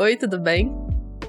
Oi, 0.00 0.16
tudo 0.16 0.40
bem? 0.40 0.72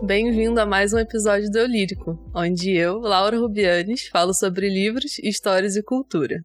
Bem-vindo 0.02 0.58
a 0.62 0.66
mais 0.66 0.94
um 0.94 0.98
episódio 0.98 1.52
do 1.52 1.58
Eu 1.58 1.68
Lírico, 1.68 2.18
onde 2.34 2.72
eu, 2.72 3.00
Laura 3.00 3.38
Rubianes, 3.38 4.08
falo 4.08 4.34
sobre 4.34 4.70
livros, 4.70 5.20
histórias 5.20 5.76
e 5.76 5.84
cultura. 5.84 6.42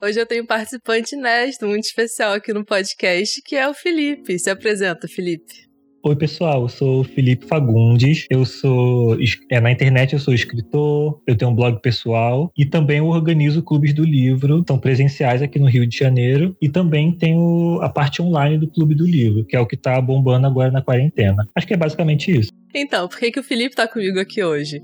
Hoje 0.00 0.18
eu 0.18 0.24
tenho 0.24 0.44
um 0.44 0.46
participante 0.46 1.14
inédito, 1.14 1.66
muito 1.66 1.84
especial 1.84 2.32
aqui 2.32 2.54
no 2.54 2.64
podcast, 2.64 3.42
que 3.42 3.56
é 3.56 3.68
o 3.68 3.74
Felipe. 3.74 4.38
Se 4.38 4.48
apresenta, 4.48 5.06
Felipe. 5.06 5.69
Oi, 6.02 6.16
pessoal, 6.16 6.62
eu 6.62 6.68
sou 6.70 7.00
o 7.00 7.04
Felipe 7.04 7.46
Fagundes. 7.46 8.24
Eu 8.30 8.46
sou. 8.46 9.18
É, 9.50 9.60
na 9.60 9.70
internet 9.70 10.14
eu 10.14 10.18
sou 10.18 10.32
escritor, 10.32 11.20
eu 11.26 11.36
tenho 11.36 11.50
um 11.50 11.54
blog 11.54 11.78
pessoal 11.82 12.50
e 12.56 12.64
também 12.64 13.02
organizo 13.02 13.62
clubes 13.62 13.92
do 13.92 14.02
livro, 14.02 14.64
são 14.66 14.78
presenciais 14.78 15.42
aqui 15.42 15.58
no 15.58 15.68
Rio 15.68 15.86
de 15.86 15.98
Janeiro. 15.98 16.56
E 16.58 16.70
também 16.70 17.12
tenho 17.12 17.78
a 17.82 17.90
parte 17.90 18.22
online 18.22 18.56
do 18.56 18.66
Clube 18.66 18.94
do 18.94 19.06
Livro, 19.06 19.44
que 19.44 19.54
é 19.54 19.60
o 19.60 19.66
que 19.66 19.74
está 19.74 20.00
bombando 20.00 20.46
agora 20.46 20.70
na 20.70 20.80
quarentena. 20.80 21.46
Acho 21.54 21.66
que 21.66 21.74
é 21.74 21.76
basicamente 21.76 22.30
isso. 22.30 22.50
Então, 22.74 23.06
por 23.06 23.18
que, 23.18 23.30
que 23.30 23.40
o 23.40 23.44
Felipe 23.44 23.70
está 23.70 23.86
comigo 23.86 24.18
aqui 24.18 24.42
hoje? 24.42 24.80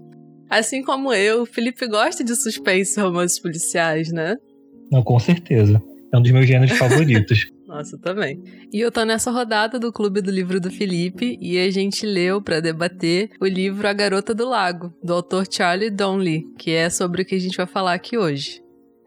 Assim 0.51 0.83
como 0.83 1.14
eu, 1.14 1.42
o 1.42 1.47
Felipe 1.47 1.89
gosta 1.89 2.23
de 2.23 2.37
suspense 2.37 3.01
e 3.01 3.03
romances 3.03 3.41
policiais, 3.41 4.12
né? 4.12 4.37
Não, 4.92 5.03
com 5.03 5.19
certeza. 5.19 5.83
É 6.12 6.19
um 6.19 6.20
dos 6.20 6.30
meus 6.30 6.47
gêneros 6.47 6.77
favoritos. 6.77 7.48
Nossa, 7.66 7.98
também. 7.98 8.43
E 8.73 8.80
eu 8.80 8.93
tô 8.93 9.05
nessa 9.05 9.30
rodada 9.30 9.79
do 9.79 9.93
Clube 9.93 10.23
do 10.23 10.30
Livro 10.30 10.61
do 10.61 10.70
Felipe 10.70 11.37
e 11.41 11.59
a 11.59 11.70
gente 11.70 12.06
leu 12.06 12.41
para 12.41 12.61
debater 12.61 13.30
o 13.41 13.47
livro 13.47 13.89
A 13.89 13.92
Garota 13.92 14.33
do 14.33 14.48
Lago, 14.48 14.95
do 15.02 15.12
autor 15.12 15.47
Charlie 15.51 15.91
Donnelly, 15.91 16.45
que 16.59 16.70
é 16.70 16.89
sobre 16.89 17.23
o 17.23 17.25
que 17.25 17.34
a 17.34 17.41
gente 17.41 17.56
vai 17.56 17.66
falar 17.66 17.95
aqui 17.95 18.16
hoje. 18.16 18.62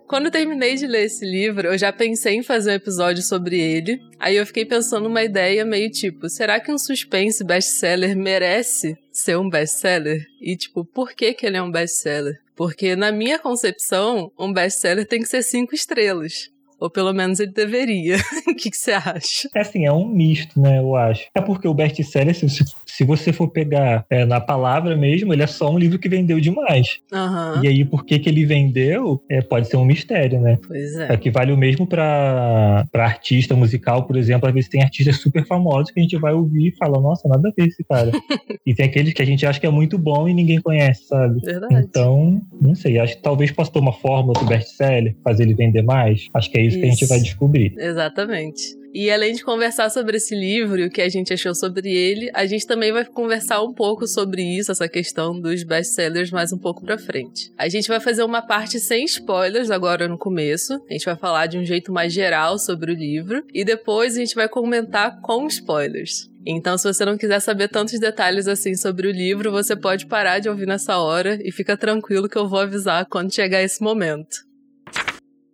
Quando 0.10 0.26
eu 0.26 0.32
terminei 0.32 0.74
de 0.74 0.88
ler 0.88 1.04
esse 1.04 1.24
livro, 1.24 1.68
eu 1.68 1.78
já 1.78 1.94
pensei 1.94 2.34
em 2.34 2.42
fazer 2.42 2.72
um 2.72 2.74
episódio 2.74 3.22
sobre 3.22 3.60
ele. 3.60 4.00
Aí 4.20 4.38
eu 4.38 4.46
fiquei 4.46 4.66
pensando 4.66 5.04
numa 5.04 5.24
ideia 5.24 5.64
meio 5.64 5.88
tipo, 5.92 6.28
será 6.28 6.60
que 6.60 6.72
um 6.72 6.80
suspense 6.80 7.44
best-seller 7.44 8.18
merece 8.18 8.98
ser 9.12 9.38
um 9.38 9.48
best-seller? 9.48 10.26
E 10.42 10.58
tipo, 10.58 10.84
por 10.84 11.12
que 11.12 11.32
que 11.36 11.46
ele 11.46 11.58
é 11.58 11.62
um 11.62 11.70
best-seller? 11.70 12.40
Porque 12.56 12.96
na 12.96 13.12
minha 13.12 13.38
concepção, 13.38 14.32
um 14.38 14.52
best-seller 14.52 15.06
tem 15.08 15.22
que 15.22 15.30
ser 15.30 15.44
cinco 15.44 15.76
estrelas. 15.76 16.50
Ou 16.80 16.90
pelo 16.90 17.14
menos 17.14 17.40
ele 17.40 17.52
deveria. 17.52 18.18
o 18.48 18.56
que, 18.56 18.70
que, 18.70 18.78
você 18.78 18.92
acha? 18.92 19.50
É 19.56 19.62
assim, 19.62 19.86
é 19.86 19.92
um 19.92 20.08
misto, 20.08 20.60
né? 20.60 20.80
Eu 20.80 20.96
acho. 20.96 21.26
É 21.36 21.42
porque 21.42 21.68
o 21.68 21.74
best-seller, 21.74 22.36
se, 22.36 22.48
se 22.86 23.04
você 23.04 23.34
for 23.34 23.50
pegar 23.50 24.06
é, 24.10 24.26
na 24.26 24.40
palavra 24.40 24.96
mesmo, 24.96 25.34
ele 25.34 25.44
é 25.44 25.48
só 25.48 25.70
um 25.70 25.78
livro 25.78 26.00
que 26.00 26.08
vendeu 26.08 26.40
demais. 26.40 27.00
Uhum. 27.12 27.64
E 27.64 27.68
aí, 27.68 27.86
por 27.86 28.06
que, 28.06 28.20
que 28.20 28.30
ele 28.30 28.46
vendeu, 28.46 29.22
é, 29.30 29.42
pode 29.42 29.68
ser 29.68 29.78
um 29.78 29.86
mistério, 29.86 30.40
né? 30.40 30.58
Pois 30.66 30.96
é. 30.96 31.14
É 31.14 31.18
que 31.18 31.30
vale 31.30 31.52
o 31.52 31.58
mesmo 31.58 31.86
para 31.86 32.86
artista 32.94 33.56
musical, 33.56 34.04
por 34.04 34.16
exemplo. 34.16 34.48
Às 34.48 34.54
vezes 34.54 34.70
tem 34.70 34.82
artistas 34.82 35.18
super 35.18 35.46
famosos 35.46 35.92
que 35.92 36.00
a 36.00 36.04
gente 36.04 36.18
vai 36.18 36.34
ouvir 36.34 36.70
e 36.70 36.76
fala, 36.78 37.02
nossa, 37.02 37.28
nada 37.28 37.50
a 37.50 37.52
ver 37.52 37.68
esse 37.68 37.84
cara. 37.84 38.12
e 38.66 38.74
tem 38.74 38.86
aqueles 38.86 39.14
que 39.14 39.22
a 39.22 39.26
gente 39.26 39.46
acha 39.46 39.60
que 39.60 39.66
é 39.66 39.72
muito 39.72 39.98
bom 39.98 40.28
e 40.28 40.34
ninguém 40.34 40.62
conhece, 40.62 41.08
sabe? 41.08 41.40
Verdade. 41.42 41.76
Então, 41.76 42.42
não 42.62 42.76
sei. 42.76 43.00
Acho 43.00 43.16
que 43.18 43.22
talvez 43.22 43.52
possa 43.52 43.72
ter 43.72 43.80
uma 43.80 43.94
fórmula 43.94 44.40
do 44.40 44.46
best-seller, 44.46 45.16
fazer 45.24 45.44
ele 45.44 45.54
vender 45.54 45.82
mais. 45.82 46.28
Acho 46.34 46.50
que 46.50 46.58
é 46.58 46.69
isso, 46.70 46.78
isso 46.78 46.80
que 46.80 46.88
a 46.88 46.92
gente 46.92 47.08
vai 47.08 47.20
descobrir. 47.20 47.74
Exatamente. 47.78 48.80
E 48.94 49.12
além 49.12 49.34
de 49.34 49.44
conversar 49.44 49.90
sobre 49.92 50.18
esse 50.18 50.34
livro 50.34 50.80
e 50.80 50.86
o 50.86 50.90
que 50.90 51.02
a 51.02 51.10
gente 51.10 51.32
achou 51.32 51.54
sobre 51.54 51.92
ele, 51.94 52.32
a 52.34 52.46
gente 52.48 52.66
também 52.66 52.92
vai 52.92 53.06
conversar 53.06 53.62
um 53.62 53.72
pouco 53.72 54.08
sobre 54.08 54.42
isso, 54.42 54.72
essa 54.72 54.88
questão 54.88 55.40
dos 55.40 55.64
best-sellers 55.64 56.32
mais 56.32 56.52
um 56.52 56.58
pouco 56.58 56.84
pra 56.84 56.98
frente. 56.98 57.52
A 57.56 57.70
gente 57.70 57.88
vai 57.88 58.00
fazer 58.00 58.24
uma 58.24 58.42
parte 58.42 58.80
sem 58.80 59.06
spoilers 59.06 59.70
agora 59.70 60.08
no 60.08 60.18
começo. 60.18 60.74
A 60.90 60.94
gente 60.94 61.06
vai 61.06 61.16
falar 61.16 61.46
de 61.46 61.60
um 61.60 61.64
jeito 61.64 61.94
mais 61.94 62.12
geral 62.12 62.58
sobre 62.58 62.92
o 62.92 62.96
livro 62.96 63.44
e 63.54 63.64
depois 63.64 64.16
a 64.16 64.20
gente 64.20 64.34
vai 64.34 64.50
comentar 64.50 65.22
com 65.22 65.46
spoilers. 65.46 66.28
Então, 66.46 66.76
se 66.78 66.92
você 66.92 67.06
não 67.06 67.18
quiser 67.18 67.42
saber 67.42 67.68
tantos 67.68 68.00
detalhes 68.00 68.48
assim 68.48 68.74
sobre 68.74 69.08
o 69.08 69.12
livro, 69.12 69.52
você 69.52 69.76
pode 69.76 70.08
parar 70.08 70.40
de 70.40 70.50
ouvir 70.50 70.66
nessa 70.66 70.98
hora 70.98 71.38
e 71.44 71.52
fica 71.52 71.78
tranquilo 71.78 72.30
que 72.30 72.38
eu 72.38 72.48
vou 72.48 72.60
avisar 72.60 73.06
quando 73.06 73.34
chegar 73.34 73.62
esse 73.62 73.84
momento. 73.84 74.49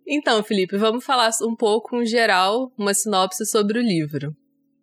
Então, 0.06 0.42
Felipe, 0.44 0.76
vamos 0.76 1.04
falar 1.04 1.30
um 1.42 1.56
pouco, 1.56 2.00
em 2.00 2.06
geral, 2.06 2.72
uma 2.78 2.94
sinopse 2.94 3.44
sobre 3.44 3.78
o 3.78 3.82
livro. 3.82 4.34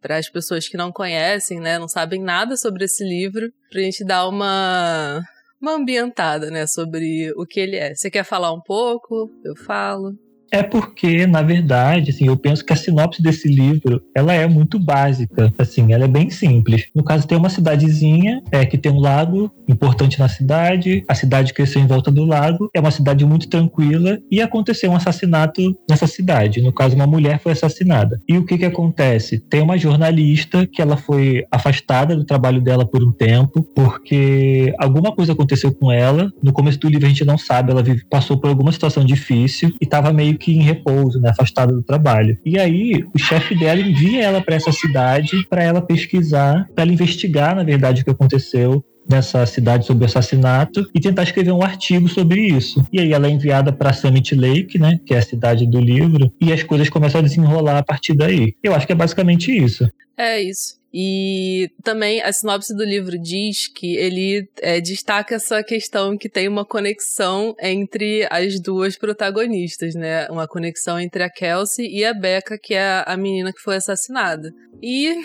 Para 0.02 0.18
as 0.18 0.28
pessoas 0.28 0.68
que 0.68 0.76
não 0.76 0.92
conhecem, 0.92 1.62
né, 1.62 1.80
não 1.80 1.88
sabem 1.88 2.22
nada 2.22 2.58
sobre 2.58 2.84
esse 2.84 3.06
livro, 3.06 3.50
para 3.70 3.80
a 3.80 3.84
gente 3.84 4.04
dar 4.04 4.28
uma, 4.28 5.24
uma 5.62 5.76
ambientada, 5.76 6.52
né, 6.52 6.68
sobre 6.68 7.32
o 7.38 7.46
que 7.46 7.62
ele 7.62 7.78
é. 7.78 7.96
Você 7.96 8.12
quer 8.12 8.26
falar 8.26 8.52
um 8.52 8.60
pouco? 8.60 9.32
Eu 9.46 9.56
falo. 9.56 10.12
É 10.52 10.62
porque, 10.62 11.26
na 11.26 11.42
verdade, 11.42 12.12
assim, 12.12 12.28
eu 12.28 12.38
penso 12.38 12.64
que 12.64 12.72
a 12.72 12.76
sinopse 12.76 13.22
desse 13.22 13.48
livro, 13.48 14.02
ela 14.16 14.34
é 14.34 14.48
muito 14.48 14.78
básica, 14.78 15.52
assim, 15.58 15.92
ela 15.94 16.06
é 16.06 16.08
bem 16.08 16.30
simples. 16.30 16.86
No 16.94 17.04
caso, 17.04 17.28
tem 17.28 17.38
uma 17.38 17.50
cidadezinha 17.50 18.42
é, 18.52 18.66
que 18.66 18.78
tem 18.78 18.92
um 18.92 19.00
lago 19.00 19.52
importante 19.68 20.20
na 20.20 20.30
cidade, 20.30 21.04
a 21.08 21.16
cidade 21.16 21.54
cresceu 21.54 21.82
em 21.82 21.88
volta 21.88 22.12
do 22.12 22.24
lago, 22.24 22.70
é 22.74 22.80
uma 22.80 22.92
cidade 22.92 23.26
muito 23.26 23.50
tranquila 23.50 24.20
e 24.30 24.42
aconteceu 24.42 24.92
um 24.92 24.96
assassinato 24.96 25.76
nessa 25.90 26.06
cidade. 26.06 26.62
No 26.62 26.72
caso, 26.72 26.96
uma 26.96 27.08
mulher 27.08 27.40
foi 27.40 27.54
assassinada. 27.54 28.22
E 28.28 28.38
o 28.38 28.46
que 28.46 28.58
que 28.58 28.66
acontece? 28.66 29.40
Tem 29.40 29.62
uma 29.62 29.78
jornalista 29.78 30.68
que 30.68 30.82
ela 30.82 30.98
foi 30.98 31.46
afastada 31.52 32.16
do 32.16 32.26
trabalho 32.26 32.62
dela 32.62 32.86
por 32.86 33.04
um 33.04 33.12
tempo, 33.12 33.64
porque 33.76 34.74
alguma 34.78 35.12
coisa 35.12 35.34
aconteceu 35.34 35.74
com 35.74 35.92
ela. 35.92 36.32
No 36.42 36.54
começo 36.54 36.80
do 36.80 36.90
livro 36.90 37.06
a 37.06 37.10
gente 37.10 37.26
não 37.26 37.38
sabe, 37.38 37.72
ela 37.72 37.84
passou 38.10 38.38
por 38.38 38.50
alguma 38.50 38.72
situação 38.72 39.04
difícil 39.04 39.70
e 39.82 39.86
estava 39.86 40.14
meio 40.14 40.38
que 40.44 40.54
em 40.54 40.62
repouso, 40.62 41.20
né, 41.22 41.30
afastada 41.30 41.74
do 41.74 41.82
trabalho. 41.82 42.38
E 42.46 42.60
aí 42.60 43.06
o 43.14 43.18
chefe 43.18 43.58
dela 43.58 43.80
envia 43.80 44.24
ela 44.24 44.42
para 44.42 44.56
essa 44.56 44.72
cidade 44.72 45.48
para 45.50 45.64
ela 45.64 45.82
pesquisar, 45.82 46.68
para 46.76 46.84
ela 46.84 46.92
investigar, 46.92 47.56
na 47.56 47.64
verdade, 47.64 48.02
o 48.02 48.06
que 48.06 48.12
aconteceu 48.12 48.84
nessa 49.10 49.46
cidade 49.46 49.86
sobre 49.86 50.04
o 50.04 50.08
assassinato 50.08 50.90
e 50.94 51.00
tentar 51.00 51.24
escrever 51.24 51.52
um 51.52 51.62
artigo 51.62 52.08
sobre 52.08 52.42
isso. 52.42 52.86
E 52.92 53.00
aí 53.00 53.14
ela 53.14 53.28
é 53.28 53.30
enviada 53.30 53.72
para 53.72 53.94
Summit 53.94 54.36
Lake, 54.36 54.78
né, 54.78 55.00
que 55.06 55.14
é 55.14 55.18
a 55.18 55.22
cidade 55.22 55.66
do 55.66 55.80
livro, 55.80 56.32
e 56.42 56.52
as 56.52 56.64
coisas 56.64 56.90
começam 56.90 57.20
a 57.20 57.24
desenrolar 57.24 57.78
a 57.78 57.84
partir 57.84 58.16
daí. 58.16 58.54
Eu 58.62 58.74
acho 58.76 58.86
que 58.86 58.94
é 58.94 58.96
basicamente 58.96 59.52
isso. 59.52 59.90
É 60.18 60.42
isso. 60.42 60.83
E 60.94 61.72
também 61.82 62.22
a 62.22 62.32
sinopse 62.32 62.76
do 62.76 62.84
livro 62.84 63.18
diz 63.18 63.68
que 63.68 63.96
ele 63.96 64.48
é, 64.62 64.80
destaca 64.80 65.36
essa 65.36 65.64
questão 65.64 66.16
que 66.16 66.30
tem 66.30 66.48
uma 66.48 66.64
conexão 66.64 67.56
entre 67.60 68.28
as 68.30 68.60
duas 68.60 68.96
protagonistas, 68.96 69.96
né? 69.96 70.28
Uma 70.30 70.48
conexão 70.48 71.00
entre 71.00 71.24
a 71.24 71.30
Kelsey 71.32 71.88
e 71.88 72.06
a 72.06 72.14
Becca, 72.14 72.60
que 72.62 72.76
é 72.76 73.04
a 73.08 73.18
menina 73.18 73.52
que 73.52 73.60
foi 73.60 73.78
assassinada. 73.78 74.54
E. 74.84 75.16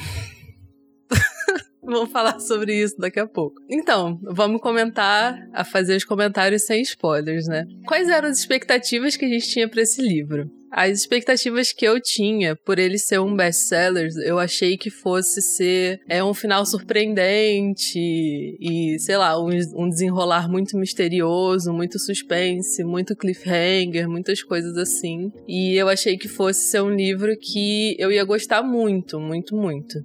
Vamos 1.82 2.10
falar 2.10 2.38
sobre 2.40 2.74
isso 2.74 2.96
daqui 2.98 3.18
a 3.18 3.26
pouco. 3.26 3.62
Então, 3.66 4.20
vamos 4.22 4.60
comentar, 4.60 5.38
a 5.54 5.64
fazer 5.64 5.96
os 5.96 6.04
comentários 6.04 6.66
sem 6.66 6.82
spoilers, 6.82 7.46
né? 7.46 7.64
Quais 7.86 8.10
eram 8.10 8.28
as 8.28 8.38
expectativas 8.38 9.16
que 9.16 9.24
a 9.24 9.28
gente 9.28 9.48
tinha 9.48 9.66
para 9.66 9.80
esse 9.80 10.02
livro? 10.02 10.50
As 10.70 10.98
expectativas 10.98 11.72
que 11.72 11.84
eu 11.84 12.00
tinha 12.00 12.54
por 12.54 12.78
ele 12.78 12.98
ser 12.98 13.18
um 13.20 13.34
best-seller, 13.34 14.08
eu 14.24 14.38
achei 14.38 14.76
que 14.76 14.90
fosse 14.90 15.40
ser 15.40 16.00
é 16.08 16.22
um 16.22 16.34
final 16.34 16.64
surpreendente 16.64 17.98
e, 17.98 18.98
sei 18.98 19.16
lá, 19.16 19.40
um, 19.40 19.48
um 19.74 19.88
desenrolar 19.88 20.48
muito 20.48 20.76
misterioso, 20.76 21.72
muito 21.72 21.98
suspense, 21.98 22.84
muito 22.84 23.16
cliffhanger, 23.16 24.08
muitas 24.08 24.42
coisas 24.42 24.76
assim. 24.76 25.30
E 25.46 25.74
eu 25.74 25.88
achei 25.88 26.16
que 26.16 26.28
fosse 26.28 26.70
ser 26.70 26.82
um 26.82 26.94
livro 26.94 27.34
que 27.40 27.96
eu 27.98 28.12
ia 28.12 28.24
gostar 28.24 28.62
muito, 28.62 29.18
muito, 29.18 29.56
muito. 29.56 29.98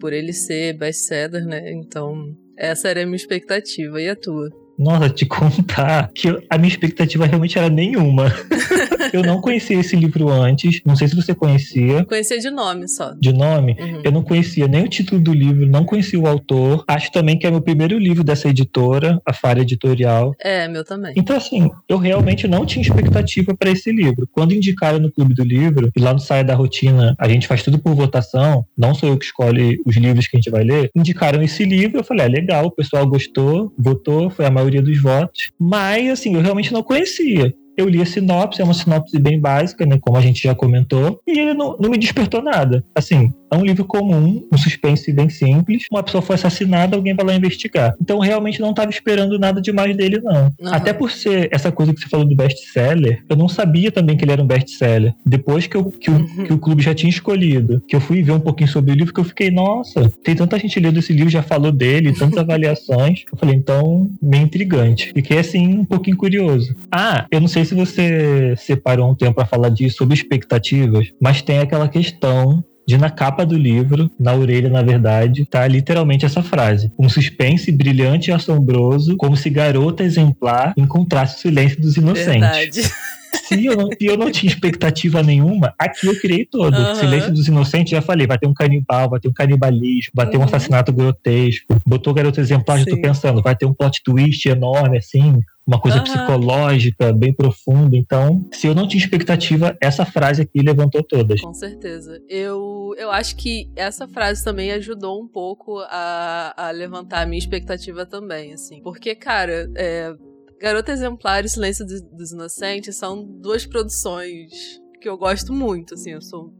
Por 0.00 0.12
ele 0.12 0.32
ser 0.32 0.76
best-seller, 0.78 1.44
né? 1.44 1.72
Então, 1.72 2.34
essa 2.56 2.88
era 2.88 3.02
a 3.02 3.04
minha 3.04 3.16
expectativa. 3.16 4.00
E 4.00 4.08
a 4.08 4.16
tua? 4.16 4.48
Nossa, 4.78 5.08
te 5.08 5.26
contar 5.26 6.10
que 6.14 6.28
a 6.48 6.58
minha 6.58 6.68
expectativa 6.68 7.26
realmente 7.26 7.58
era 7.58 7.68
nenhuma. 7.68 8.32
eu 9.12 9.22
não 9.22 9.40
conhecia 9.40 9.78
esse 9.78 9.96
livro 9.96 10.28
antes. 10.28 10.80
Não 10.84 10.96
sei 10.96 11.08
se 11.08 11.16
você 11.16 11.34
conhecia. 11.34 12.04
Conhecia 12.04 12.38
de 12.38 12.50
nome 12.50 12.88
só. 12.88 13.14
De 13.18 13.32
nome? 13.32 13.76
Uhum. 13.78 14.00
Eu 14.04 14.12
não 14.12 14.22
conhecia 14.22 14.66
nem 14.66 14.84
o 14.84 14.88
título 14.88 15.20
do 15.20 15.32
livro, 15.32 15.66
não 15.66 15.84
conhecia 15.84 16.18
o 16.18 16.26
autor. 16.26 16.84
Acho 16.86 17.10
também 17.12 17.38
que 17.38 17.46
é 17.46 17.50
meu 17.50 17.60
primeiro 17.60 17.98
livro 17.98 18.22
dessa 18.22 18.48
editora, 18.48 19.20
a 19.24 19.32
Fara 19.32 19.60
Editorial. 19.60 20.34
É, 20.40 20.68
meu 20.68 20.84
também. 20.84 21.14
Então, 21.16 21.36
assim, 21.36 21.70
eu 21.88 21.98
realmente 21.98 22.46
não 22.46 22.66
tinha 22.66 22.82
expectativa 22.82 23.54
para 23.56 23.70
esse 23.70 23.90
livro. 23.90 24.28
Quando 24.30 24.52
indicaram 24.52 24.98
no 24.98 25.10
Clube 25.10 25.34
do 25.34 25.44
Livro, 25.44 25.90
e 25.96 26.00
lá 26.00 26.12
no 26.12 26.18
Saia 26.18 26.44
da 26.44 26.54
Rotina 26.54 27.14
a 27.18 27.28
gente 27.28 27.46
faz 27.46 27.62
tudo 27.62 27.78
por 27.78 27.94
votação, 27.94 28.66
não 28.76 28.94
sou 28.94 29.08
eu 29.08 29.18
que 29.18 29.24
escolhe 29.24 29.80
os 29.84 29.96
livros 29.96 30.26
que 30.26 30.36
a 30.36 30.40
gente 30.40 30.50
vai 30.50 30.64
ler, 30.64 30.90
indicaram 30.94 31.42
esse 31.42 31.64
livro, 31.64 31.98
eu 31.98 32.04
falei, 32.04 32.26
é 32.26 32.28
ah, 32.28 32.32
legal, 32.32 32.66
o 32.66 32.70
pessoal 32.70 33.06
gostou, 33.06 33.72
votou, 33.78 34.30
foi 34.30 34.44
a 34.44 34.50
maioria 34.50 34.65
dos 34.82 35.00
votos. 35.00 35.50
Mas, 35.58 36.10
assim, 36.10 36.34
eu 36.34 36.40
realmente 36.40 36.72
não 36.72 36.82
conhecia 36.82 37.54
eu 37.76 37.88
li 37.88 38.00
a 38.00 38.06
sinopse, 38.06 38.60
é 38.60 38.64
uma 38.64 38.72
sinopse 38.72 39.18
bem 39.18 39.38
básica, 39.38 39.84
né, 39.84 39.98
como 40.00 40.16
a 40.16 40.20
gente 40.20 40.42
já 40.42 40.54
comentou, 40.54 41.20
e 41.26 41.38
ele 41.38 41.54
não, 41.54 41.76
não 41.78 41.90
me 41.90 41.98
despertou 41.98 42.42
nada. 42.42 42.82
Assim, 42.94 43.32
é 43.50 43.56
um 43.56 43.64
livro 43.64 43.84
comum, 43.84 44.46
um 44.52 44.58
suspense 44.58 45.12
bem 45.12 45.28
simples. 45.28 45.84
Uma 45.90 46.02
pessoa 46.02 46.22
foi 46.22 46.34
assassinada, 46.34 46.96
alguém 46.96 47.14
vai 47.14 47.26
lá 47.26 47.34
investigar. 47.34 47.94
Então 48.00 48.18
realmente 48.18 48.60
não 48.60 48.70
estava 48.70 48.90
esperando 48.90 49.38
nada 49.38 49.60
demais 49.60 49.96
dele, 49.96 50.20
não. 50.22 50.52
Uhum. 50.60 50.72
Até 50.72 50.92
por 50.92 51.10
ser 51.10 51.48
essa 51.52 51.70
coisa 51.70 51.92
que 51.94 52.00
você 52.00 52.08
falou 52.08 52.26
do 52.26 52.36
best-seller, 52.36 53.22
eu 53.28 53.36
não 53.36 53.48
sabia 53.48 53.90
também 53.90 54.16
que 54.16 54.24
ele 54.24 54.32
era 54.32 54.42
um 54.42 54.46
best-seller. 54.46 55.14
Depois 55.24 55.66
que, 55.66 55.76
eu, 55.76 55.90
que, 55.90 56.10
uhum. 56.10 56.22
o, 56.22 56.44
que 56.44 56.52
o 56.52 56.58
clube 56.58 56.82
já 56.82 56.94
tinha 56.94 57.10
escolhido, 57.10 57.82
que 57.86 57.94
eu 57.94 58.00
fui 58.00 58.22
ver 58.22 58.32
um 58.32 58.40
pouquinho 58.40 58.68
sobre 58.68 58.92
o 58.92 58.94
livro, 58.94 59.12
que 59.12 59.20
eu 59.20 59.24
fiquei, 59.24 59.50
nossa, 59.50 60.10
tem 60.22 60.34
tanta 60.34 60.58
gente 60.58 60.78
lendo 60.80 60.98
esse 60.98 61.12
livro, 61.12 61.30
já 61.30 61.42
falou 61.42 61.72
dele, 61.72 62.12
tantas 62.12 62.38
avaliações. 62.38 63.24
Eu 63.30 63.38
falei, 63.38 63.54
então, 63.54 64.10
meio 64.20 64.44
intrigante. 64.44 65.12
Fiquei 65.14 65.38
assim, 65.38 65.78
um 65.78 65.84
pouquinho 65.84 66.16
curioso. 66.16 66.74
Ah, 66.90 67.26
eu 67.30 67.40
não 67.40 67.48
sei 67.48 67.64
se 67.64 67.74
você 67.74 68.54
separou 68.56 69.10
um 69.10 69.14
tempo 69.14 69.34
para 69.34 69.46
falar 69.46 69.68
disso, 69.68 69.98
sobre 69.98 70.14
expectativas, 70.14 71.12
mas 71.20 71.42
tem 71.42 71.58
aquela 71.58 71.88
questão 71.88 72.64
de 72.86 72.96
na 72.96 73.10
capa 73.10 73.44
do 73.44 73.56
livro, 73.56 74.10
na 74.18 74.32
orelha, 74.32 74.68
na 74.68 74.82
verdade, 74.82 75.44
tá 75.44 75.66
literalmente 75.66 76.24
essa 76.24 76.42
frase: 76.42 76.92
um 76.98 77.08
suspense 77.08 77.72
brilhante 77.72 78.30
e 78.30 78.32
assombroso, 78.32 79.16
como 79.16 79.36
se 79.36 79.50
garota 79.50 80.04
exemplar 80.04 80.72
encontrasse 80.76 81.36
o 81.36 81.40
silêncio 81.40 81.80
dos 81.80 81.96
inocentes. 81.96 82.40
Verdade. 82.40 82.82
Se 83.46 83.64
eu, 83.64 83.76
não, 83.76 83.88
se 83.88 84.06
eu 84.06 84.16
não 84.16 84.30
tinha 84.30 84.50
expectativa 84.50 85.22
nenhuma, 85.22 85.74
aqui 85.78 86.06
eu 86.06 86.18
criei 86.18 86.44
todo. 86.44 86.76
Uhum. 86.76 86.94
Silêncio 86.94 87.32
dos 87.32 87.46
Inocentes, 87.46 87.90
já 87.90 88.02
falei, 88.02 88.26
vai 88.26 88.38
ter 88.38 88.46
um 88.46 88.54
canibal, 88.54 89.08
vai 89.08 89.20
ter 89.20 89.28
um 89.28 89.32
canibalismo, 89.32 90.12
vai 90.14 90.28
ter 90.28 90.36
um 90.36 90.40
uhum. 90.40 90.46
assassinato 90.46 90.92
grotesco. 90.92 91.80
Botou 91.86 92.12
garoto 92.12 92.40
exemplar, 92.40 92.78
já 92.78 92.86
tô 92.86 93.00
pensando, 93.00 93.42
vai 93.42 93.54
ter 93.54 93.66
um 93.66 93.74
plot 93.74 94.02
twist 94.02 94.48
enorme, 94.48 94.98
assim, 94.98 95.40
uma 95.66 95.80
coisa 95.80 95.98
uhum. 95.98 96.04
psicológica 96.04 97.12
bem 97.12 97.32
profunda. 97.32 97.96
Então, 97.96 98.46
se 98.52 98.66
eu 98.66 98.74
não 98.74 98.86
tinha 98.86 99.02
expectativa, 99.02 99.76
essa 99.80 100.04
frase 100.04 100.42
aqui 100.42 100.60
levantou 100.60 101.02
todas. 101.02 101.40
Com 101.40 101.54
certeza. 101.54 102.20
Eu, 102.28 102.94
eu 102.96 103.10
acho 103.10 103.36
que 103.36 103.70
essa 103.74 104.06
frase 104.06 104.44
também 104.44 104.70
ajudou 104.72 105.20
um 105.20 105.26
pouco 105.26 105.78
a, 105.88 106.54
a 106.56 106.70
levantar 106.70 107.22
a 107.22 107.26
minha 107.26 107.38
expectativa 107.38 108.06
também, 108.06 108.52
assim. 108.52 108.80
Porque, 108.82 109.14
cara, 109.14 109.70
é, 109.74 110.14
Garota 110.58 110.92
Exemplar 110.92 111.44
e 111.44 111.48
Silêncio 111.48 111.84
dos 111.86 112.32
Inocentes 112.32 112.96
são 112.96 113.24
duas 113.24 113.66
produções 113.66 114.80
que 115.00 115.08
eu 115.08 115.18
gosto 115.18 115.52
muito, 115.52 115.94
assim, 115.94 116.12
eu 116.12 116.22
sou 116.22 116.52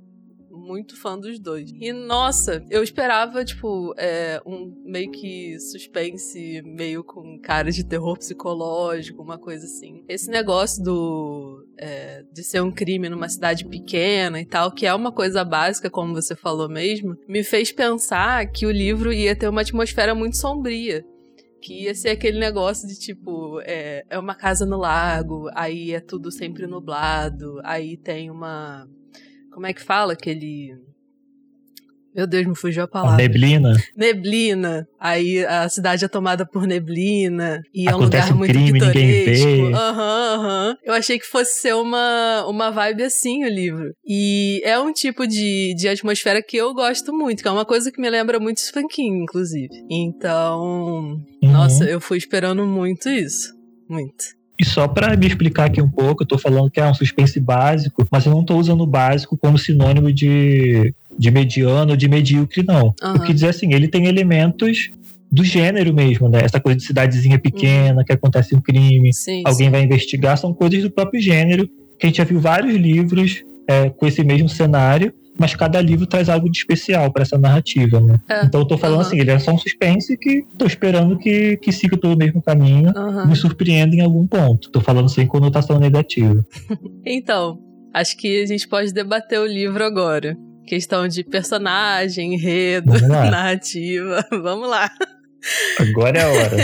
muito 0.67 1.01
fã 1.01 1.19
dos 1.19 1.39
dois. 1.39 1.71
E 1.81 1.93
nossa, 1.93 2.65
eu 2.71 2.83
esperava, 2.83 3.45
tipo, 3.45 3.95
é, 3.97 4.41
um 4.45 4.75
meio 4.85 5.11
que 5.11 5.59
suspense, 5.61 6.63
meio 6.65 7.05
com 7.05 7.39
cara 7.41 7.71
de 7.71 7.85
terror 7.85 8.19
psicológico, 8.19 9.23
uma 9.23 9.39
coisa 9.39 9.65
assim. 9.65 10.03
Esse 10.09 10.31
negócio 10.31 10.83
do. 10.83 11.65
É, 11.79 12.25
de 12.33 12.43
ser 12.43 12.63
um 12.63 12.73
crime 12.73 13.09
numa 13.09 13.29
cidade 13.29 13.67
pequena 13.67 14.41
e 14.41 14.47
tal, 14.47 14.73
que 14.73 14.87
é 14.87 14.95
uma 14.95 15.13
coisa 15.13 15.45
básica, 15.45 15.91
como 15.91 16.15
você 16.15 16.35
falou 16.35 16.69
mesmo, 16.69 17.17
me 17.29 17.45
fez 17.45 17.71
pensar 17.71 18.51
que 18.51 18.67
o 18.67 18.71
livro 18.71 19.13
ia 19.13 19.37
ter 19.37 19.49
uma 19.49 19.61
atmosfera 19.61 20.15
muito 20.15 20.37
sombria 20.37 21.05
que 21.67 21.83
ia 21.83 21.95
ser 21.97 22.11
aquele 22.11 22.39
negócio 22.39 22.87
de 22.87 22.97
tipo, 22.97 23.61
é, 23.63 24.07
é 24.09 24.17
uma 24.17 24.37
casa 24.37 24.65
no 24.65 24.77
lago, 24.77 25.51
aí 25.53 25.93
é 25.93 25.99
tudo 25.99 26.31
sempre 26.31 26.65
nublado, 26.65 27.61
aí 27.65 27.97
tem 27.97 28.31
uma 28.31 28.89
como 29.51 29.67
é 29.67 29.73
que 29.73 29.83
fala 29.83 30.13
aquele. 30.13 30.79
Meu 32.17 32.27
Deus, 32.27 32.47
me 32.47 32.57
fugiu 32.57 32.85
a 32.85 32.89
palavra. 32.89 33.15
A 33.15 33.19
neblina. 33.19 33.77
Neblina. 33.95 34.89
Aí 34.99 35.45
a 35.45 35.69
cidade 35.69 36.03
é 36.03 36.09
tomada 36.09 36.47
por 36.47 36.67
neblina. 36.67 37.61
E 37.75 37.87
Acontece 37.87 38.31
é 38.31 38.35
um 38.35 38.39
lugar 38.39 38.57
um 38.57 38.59
muito 38.63 38.91
crime, 38.91 39.21
pitoresco. 39.21 39.77
Aham, 39.77 40.35
aham. 40.35 40.77
Eu 40.83 40.95
achei 40.95 41.19
que 41.19 41.27
fosse 41.27 41.61
ser 41.61 41.75
uma, 41.75 42.47
uma 42.47 42.71
vibe 42.71 43.03
assim 43.03 43.45
o 43.45 43.49
livro. 43.49 43.93
E 44.03 44.63
é 44.65 44.81
um 44.81 44.95
tipo 44.95 45.27
de, 45.27 45.75
de 45.77 45.89
atmosfera 45.89 46.43
que 46.43 46.57
eu 46.57 46.73
gosto 46.73 47.13
muito, 47.13 47.43
que 47.43 47.49
é 47.49 47.51
uma 47.51 47.67
coisa 47.67 47.93
que 47.93 48.01
me 48.01 48.09
lembra 48.09 48.41
muito 48.41 48.63
Spanking, 48.63 49.23
inclusive. 49.23 49.69
Então, 49.91 51.21
uhum. 51.43 51.53
nossa, 51.53 51.85
eu 51.85 52.01
fui 52.01 52.17
esperando 52.17 52.65
muito 52.65 53.11
isso. 53.11 53.55
Muito. 53.91 54.37
E 54.59 54.65
só 54.65 54.89
para 54.89 55.15
me 55.15 55.27
explicar 55.27 55.67
aqui 55.67 55.83
um 55.83 55.91
pouco, 55.91 56.23
eu 56.23 56.27
tô 56.27 56.39
falando 56.39 56.71
que 56.71 56.81
é 56.81 56.87
um 56.87 56.95
suspense 56.95 57.39
básico, 57.39 58.07
mas 58.11 58.25
eu 58.25 58.33
não 58.33 58.43
tô 58.43 58.57
usando 58.57 58.87
básico 58.87 59.37
como 59.37 59.59
sinônimo 59.59 60.11
de, 60.11 60.95
de 61.19 61.31
mediano 61.31 61.93
ou 61.93 61.97
de 61.97 62.09
medíocre, 62.09 62.63
não. 62.63 62.95
Uhum. 63.03 63.15
O 63.15 63.21
que 63.21 63.33
dizer 63.33 63.49
assim, 63.49 63.73
ele 63.73 63.89
tem 63.89 64.07
elementos 64.07 64.91
do 65.31 65.45
gênero 65.45 65.93
mesmo, 65.93 66.29
né? 66.29 66.41
Essa 66.43 66.61
coisa 66.61 66.79
de 66.79 66.85
cidadezinha 66.85 67.39
pequena, 67.39 67.99
uhum. 67.99 68.05
que 68.05 68.13
acontece 68.13 68.55
um 68.55 68.61
crime, 68.61 69.13
sim, 69.13 69.43
alguém 69.45 69.67
sim. 69.67 69.71
vai 69.71 69.83
investigar, 69.83 70.39
são 70.39 70.53
coisas 70.53 70.83
do 70.83 70.91
próprio 70.91 71.21
gênero, 71.21 71.69
que 71.99 72.07
a 72.07 72.09
gente 72.09 72.19
já 72.19 72.25
viu 72.25 72.41
vários 72.41 72.75
livros 72.75 73.43
é, 73.69 73.91
com 73.91 74.07
esse 74.07 74.23
mesmo 74.23 74.49
cenário, 74.49 75.13
mas 75.39 75.55
cada 75.55 75.81
livro 75.81 76.07
traz 76.07 76.29
algo 76.29 76.51
de 76.51 76.59
especial 76.59 77.13
para 77.13 77.23
essa 77.23 77.37
narrativa, 77.37 78.01
né? 78.01 78.19
É, 78.29 78.45
então 78.47 78.61
eu 78.61 78.67
tô 78.67 78.79
falando 78.79 79.01
uhum. 79.01 79.07
assim, 79.07 79.21
ele 79.21 79.31
é 79.31 79.39
só 79.39 79.53
um 79.53 79.59
suspense 79.59 80.17
que 80.17 80.43
tô 80.57 80.65
esperando 80.65 81.19
que, 81.19 81.57
que 81.59 81.73
siga 81.73 81.97
pelo 81.97 82.17
mesmo 82.17 82.41
caminho, 82.41 82.93
uhum. 82.97 83.27
me 83.27 83.37
surpreenda 83.37 83.95
em 83.95 84.01
algum 84.01 84.27
ponto. 84.27 84.71
Tô 84.71 84.81
falando 84.81 85.09
sem 85.09 85.27
conotação 85.27 85.79
negativa. 85.79 86.45
então, 87.05 87.59
acho 87.93 88.17
que 88.17 88.43
a 88.43 88.47
gente 88.47 88.67
pode 88.67 88.93
debater 88.93 89.39
o 89.39 89.47
livro 89.47 89.85
agora. 89.85 90.37
Questão 90.67 91.07
de 91.07 91.23
personagem, 91.23 92.35
enredo, 92.35 92.93
narrativa. 93.07 94.27
Vamos 94.31 94.69
lá. 94.69 94.91
Agora 95.79 96.19
é 96.19 96.23
a 96.23 96.29
hora. 96.29 96.57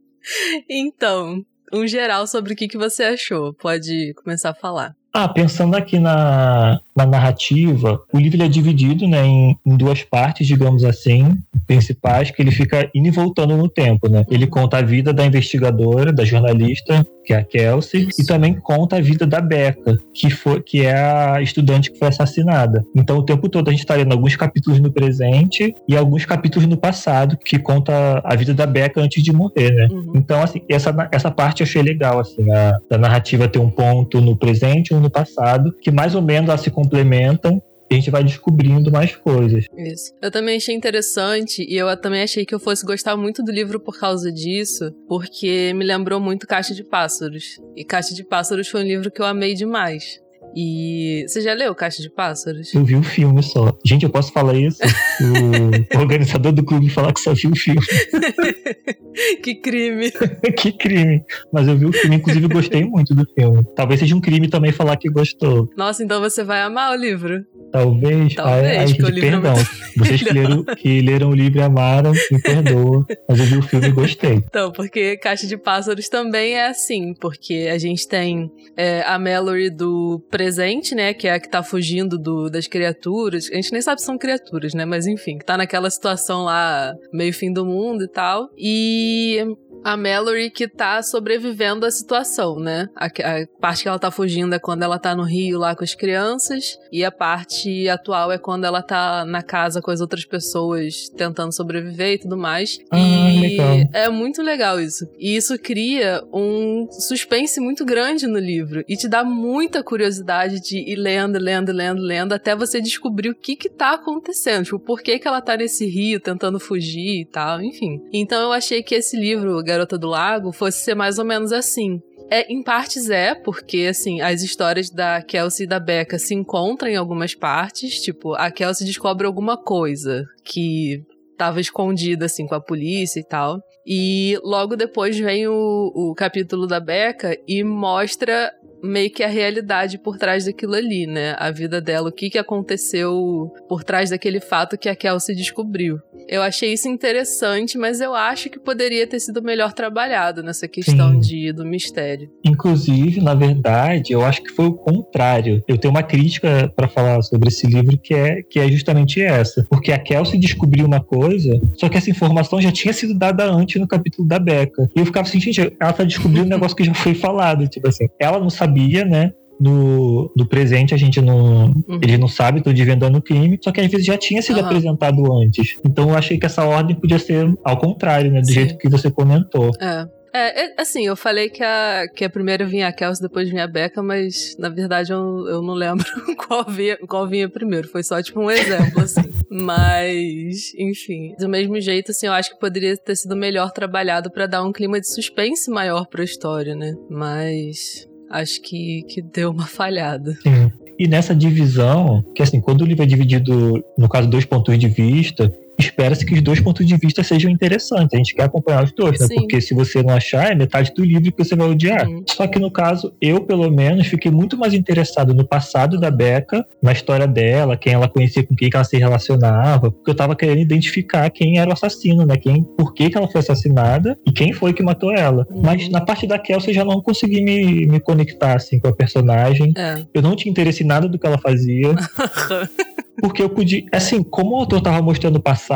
então, 0.68 1.44
um 1.72 1.86
geral 1.86 2.26
sobre 2.26 2.52
o 2.52 2.56
que, 2.56 2.68
que 2.68 2.76
você 2.76 3.04
achou. 3.04 3.54
Pode 3.54 4.12
começar 4.14 4.50
a 4.50 4.54
falar. 4.54 4.94
Ah, 5.12 5.28
pensando 5.28 5.76
aqui 5.76 5.98
na, 5.98 6.80
na 6.94 7.04
narrativa, 7.04 8.00
o 8.12 8.18
livro 8.18 8.42
é 8.42 8.48
dividido 8.48 9.08
né, 9.08 9.26
em, 9.26 9.56
em, 9.66 9.76
duas 9.76 10.02
partes, 10.04 10.46
digamos 10.46 10.84
assim, 10.84 11.36
principais, 11.66 12.30
que 12.30 12.40
ele 12.40 12.52
fica 12.52 12.88
indo 12.94 13.08
e 13.08 13.10
voltando 13.10 13.56
no 13.56 13.68
tempo. 13.68 14.08
Né? 14.08 14.24
Ele 14.30 14.46
conta 14.46 14.78
a 14.78 14.82
vida 14.82 15.12
da 15.12 15.26
investigadora, 15.26 16.12
da 16.12 16.24
jornalista, 16.24 17.04
que 17.24 17.34
é 17.34 17.38
a 17.38 17.44
Kelsey, 17.44 18.08
Isso. 18.08 18.22
e 18.22 18.26
também 18.26 18.54
conta 18.54 18.96
a 18.96 19.00
vida 19.00 19.26
da 19.26 19.40
Becca, 19.40 19.98
que, 20.14 20.30
foi, 20.30 20.62
que 20.62 20.84
é 20.84 20.94
a 20.94 21.42
estudante 21.42 21.90
que 21.90 21.98
foi 21.98 22.08
assassinada. 22.08 22.84
Então, 22.94 23.18
o 23.18 23.24
tempo 23.24 23.48
todo 23.48 23.68
a 23.68 23.70
gente 23.72 23.80
está 23.80 23.94
lendo 23.94 24.12
alguns 24.12 24.36
capítulos 24.36 24.80
no 24.80 24.92
presente 24.92 25.74
e 25.88 25.96
alguns 25.96 26.24
capítulos 26.24 26.68
no 26.68 26.76
passado, 26.76 27.36
que 27.36 27.58
conta 27.58 28.20
a 28.24 28.34
vida 28.36 28.54
da 28.54 28.66
Becca 28.66 29.00
antes 29.00 29.22
de 29.22 29.32
morrer. 29.32 29.70
Né? 29.70 29.88
Uhum. 29.90 30.12
Então, 30.14 30.42
assim, 30.42 30.62
essa, 30.68 31.08
essa 31.10 31.30
parte 31.30 31.62
eu 31.62 31.66
achei 31.66 31.82
legal, 31.82 32.20
assim, 32.20 32.50
a, 32.50 32.78
a 32.90 32.98
narrativa 32.98 33.48
ter 33.48 33.58
um 33.58 33.70
ponto 33.70 34.20
no 34.20 34.36
presente 34.36 34.92
no 35.00 35.10
passado, 35.10 35.72
que 35.80 35.90
mais 35.90 36.14
ou 36.14 36.22
menos 36.22 36.48
elas 36.48 36.60
se 36.60 36.70
complementam 36.70 37.62
a 37.90 37.94
gente 37.96 38.10
vai 38.10 38.22
descobrindo 38.22 38.90
mais 38.90 39.16
coisas. 39.16 39.64
Isso. 39.76 40.14
Eu 40.22 40.30
também 40.30 40.56
achei 40.56 40.74
interessante 40.74 41.66
e 41.68 41.76
eu 41.76 41.94
também 41.96 42.22
achei 42.22 42.46
que 42.46 42.54
eu 42.54 42.60
fosse 42.60 42.86
gostar 42.86 43.16
muito 43.16 43.42
do 43.42 43.50
livro 43.50 43.80
por 43.80 43.98
causa 43.98 44.30
disso, 44.30 44.92
porque 45.08 45.72
me 45.74 45.84
lembrou 45.84 46.20
muito 46.20 46.46
Caixa 46.46 46.72
de 46.72 46.84
Pássaros. 46.84 47.60
E 47.74 47.84
Caixa 47.84 48.14
de 48.14 48.22
Pássaros 48.22 48.68
foi 48.68 48.82
um 48.82 48.86
livro 48.86 49.10
que 49.10 49.20
eu 49.20 49.26
amei 49.26 49.54
demais. 49.54 50.20
E 50.54 51.24
você 51.26 51.40
já 51.40 51.54
leu 51.54 51.74
Caixa 51.74 52.02
de 52.02 52.10
Pássaros? 52.10 52.74
Eu 52.74 52.84
vi 52.84 52.96
o 52.96 53.02
filme 53.02 53.42
só. 53.42 53.76
Gente, 53.84 54.04
eu 54.04 54.10
posso 54.10 54.32
falar 54.32 54.54
isso? 54.54 54.78
o 55.94 55.98
organizador 55.98 56.52
do 56.52 56.64
clube 56.64 56.88
falar 56.88 57.12
que 57.12 57.20
só 57.20 57.32
viu 57.32 57.50
o 57.50 57.56
filme. 57.56 57.80
que 59.42 59.54
crime. 59.56 60.10
que 60.56 60.72
crime. 60.72 61.22
Mas 61.52 61.68
eu 61.68 61.76
vi 61.76 61.86
o 61.86 61.92
filme, 61.92 62.16
inclusive 62.16 62.48
gostei 62.48 62.84
muito 62.84 63.14
do 63.14 63.24
filme. 63.34 63.64
Talvez 63.76 64.00
seja 64.00 64.14
um 64.14 64.20
crime 64.20 64.48
também 64.48 64.72
falar 64.72 64.96
que 64.96 65.08
gostou. 65.08 65.68
Nossa, 65.76 66.02
então 66.02 66.20
você 66.20 66.42
vai 66.42 66.62
amar 66.62 66.92
o 66.92 66.96
livro. 66.96 67.44
Talvez. 67.72 68.34
Talvez, 68.34 68.66
ai, 68.66 68.76
ai, 68.78 68.86
gente, 68.88 69.04
é 69.04 69.12
perdão. 69.12 69.54
É 69.54 69.98
Vocês 69.98 70.22
que 70.22 70.32
leram, 70.32 70.64
que 70.64 71.00
leram 71.00 71.30
o 71.30 71.34
livro 71.34 71.60
e 71.60 71.62
amaram, 71.62 72.12
me 72.30 72.42
perdoa. 72.42 73.06
Mas 73.28 73.38
eu 73.38 73.46
vi 73.46 73.58
o 73.58 73.62
filme 73.62 73.88
e 73.88 73.92
gostei. 73.92 74.34
Então, 74.34 74.72
porque 74.72 75.16
Caixa 75.16 75.46
de 75.46 75.56
Pássaros 75.56 76.08
também 76.08 76.54
é 76.54 76.66
assim, 76.68 77.14
porque 77.14 77.68
a 77.72 77.78
gente 77.78 78.08
tem 78.08 78.50
é, 78.76 79.02
a 79.02 79.18
Mallory 79.18 79.70
do 79.70 80.22
presente, 80.40 80.94
né? 80.94 81.12
Que 81.12 81.28
é 81.28 81.34
a 81.34 81.38
que 81.38 81.50
tá 81.50 81.62
fugindo 81.62 82.18
do, 82.18 82.48
das 82.48 82.66
criaturas. 82.66 83.50
A 83.52 83.56
gente 83.56 83.72
nem 83.72 83.82
sabe 83.82 84.00
se 84.00 84.06
são 84.06 84.16
criaturas, 84.16 84.72
né? 84.72 84.86
Mas 84.86 85.06
enfim, 85.06 85.36
que 85.36 85.44
tá 85.44 85.54
naquela 85.54 85.90
situação 85.90 86.44
lá, 86.44 86.94
meio 87.12 87.34
fim 87.34 87.52
do 87.52 87.66
mundo 87.66 88.04
e 88.04 88.08
tal. 88.08 88.48
E 88.56 89.44
a 89.84 89.96
Mallory 89.96 90.50
que 90.50 90.68
tá 90.68 91.02
sobrevivendo 91.02 91.86
à 91.86 91.90
situação, 91.90 92.58
né? 92.58 92.88
A, 92.94 93.06
a, 93.06 93.46
parte 93.60 93.82
que 93.82 93.88
ela 93.88 93.98
tá 93.98 94.10
fugindo 94.10 94.54
é 94.54 94.58
quando 94.58 94.82
ela 94.82 94.98
tá 94.98 95.14
no 95.14 95.22
Rio 95.22 95.58
lá 95.58 95.74
com 95.74 95.84
as 95.84 95.94
crianças, 95.94 96.78
e 96.92 97.04
a 97.04 97.10
parte 97.10 97.88
atual 97.88 98.32
é 98.32 98.38
quando 98.38 98.64
ela 98.64 98.82
tá 98.82 99.24
na 99.24 99.42
casa 99.42 99.80
com 99.80 99.90
as 99.90 100.00
outras 100.00 100.24
pessoas 100.24 101.08
tentando 101.16 101.54
sobreviver 101.54 102.14
e 102.14 102.18
tudo 102.18 102.36
mais. 102.36 102.78
Ah, 102.90 102.98
e 102.98 103.40
legal. 103.40 103.76
é 103.92 104.08
muito 104.08 104.42
legal 104.42 104.80
isso. 104.80 105.06
E 105.18 105.36
isso 105.36 105.58
cria 105.58 106.22
um 106.32 106.86
suspense 106.90 107.60
muito 107.60 107.84
grande 107.84 108.26
no 108.26 108.38
livro 108.38 108.84
e 108.88 108.96
te 108.96 109.08
dá 109.08 109.24
muita 109.24 109.82
curiosidade 109.82 110.60
de 110.60 110.78
ir 110.78 110.96
lendo, 110.96 111.38
lendo, 111.38 111.72
lendo, 111.72 112.02
lendo 112.02 112.32
até 112.32 112.54
você 112.54 112.80
descobrir 112.80 113.30
o 113.30 113.34
que 113.34 113.56
que 113.56 113.68
tá 113.68 113.92
acontecendo, 113.92 114.64
tipo, 114.64 114.78
por 114.78 115.02
que 115.02 115.18
que 115.18 115.28
ela 115.28 115.40
tá 115.40 115.56
nesse 115.56 115.86
rio 115.86 116.20
tentando 116.20 116.58
fugir 116.58 117.20
e 117.20 117.24
tal, 117.24 117.60
enfim. 117.60 118.00
Então 118.12 118.42
eu 118.42 118.52
achei 118.52 118.82
que 118.82 118.94
esse 118.94 119.16
livro 119.16 119.62
Garota 119.70 119.96
do 119.96 120.08
Lago 120.08 120.52
fosse 120.52 120.78
ser 120.78 120.94
mais 120.94 121.18
ou 121.18 121.24
menos 121.24 121.52
assim. 121.52 122.00
É, 122.30 122.52
em 122.52 122.62
partes 122.62 123.10
é, 123.10 123.34
porque, 123.34 123.88
assim, 123.90 124.20
as 124.20 124.42
histórias 124.42 124.88
da 124.88 125.20
Kelsey 125.20 125.66
e 125.66 125.68
da 125.68 125.80
Becca 125.80 126.16
se 126.16 126.32
encontram 126.32 126.88
em 126.88 126.96
algumas 126.96 127.34
partes. 127.34 128.00
Tipo, 128.00 128.34
a 128.34 128.50
Kelsey 128.52 128.86
descobre 128.86 129.26
alguma 129.26 129.56
coisa 129.56 130.24
que 130.44 131.02
tava 131.36 131.60
escondida, 131.60 132.26
assim, 132.26 132.46
com 132.46 132.54
a 132.54 132.60
polícia 132.60 133.18
e 133.18 133.24
tal. 133.24 133.60
E 133.92 134.38
logo 134.44 134.76
depois 134.76 135.18
vem 135.18 135.48
o, 135.48 135.90
o 135.92 136.14
capítulo 136.14 136.64
da 136.64 136.78
Becca 136.78 137.36
e 137.48 137.64
mostra 137.64 138.52
meio 138.82 139.10
que 139.10 139.22
a 139.22 139.28
realidade 139.28 139.98
por 139.98 140.16
trás 140.16 140.44
daquilo 140.44 140.74
ali, 140.74 141.06
né? 141.06 141.34
A 141.38 141.50
vida 141.50 141.80
dela, 141.80 142.08
o 142.08 142.12
que, 142.12 142.30
que 142.30 142.38
aconteceu 142.38 143.52
por 143.68 143.84
trás 143.84 144.10
daquele 144.10 144.40
fato 144.40 144.78
que 144.78 144.88
a 144.88 144.94
Kelsey 144.94 145.34
descobriu. 145.34 145.98
Eu 146.28 146.42
achei 146.42 146.72
isso 146.72 146.88
interessante, 146.88 147.76
mas 147.76 148.00
eu 148.00 148.14
acho 148.14 148.48
que 148.48 148.58
poderia 148.58 149.06
ter 149.06 149.18
sido 149.18 149.42
melhor 149.42 149.72
trabalhado 149.72 150.42
nessa 150.42 150.68
questão 150.68 151.18
de, 151.18 151.52
do 151.52 151.64
mistério. 151.64 152.30
Inclusive, 152.44 153.20
na 153.20 153.34
verdade, 153.34 154.12
eu 154.12 154.24
acho 154.24 154.42
que 154.42 154.50
foi 154.50 154.66
o 154.66 154.74
contrário. 154.74 155.62
Eu 155.66 155.76
tenho 155.76 155.92
uma 155.92 156.02
crítica 156.02 156.72
para 156.76 156.88
falar 156.88 157.20
sobre 157.22 157.48
esse 157.48 157.66
livro 157.66 157.98
que 157.98 158.14
é, 158.14 158.42
que 158.42 158.60
é 158.60 158.68
justamente 158.70 159.20
essa. 159.20 159.66
Porque 159.68 159.90
a 159.90 159.98
Kelsey 159.98 160.38
descobriu 160.38 160.86
uma 160.86 161.02
coisa, 161.02 161.58
só 161.76 161.88
que 161.88 161.98
essa 161.98 162.10
informação 162.10 162.60
já 162.60 162.70
tinha 162.70 162.92
sido 162.92 163.12
dada 163.14 163.44
antes 163.44 163.79
no 163.80 163.88
capítulo 163.88 164.26
da 164.26 164.38
Becca. 164.38 164.88
E 164.94 165.00
eu 165.00 165.06
ficava 165.06 165.28
assim, 165.28 165.40
gente, 165.40 165.60
ela 165.80 165.92
tá 165.92 166.04
descobrindo 166.04 166.46
um 166.46 166.50
negócio 166.50 166.76
que 166.76 166.84
já 166.84 166.94
foi 166.94 167.14
falado. 167.14 167.66
Tipo 167.66 167.88
assim, 167.88 168.06
ela 168.18 168.38
não 168.38 168.50
sabia 168.50 168.70
sabia, 168.70 169.04
né? 169.04 169.32
Do, 169.60 170.32
do 170.34 170.46
presente 170.46 170.94
a 170.94 170.96
gente 170.96 171.20
não. 171.20 171.66
Uhum. 171.66 172.00
Ele 172.02 172.16
não 172.16 172.28
sabe, 172.28 172.62
tô 172.62 172.72
desvendando 172.72 173.18
o 173.18 173.22
crime, 173.22 173.58
só 173.62 173.70
que 173.70 173.80
às 173.80 173.90
vezes 173.90 174.06
já 174.06 174.16
tinha 174.16 174.40
sido 174.40 174.58
uhum. 174.58 174.64
apresentado 174.64 175.32
antes. 175.34 175.76
Então 175.84 176.08
eu 176.08 176.16
achei 176.16 176.38
que 176.38 176.46
essa 176.46 176.64
ordem 176.64 176.96
podia 176.96 177.18
ser 177.18 177.52
ao 177.62 177.76
contrário, 177.76 178.32
né? 178.32 178.40
Do 178.40 178.46
Sim. 178.46 178.54
jeito 178.54 178.78
que 178.78 178.88
você 178.88 179.10
comentou. 179.10 179.70
É. 179.78 180.08
É, 180.32 180.66
é, 180.66 180.74
assim, 180.78 181.06
eu 181.06 181.16
falei 181.16 181.48
que 181.48 181.62
a, 181.62 182.06
que 182.14 182.24
a 182.24 182.30
primeira 182.30 182.64
vinha 182.64 182.88
a 182.88 182.92
Kelsey, 182.92 183.22
depois 183.22 183.48
vinha 183.48 183.64
a 183.64 183.68
Becca, 183.68 184.02
mas 184.02 184.56
na 184.58 184.68
verdade 184.68 185.12
eu, 185.12 185.46
eu 185.48 185.62
não 185.62 185.74
lembro 185.74 186.04
qual 186.46 186.64
vinha, 186.64 186.96
qual 187.08 187.28
vinha 187.28 187.48
primeiro. 187.48 187.88
Foi 187.88 188.02
só 188.02 188.22
tipo 188.22 188.40
um 188.40 188.50
exemplo, 188.50 189.02
assim. 189.02 189.22
mas, 189.50 190.72
enfim. 190.78 191.34
Do 191.38 191.48
mesmo 191.48 191.80
jeito, 191.80 192.10
assim, 192.10 192.26
eu 192.26 192.32
acho 192.32 192.50
que 192.50 192.60
poderia 192.60 192.96
ter 192.96 193.16
sido 193.16 193.36
melhor 193.36 193.72
trabalhado 193.72 194.30
para 194.30 194.46
dar 194.46 194.64
um 194.64 194.72
clima 194.72 195.00
de 195.00 195.12
suspense 195.12 195.70
maior 195.70 196.06
pra 196.06 196.24
história, 196.24 196.74
né? 196.74 196.94
Mas 197.08 198.08
acho 198.30 198.62
que, 198.62 199.02
que 199.08 199.20
deu 199.20 199.50
uma 199.50 199.66
falhada. 199.66 200.32
Sim. 200.42 200.70
E 200.98 201.08
nessa 201.08 201.34
divisão, 201.34 202.22
que 202.34 202.42
assim, 202.42 202.60
quando 202.60 202.82
o 202.82 202.84
livro 202.84 203.02
é 203.02 203.06
dividido, 203.06 203.82
no 203.96 204.06
caso, 204.06 204.28
dois 204.28 204.44
pontos 204.44 204.78
de 204.78 204.86
vista, 204.86 205.50
espera-se 205.80 206.24
que 206.24 206.34
os 206.34 206.42
dois 206.42 206.60
pontos 206.60 206.86
de 206.86 206.96
vista 206.96 207.22
sejam 207.22 207.50
interessantes. 207.50 208.14
A 208.14 208.16
gente 208.16 208.34
quer 208.34 208.44
acompanhar 208.44 208.84
os 208.84 208.92
dois, 208.92 209.20
né? 209.20 209.26
Porque 209.34 209.60
se 209.60 209.74
você 209.74 210.02
não 210.02 210.14
achar, 210.14 210.52
é 210.52 210.54
metade 210.54 210.92
do 210.94 211.04
livro 211.04 211.32
que 211.32 211.44
você 211.44 211.56
vai 211.56 211.68
odiar. 211.68 212.08
Uhum. 212.08 212.24
Só 212.28 212.46
que 212.46 212.58
no 212.58 212.70
caso, 212.70 213.12
eu, 213.20 213.40
pelo 213.40 213.70
menos, 213.70 214.06
fiquei 214.06 214.30
muito 214.30 214.56
mais 214.56 214.74
interessado 214.74 215.34
no 215.34 215.46
passado 215.46 215.98
da 215.98 216.10
Becca, 216.10 216.64
na 216.82 216.92
história 216.92 217.26
dela, 217.26 217.76
quem 217.76 217.92
ela 217.92 218.08
conhecia, 218.08 218.42
com 218.46 218.54
quem 218.54 218.70
ela 218.72 218.84
se 218.84 218.96
relacionava, 218.96 219.90
porque 219.90 220.10
eu 220.10 220.14
tava 220.14 220.36
querendo 220.36 220.60
identificar 220.60 221.28
quem 221.30 221.58
era 221.58 221.70
o 221.70 221.72
assassino, 221.72 222.24
né? 222.24 222.36
Quem, 222.36 222.62
por 222.62 222.94
que, 222.94 223.10
que 223.10 223.16
ela 223.16 223.28
foi 223.28 223.40
assassinada 223.40 224.16
e 224.26 224.32
quem 224.32 224.52
foi 224.52 224.72
que 224.72 224.82
matou 224.82 225.12
ela. 225.12 225.46
Uhum. 225.50 225.62
Mas 225.62 225.88
na 225.88 226.00
parte 226.00 226.26
da 226.26 226.38
Kelsey 226.38 226.70
eu 226.70 226.74
já 226.74 226.84
não 226.84 227.00
consegui 227.00 227.42
me, 227.42 227.86
me 227.86 228.00
conectar, 228.00 228.56
assim, 228.56 228.78
com 228.78 228.88
a 228.88 228.92
personagem. 228.92 229.72
É. 229.76 230.02
Eu 230.14 230.22
não 230.22 230.36
tinha 230.36 230.50
interesse 230.50 230.82
em 230.82 230.86
nada 230.86 231.08
do 231.08 231.18
que 231.18 231.26
ela 231.26 231.38
fazia. 231.38 231.94
porque 233.20 233.42
eu 233.42 233.50
podia, 233.50 233.84
assim, 233.92 234.22
como 234.22 234.56
o 234.56 234.60
autor 234.60 234.78
estava 234.78 235.02
mostrando 235.02 235.36
o 235.36 235.42
passado, 235.42 235.69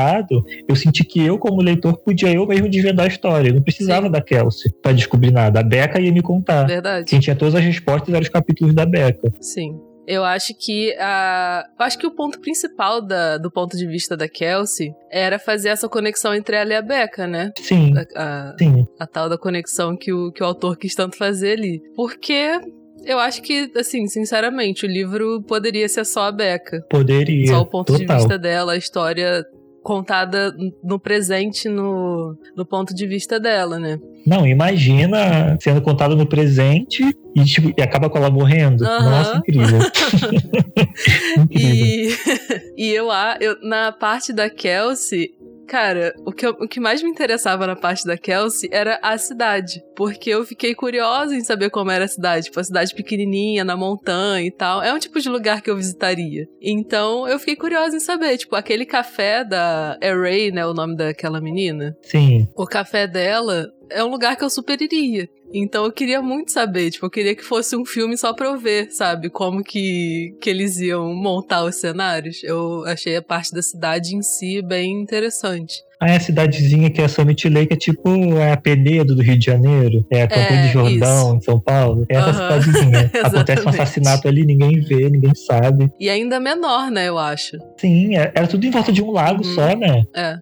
eu 0.69 0.77
senti 0.77 1.05
que 1.05 1.25
eu, 1.25 1.39
como 1.39 1.63
leitor, 1.63 1.97
podia 1.99 2.33
eu 2.33 2.47
mesmo 2.47 2.69
desvendar 2.69 3.07
a 3.07 3.09
história. 3.09 3.49
Eu 3.49 3.55
não 3.55 3.63
precisava 3.63 4.07
Sim. 4.07 4.13
da 4.13 4.21
Kelsey 4.21 4.73
para 4.83 4.93
descobrir 4.93 5.31
nada. 5.31 5.61
A 5.61 5.63
Becca 5.63 6.01
ia 6.01 6.13
me 6.13 6.23
contar. 6.23 6.65
Verdade. 6.65 7.07
Quem 7.07 7.21
tinha 7.21 7.37
todas 7.37 7.55
as 7.55 7.63
respostas 7.63 8.09
eram 8.09 8.23
os 8.23 8.29
capítulos 8.29 8.75
da 8.75 8.87
Becca. 8.87 9.33
Sim. 9.41 9.79
Eu 10.07 10.23
acho 10.23 10.55
que 10.59 10.95
a. 10.99 11.65
Eu 11.79 11.87
acho 11.87 11.99
que 11.99 12.07
o 12.07 12.11
ponto 12.11 12.39
principal 12.41 13.01
da, 13.01 13.39
do 13.39 13.51
ponto 13.51 13.77
de 13.77 13.87
vista 13.87 14.17
da 14.17 14.29
Kelsey 14.29 14.93
era 15.11 15.39
fazer 15.39 15.71
essa 15.71 15.89
conexão 15.89 16.35
entre 16.35 16.57
ela 16.57 16.73
e 16.73 16.77
a 16.77 16.83
Becca, 16.83 17.27
né? 17.27 17.53
Sim. 17.59 17.95
A, 17.97 18.03
a, 18.23 18.57
Sim. 18.59 18.87
a 19.01 19.07
tal 19.07 19.29
da 19.31 19.39
conexão 19.39 19.97
que 19.97 20.13
o, 20.13 20.31
que 20.31 20.43
o 20.43 20.47
autor 20.47 20.77
quis 20.77 20.95
tanto 20.95 21.17
fazer 21.17 21.53
ali. 21.53 21.81
Porque 21.97 22.61
eu 23.05 23.19
acho 23.19 23.43
que, 23.43 23.71
assim, 23.77 24.07
sinceramente, 24.07 24.85
o 24.85 24.89
livro 24.89 25.43
poderia 25.43 25.89
ser 25.89 26.05
só 26.05 26.29
a 26.29 26.33
Becca. 26.33 26.85
Poderia. 26.91 27.47
Só 27.47 27.61
o 27.61 27.67
ponto 27.67 27.93
total. 27.93 28.07
de 28.07 28.15
vista 28.15 28.39
dela, 28.39 28.73
a 28.73 28.77
história 28.77 29.45
contada 29.85 30.51
no 30.83 30.99
presente, 30.99 31.69
no, 31.69 32.35
no 32.57 32.65
ponto 32.65 32.95
de 32.95 33.07
vista 33.07 33.39
dela, 33.39 33.79
né? 33.79 34.01
Não, 34.27 34.47
imagina 34.47 35.57
sendo 35.61 35.83
contada 35.83 36.17
no 36.17 36.27
presente 36.27 37.05
e, 37.37 37.45
tipo, 37.45 37.71
e 37.79 37.83
acaba 37.83 38.09
com 38.09 38.17
ela 38.17 38.31
morrendo. 38.31 38.83
Uhum. 38.83 39.03
Nossa, 39.03 39.37
incrível. 39.37 39.81
incrível. 41.37 41.51
E, 41.51 42.09
e 42.79 42.91
eu, 42.93 43.09
eu, 43.39 43.57
na 43.63 43.93
parte 43.93 44.33
da 44.33 44.49
Kelsey, 44.49 45.35
Cara, 45.67 46.15
o 46.25 46.33
que, 46.33 46.47
eu, 46.47 46.51
o 46.53 46.69
que 46.69 46.81
mais 46.81 47.03
me 47.03 47.11
interessava 47.11 47.67
na 47.67 47.77
parte 47.77 48.05
da 48.07 48.17
Kelsey 48.17 48.69
era 48.73 48.99
a 49.03 49.17
cidade. 49.19 49.83
Porque 49.97 50.31
eu 50.31 50.45
fiquei 50.45 50.75
curiosa 50.75 51.35
em 51.35 51.43
saber 51.43 51.71
como 51.71 51.91
era 51.91 52.05
a 52.05 52.09
cidade. 52.09 52.47
Tipo, 52.47 52.61
a 52.61 52.65
cidade 52.65 52.95
pequenininha, 52.95 53.65
na 53.65 53.77
montanha 53.77 54.47
e 54.47 54.51
tal. 54.51 54.83
É 54.83 54.93
um 54.93 54.99
tipo 54.99 55.21
de 55.21 55.29
lugar 55.29 55.63
que 55.63 55.71
eu 55.71 55.77
visitaria. 55.77 56.47
Então, 56.61 57.27
eu 57.29 57.39
fiquei 57.39 57.57
curiosa 57.57 57.97
em 57.97 58.01
saber. 58.01 58.37
Tipo, 58.37 58.57
aquele 58.57 58.85
café 58.85 59.45
da 59.45 59.99
Array, 60.03 60.51
né? 60.51 60.67
O 60.67 60.75
nome 60.75 60.97
daquela 60.97 61.41
menina. 61.41 61.97
Sim. 62.03 62.49
O 62.57 62.67
café 62.67 63.07
dela 63.07 63.69
é 63.91 64.03
um 64.05 64.09
lugar 64.09 64.37
que 64.37 64.45
eu 64.45 64.51
super 64.51 64.81
iria. 64.81 65.29
Então 65.53 65.85
eu 65.85 65.93
queria 65.93 66.21
muito 66.21 66.51
saber, 66.51 66.91
tipo, 66.91 67.07
eu 67.07 67.11
queria 67.11 67.35
que 67.35 67.45
fosse 67.45 67.77
um 67.77 67.85
filme 67.85 68.17
só 68.19 68.33
pra 68.33 68.49
eu 68.49 68.59
ver, 68.59 68.91
sabe? 68.91 69.31
Como 69.31 69.63
que, 69.63 70.35
que 70.41 70.51
eles 70.51 70.79
iam 70.79 71.15
montar 71.15 71.63
os 71.65 71.77
cenários. 71.77 72.43
Eu 72.43 72.85
achei 72.87 73.15
a 73.15 73.23
parte 73.23 73.53
da 73.53 73.63
cidade 73.63 74.17
em 74.17 74.23
si 74.23 74.61
bem 74.61 75.01
interessante. 75.01 75.77
Ah, 76.01 76.11
é 76.11 76.17
a 76.17 76.21
cidadezinha 76.21 76.91
que 76.91 77.01
é 77.01 77.07
Summit 77.07 77.49
Lake, 77.49 77.73
é 77.73 77.77
tipo 77.77 78.11
é 78.37 78.53
a 78.53 78.57
Penedo 78.57 79.15
do 79.15 79.23
Rio 79.23 79.39
de 79.39 79.47
Janeiro, 79.47 80.05
é 80.11 80.23
a 80.23 80.29
Campo 80.29 80.53
é, 80.53 80.67
de 80.67 80.73
Jordão, 80.73 81.29
isso. 81.29 81.37
em 81.37 81.41
São 81.41 81.61
Paulo. 81.61 82.05
É 82.09 82.17
essa 82.17 82.27
uhum. 82.27 82.35
cidadezinha. 82.35 83.11
Acontece 83.23 83.65
um 83.65 83.69
assassinato 83.71 84.29
ali, 84.29 84.45
ninguém 84.45 84.81
vê, 84.81 85.09
ninguém 85.09 85.35
sabe. 85.35 85.91
E 85.99 86.11
ainda 86.11 86.41
menor, 86.41 86.91
né, 86.91 87.09
eu 87.09 87.17
acho. 87.17 87.57
Sim, 87.79 88.17
é, 88.17 88.33
era 88.35 88.47
tudo 88.47 88.67
em 88.67 88.71
volta 88.71 88.93
de 88.93 89.03
um 89.03 89.13
lago 89.13 89.47
uhum. 89.47 89.55
só, 89.55 89.77
né? 89.77 90.05
É. 90.15 90.39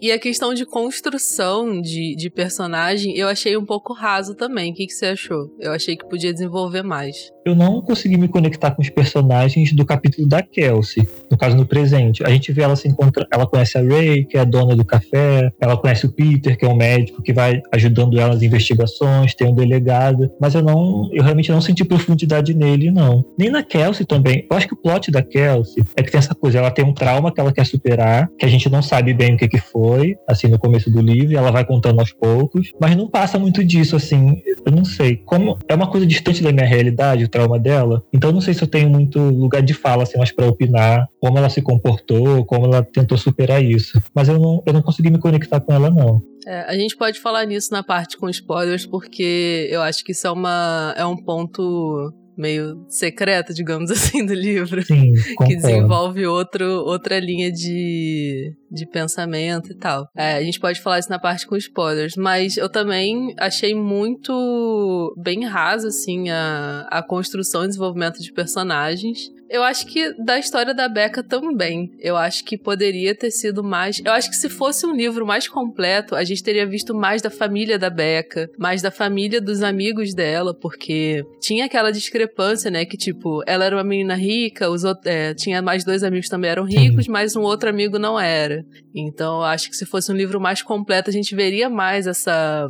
E 0.00 0.10
a 0.10 0.18
questão 0.18 0.54
de 0.54 0.64
construção 0.64 1.80
de, 1.80 2.14
de 2.16 2.30
personagem, 2.30 3.14
eu 3.16 3.28
achei 3.28 3.56
um 3.56 3.66
pouco 3.66 3.92
raso 3.92 4.34
também. 4.34 4.72
O 4.72 4.74
que, 4.74 4.86
que 4.86 4.94
você 4.94 5.06
achou? 5.06 5.54
Eu 5.58 5.72
achei 5.72 5.94
que 5.94 6.08
podia 6.08 6.32
desenvolver 6.32 6.82
mais 6.82 7.30
eu 7.44 7.54
não 7.54 7.80
consegui 7.80 8.16
me 8.16 8.28
conectar 8.28 8.70
com 8.70 8.82
os 8.82 8.90
personagens 8.90 9.72
do 9.72 9.84
capítulo 9.84 10.28
da 10.28 10.42
Kelsey, 10.42 11.06
no 11.30 11.36
caso 11.36 11.56
no 11.56 11.66
presente. 11.66 12.24
A 12.24 12.30
gente 12.30 12.52
vê 12.52 12.62
ela 12.62 12.76
se 12.76 12.88
encontra, 12.88 13.26
ela 13.32 13.46
conhece 13.46 13.78
a 13.78 13.82
Ray, 13.82 14.24
que 14.24 14.36
é 14.36 14.40
a 14.40 14.44
dona 14.44 14.76
do 14.76 14.84
café, 14.84 15.50
ela 15.60 15.76
conhece 15.76 16.06
o 16.06 16.12
Peter, 16.12 16.56
que 16.56 16.64
é 16.64 16.68
um 16.68 16.76
médico 16.76 17.22
que 17.22 17.32
vai 17.32 17.62
ajudando 17.72 18.18
ela 18.18 18.34
nas 18.34 18.42
investigações, 18.42 19.34
tem 19.34 19.48
um 19.48 19.54
delegado, 19.54 20.30
mas 20.40 20.54
eu 20.54 20.62
não, 20.62 21.08
eu 21.12 21.22
realmente 21.22 21.50
não 21.50 21.60
senti 21.60 21.84
profundidade 21.84 22.54
nele 22.54 22.90
não. 22.90 23.24
Nem 23.38 23.50
na 23.50 23.62
Kelsey 23.62 24.06
também. 24.06 24.46
Eu 24.50 24.56
acho 24.56 24.68
que 24.68 24.74
o 24.74 24.76
plot 24.76 25.10
da 25.10 25.22
Kelsey 25.22 25.84
é 25.96 26.02
que 26.02 26.10
tem 26.10 26.18
essa 26.18 26.34
coisa, 26.34 26.58
ela 26.58 26.70
tem 26.70 26.84
um 26.84 26.92
trauma 26.92 27.32
que 27.32 27.40
ela 27.40 27.52
quer 27.52 27.66
superar, 27.66 28.28
que 28.38 28.44
a 28.44 28.48
gente 28.48 28.68
não 28.68 28.82
sabe 28.82 29.14
bem 29.14 29.34
o 29.34 29.36
que 29.36 29.48
que 29.48 29.58
foi, 29.58 30.16
assim 30.28 30.48
no 30.48 30.58
começo 30.58 30.90
do 30.90 31.00
livro, 31.00 31.36
ela 31.36 31.50
vai 31.50 31.64
contando 31.64 32.00
aos 32.00 32.12
poucos, 32.12 32.72
mas 32.80 32.96
não 32.96 33.08
passa 33.08 33.38
muito 33.38 33.64
disso 33.64 33.96
assim, 33.96 34.42
eu 34.64 34.72
não 34.72 34.84
sei, 34.84 35.16
como 35.16 35.56
é 35.68 35.74
uma 35.74 35.86
coisa 35.86 36.06
distante 36.06 36.42
da 36.42 36.52
minha 36.52 36.66
realidade, 36.66 37.29
trauma 37.30 37.58
dela. 37.58 38.02
Então 38.12 38.32
não 38.32 38.40
sei 38.40 38.52
se 38.54 38.62
eu 38.62 38.68
tenho 38.68 38.90
muito 38.90 39.18
lugar 39.18 39.62
de 39.62 39.72
fala, 39.72 40.02
assim, 40.02 40.18
mas 40.18 40.32
para 40.32 40.46
opinar 40.46 41.08
como 41.20 41.38
ela 41.38 41.48
se 41.48 41.62
comportou, 41.62 42.44
como 42.44 42.66
ela 42.66 42.82
tentou 42.82 43.16
superar 43.16 43.62
isso. 43.62 44.00
Mas 44.14 44.28
eu 44.28 44.38
não, 44.38 44.62
eu 44.66 44.72
não 44.72 44.82
consegui 44.82 45.10
me 45.10 45.18
conectar 45.18 45.60
com 45.60 45.72
ela, 45.72 45.90
não. 45.90 46.22
É, 46.46 46.62
a 46.62 46.74
gente 46.74 46.96
pode 46.96 47.20
falar 47.20 47.44
nisso 47.44 47.70
na 47.70 47.82
parte 47.82 48.16
com 48.16 48.28
spoilers, 48.28 48.86
porque 48.86 49.68
eu 49.70 49.82
acho 49.82 50.04
que 50.04 50.12
isso 50.12 50.26
é, 50.26 50.30
uma, 50.30 50.94
é 50.96 51.04
um 51.04 51.16
ponto 51.16 52.12
meio 52.40 52.84
secreta, 52.88 53.52
digamos 53.52 53.90
assim, 53.92 54.24
do 54.24 54.34
livro. 54.34 54.82
Sim, 54.82 55.12
que 55.46 55.56
desenvolve 55.56 56.26
outro, 56.26 56.64
outra 56.84 57.18
linha 57.20 57.52
de, 57.52 58.54
de 58.70 58.86
pensamento 58.86 59.70
e 59.70 59.74
tal. 59.76 60.08
É, 60.16 60.34
a 60.34 60.42
gente 60.42 60.58
pode 60.58 60.80
falar 60.80 60.98
isso 60.98 61.10
na 61.10 61.18
parte 61.18 61.46
com 61.46 61.56
spoilers, 61.56 62.16
mas 62.16 62.56
eu 62.56 62.68
também 62.68 63.34
achei 63.38 63.74
muito 63.74 65.14
bem 65.22 65.44
raso, 65.44 65.86
assim, 65.88 66.30
a, 66.30 66.86
a 66.90 67.02
construção 67.02 67.64
e 67.64 67.68
desenvolvimento 67.68 68.20
de 68.20 68.32
personagens. 68.32 69.30
Eu 69.50 69.64
acho 69.64 69.84
que 69.86 70.12
da 70.12 70.38
história 70.38 70.72
da 70.72 70.88
Becca 70.88 71.24
também. 71.24 71.90
Eu 71.98 72.16
acho 72.16 72.44
que 72.44 72.56
poderia 72.56 73.16
ter 73.16 73.32
sido 73.32 73.64
mais. 73.64 74.00
Eu 74.04 74.12
acho 74.12 74.30
que 74.30 74.36
se 74.36 74.48
fosse 74.48 74.86
um 74.86 74.94
livro 74.94 75.26
mais 75.26 75.48
completo, 75.48 76.14
a 76.14 76.22
gente 76.22 76.40
teria 76.40 76.64
visto 76.64 76.94
mais 76.94 77.20
da 77.20 77.30
família 77.30 77.76
da 77.76 77.90
Becca, 77.90 78.48
mais 78.56 78.80
da 78.80 78.92
família 78.92 79.40
dos 79.40 79.60
amigos 79.60 80.14
dela, 80.14 80.54
porque 80.54 81.24
tinha 81.40 81.64
aquela 81.64 81.90
discrepância, 81.90 82.70
né? 82.70 82.84
Que 82.84 82.96
tipo, 82.96 83.42
ela 83.44 83.64
era 83.64 83.74
uma 83.74 83.82
menina 83.82 84.14
rica, 84.14 84.70
os 84.70 84.84
outros, 84.84 85.06
é, 85.06 85.34
tinha 85.34 85.60
mais 85.60 85.84
dois 85.84 86.04
amigos 86.04 86.28
também 86.28 86.48
eram 86.48 86.62
ricos, 86.64 87.08
mas 87.08 87.34
um 87.34 87.42
outro 87.42 87.68
amigo 87.68 87.98
não 87.98 88.20
era. 88.20 88.64
Então 88.94 89.38
eu 89.38 89.44
acho 89.44 89.68
que 89.68 89.76
se 89.76 89.84
fosse 89.84 90.12
um 90.12 90.16
livro 90.16 90.40
mais 90.40 90.62
completo, 90.62 91.10
a 91.10 91.12
gente 91.12 91.34
veria 91.34 91.68
mais 91.68 92.06
essa 92.06 92.68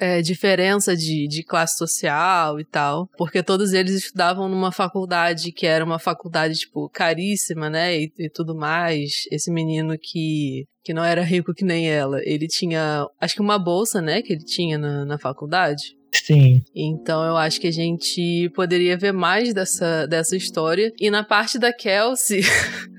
é, 0.00 0.22
diferença 0.22 0.96
de, 0.96 1.28
de 1.28 1.44
classe 1.44 1.76
social 1.76 2.58
e 2.58 2.64
tal, 2.64 3.08
porque 3.18 3.42
todos 3.42 3.74
eles 3.74 3.94
estudavam 3.94 4.48
numa 4.48 4.72
faculdade 4.72 5.52
que 5.52 5.66
era 5.66 5.84
uma 5.84 5.98
faculdade, 5.98 6.54
tipo, 6.60 6.88
caríssima, 6.88 7.68
né, 7.68 7.96
e, 7.96 8.12
e 8.18 8.30
tudo 8.30 8.54
mais. 8.54 9.24
Esse 9.30 9.50
menino 9.50 9.96
que 10.00 10.66
que 10.82 10.94
não 10.94 11.04
era 11.04 11.22
rico 11.22 11.52
que 11.52 11.62
nem 11.62 11.90
ela, 11.90 12.20
ele 12.24 12.48
tinha, 12.48 13.06
acho 13.20 13.34
que 13.34 13.42
uma 13.42 13.58
bolsa, 13.58 14.00
né, 14.00 14.22
que 14.22 14.32
ele 14.32 14.42
tinha 14.42 14.78
na, 14.78 15.04
na 15.04 15.18
faculdade. 15.18 15.94
Sim. 16.10 16.62
Então 16.74 17.22
eu 17.22 17.36
acho 17.36 17.60
que 17.60 17.66
a 17.66 17.72
gente 17.72 18.50
poderia 18.54 18.96
ver 18.96 19.12
mais 19.12 19.54
dessa, 19.54 20.06
dessa 20.06 20.36
história. 20.36 20.92
E 20.98 21.10
na 21.10 21.22
parte 21.22 21.58
da 21.58 21.72
Kelsey. 21.72 22.42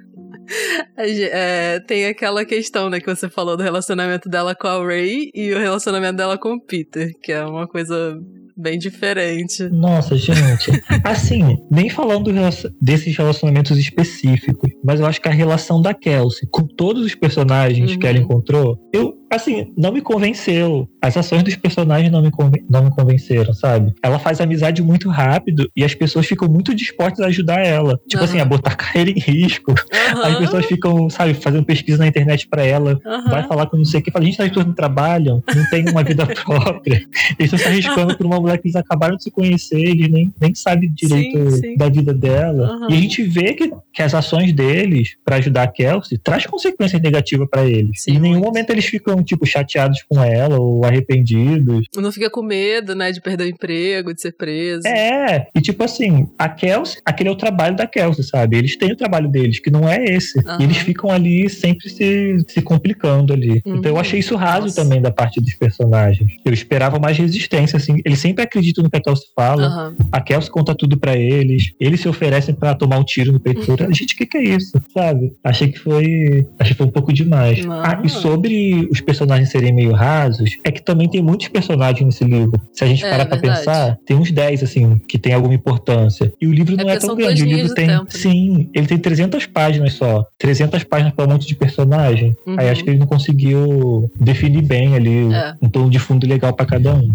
É, 0.98 1.80
tem 1.82 2.06
aquela 2.06 2.46
questão, 2.46 2.90
né, 2.90 3.00
que 3.00 3.14
você 3.14 3.30
falou 3.30 3.58
do 3.58 3.64
relacionamento 3.64 4.30
dela 4.30 4.56
com 4.56 4.68
a 4.68 4.84
Ray 4.84 5.32
e 5.34 5.54
o 5.54 5.60
relacionamento 5.60 6.18
dela 6.18 6.38
com 6.38 6.54
o 6.54 6.62
Peter, 6.62 7.12
que 7.22 7.32
é 7.32 7.44
uma 7.46 7.68
coisa 7.68 8.20
bem 8.56 8.78
diferente. 8.78 9.64
Nossa, 9.70 10.16
gente. 10.16 10.72
assim, 11.04 11.58
nem 11.70 11.90
falando 11.90 12.32
desses 12.80 13.16
relacionamentos 13.18 13.78
específicos, 13.78 14.70
mas 14.84 15.00
eu 15.00 15.06
acho 15.06 15.22
que 15.22 15.28
a 15.28 15.32
relação 15.32 15.82
da 15.82 15.94
Kelsey 15.94 16.48
com 16.52 16.64
todos 16.64 17.04
os 17.04 17.16
personagens 17.16 17.92
uhum. 17.92 18.00
que 18.00 18.08
ela 18.08 18.18
uhum. 18.18 18.24
encontrou, 18.24 18.78
eu 18.94 19.21
assim, 19.36 19.74
não 19.78 19.92
me 19.92 20.02
convenceu. 20.02 20.88
As 21.02 21.16
ações 21.18 21.44
dos 21.44 21.56
personagens 21.56 22.12
não 22.12 22.22
me, 22.22 22.32
não 22.70 22.84
me 22.84 22.92
convenceram, 22.92 23.54
sabe? 23.54 23.94
Ela 24.04 24.20
faz 24.20 24.42
amizade 24.42 24.82
muito 24.82 25.10
rápido 25.10 25.70
e 25.76 25.84
as 25.84 25.96
pessoas 25.96 26.26
ficam 26.26 26.48
muito 26.48 26.76
dispostas 26.76 27.22
a 27.22 27.28
ajudar 27.28 27.66
ela. 27.66 28.00
Tipo 28.08 28.24
uhum. 28.24 28.30
assim, 28.30 28.40
a 28.40 28.46
botar 28.46 28.76
carreira 28.76 29.10
em 29.10 29.20
risco. 29.20 29.72
Uhum. 29.72 30.22
As 30.22 30.38
pessoas 30.38 30.66
ficam, 30.66 31.10
sabe, 31.10 31.34
fazendo 31.34 31.64
pesquisa 31.64 32.00
na 32.00 32.08
internet 32.08 32.48
para 32.48 32.64
ela. 32.64 33.00
Uhum. 33.06 33.30
Vai 33.30 33.48
falar 33.48 33.68
com 33.68 33.78
não 33.78 33.86
sei 33.86 34.00
o 34.00 34.04
que. 34.04 34.12
Fala, 34.12 34.26
gente, 34.26 34.42
as 34.42 34.50
pessoas 34.50 34.66
não 34.66 34.74
trabalham, 34.74 35.44
não 35.56 35.70
tem 35.70 35.88
uma 35.90 36.04
vida 36.04 36.26
própria. 36.44 37.08
Eles 37.40 37.54
estão 37.54 37.60
se 37.60 37.66
arriscando 37.66 38.18
por 38.18 38.26
uma 38.26 38.40
mulher 38.40 38.58
que 38.58 38.68
eles 38.68 38.76
acabaram 38.76 39.16
de 39.16 39.24
se 39.24 39.32
conhecer, 39.32 39.80
eles 39.80 40.10
nem, 40.10 40.34
nem 40.40 40.54
sabem 40.54 40.92
direito 40.94 41.52
sim, 41.52 41.62
sim. 41.62 41.76
da 41.78 41.90
vida 41.90 42.14
dela. 42.14 42.88
E 42.90 42.94
a 42.94 42.98
gente 42.98 43.24
vê 43.24 43.54
que, 43.54 43.72
que 43.94 44.02
as 44.02 44.14
ações 44.14 44.54
deles 44.54 45.16
para 45.24 45.38
ajudar 45.38 45.64
a 45.64 45.68
Kelsey 45.68 46.18
traz 46.18 46.46
consequências 46.46 47.02
negativas 47.02 47.48
para 47.50 47.66
eles. 47.66 48.04
Sim, 48.04 48.16
em 48.16 48.20
nenhum 48.20 48.40
momento 48.40 48.70
eles 48.72 48.86
ficam 48.86 49.21
tipo, 49.24 49.46
chateados 49.46 50.04
com 50.08 50.24
ela 50.24 50.60
ou 50.60 50.84
arrependidos. 50.86 51.88
Não 51.96 52.12
fica 52.12 52.30
com 52.30 52.42
medo, 52.42 52.96
né, 52.96 53.12
de 53.12 53.22
perder 53.22 53.46
o 53.46 53.50
emprego, 53.50 54.14
de 54.14 54.22
ser 54.22 54.34
preso. 54.34 54.88
É, 54.88 55.48
e 55.56 55.62
tipo 55.62 55.84
assim, 55.84 56.28
a 56.38 56.50
Kelsey, 56.50 57.02
aquele 57.06 57.30
é 57.30 57.32
o 57.32 57.36
trabalho 57.36 57.76
da 57.76 57.88
Kelsey, 57.88 58.24
sabe? 58.24 58.58
Eles 58.58 58.76
têm 58.76 58.92
o 58.92 58.96
trabalho 58.96 59.30
deles, 59.30 59.60
que 59.60 59.70
não 59.70 59.88
é 59.88 60.04
esse. 60.04 60.38
Uhum. 60.40 60.58
E 60.60 60.64
eles 60.64 60.78
ficam 60.78 61.10
ali 61.10 61.50
sempre 61.50 61.90
se, 61.90 62.38
se 62.48 62.62
complicando 62.62 63.34
ali. 63.34 63.62
Uhum. 63.66 63.78
Então 63.78 63.92
eu 63.92 64.00
achei 64.00 64.20
isso 64.20 64.36
raso 64.36 64.68
Nossa. 64.68 64.82
também 64.82 65.02
da 65.02 65.12
parte 65.12 65.40
dos 65.40 65.54
personagens. 65.54 66.32
Eu 66.44 66.54
esperava 66.54 67.00
mais 67.00 67.18
resistência, 67.18 67.78
assim. 67.78 68.02
Eles 68.06 68.20
sempre 68.20 68.44
acreditam 68.44 68.84
no 68.84 68.90
que 68.90 68.98
a 68.98 69.02
Kelsey 69.02 69.28
fala. 69.36 69.90
Uhum. 69.90 70.08
A 70.12 70.22
Kelsey 70.22 70.52
conta 70.52 70.76
tudo 70.76 70.98
para 70.98 71.16
eles. 71.16 71.74
Eles 71.80 72.00
se 72.00 72.10
oferecem 72.10 72.54
para 72.56 72.76
tomar 72.76 72.98
um 72.98 73.04
tiro 73.04 73.32
no 73.32 73.40
peito. 73.40 73.60
Uhum. 73.70 73.94
Gente, 73.94 74.14
o 74.14 74.18
que, 74.18 74.26
que 74.26 74.38
é 74.38 74.44
isso? 74.44 74.72
Sabe? 74.94 75.34
Achei 75.44 75.72
que 75.72 75.80
foi. 75.80 76.48
Achei 76.60 76.74
que 76.74 76.78
foi 76.78 76.88
um 76.88 76.92
pouco 76.92 77.14
demais. 77.14 77.66
Ah, 77.68 78.02
e 78.04 78.10
sobre 78.10 78.88
os 78.92 79.02
personagens 79.12 79.50
serem 79.50 79.74
meio 79.74 79.92
rasos, 79.92 80.58
é 80.64 80.72
que 80.72 80.82
também 80.82 81.10
tem 81.10 81.22
muitos 81.22 81.50
personagens 81.50 82.06
nesse 82.06 82.24
livro. 82.24 82.54
Se 82.72 82.84
a 82.86 82.88
gente 82.88 83.04
é, 83.04 83.10
parar 83.10 83.26
pra 83.26 83.38
verdade. 83.38 83.60
pensar, 83.60 83.98
tem 84.06 84.16
uns 84.16 84.32
10, 84.32 84.64
assim, 84.64 84.98
que 85.00 85.20
tem 85.20 85.34
alguma 85.34 85.54
importância. 85.54 86.32
E 86.40 86.48
o 86.48 86.54
livro 86.54 86.78
não 86.78 86.90
é, 86.90 86.94
é 86.94 86.98
tão 87.00 87.16
grande. 87.16 87.44
O 87.44 87.46
livro 87.46 87.74
tem. 87.74 87.88
Tempo, 87.88 88.04
né? 88.04 88.10
Sim, 88.10 88.70
ele 88.74 88.88
tem 88.88 88.98
300 88.98 89.46
páginas 89.48 89.94
só. 89.94 90.26
300 90.40 90.84
páginas 90.86 91.14
para 91.14 91.26
um 91.26 91.34
monte 91.34 91.46
de 91.46 91.56
personagem. 91.56 92.34
Uhum. 92.48 92.56
Aí 92.58 92.70
acho 92.70 92.84
que 92.84 92.90
ele 92.90 93.00
não 93.00 93.08
conseguiu 93.08 94.10
definir 94.18 94.64
bem 94.64 94.96
ali 94.96 95.34
é. 95.34 95.56
um 95.62 95.70
tom 95.70 95.90
de 95.90 96.00
fundo 96.00 96.26
legal 96.26 96.54
para 96.54 96.66
cada 96.66 96.94
um. 96.94 97.14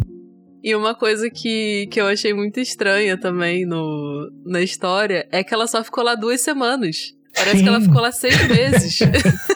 E 0.62 0.75
uma 0.75 0.95
coisa 0.95 1.31
que, 1.31 1.88
que 1.91 2.00
eu 2.00 2.07
achei 2.07 2.35
muito 2.35 2.61
estranha 2.61 3.17
também 3.17 3.65
no, 3.65 4.29
na 4.45 4.61
história 4.61 5.26
é 5.31 5.43
que 5.43 5.55
ela 5.55 5.67
só 5.67 5.83
ficou 5.83 6.05
lá 6.05 6.15
duas 6.15 6.41
semanas. 6.41 7.15
Parece 7.35 7.59
Sim. 7.59 7.62
que 7.62 7.69
ela 7.69 7.81
ficou 7.81 8.00
lá 8.03 8.12
seis 8.12 8.49
meses. 8.49 8.99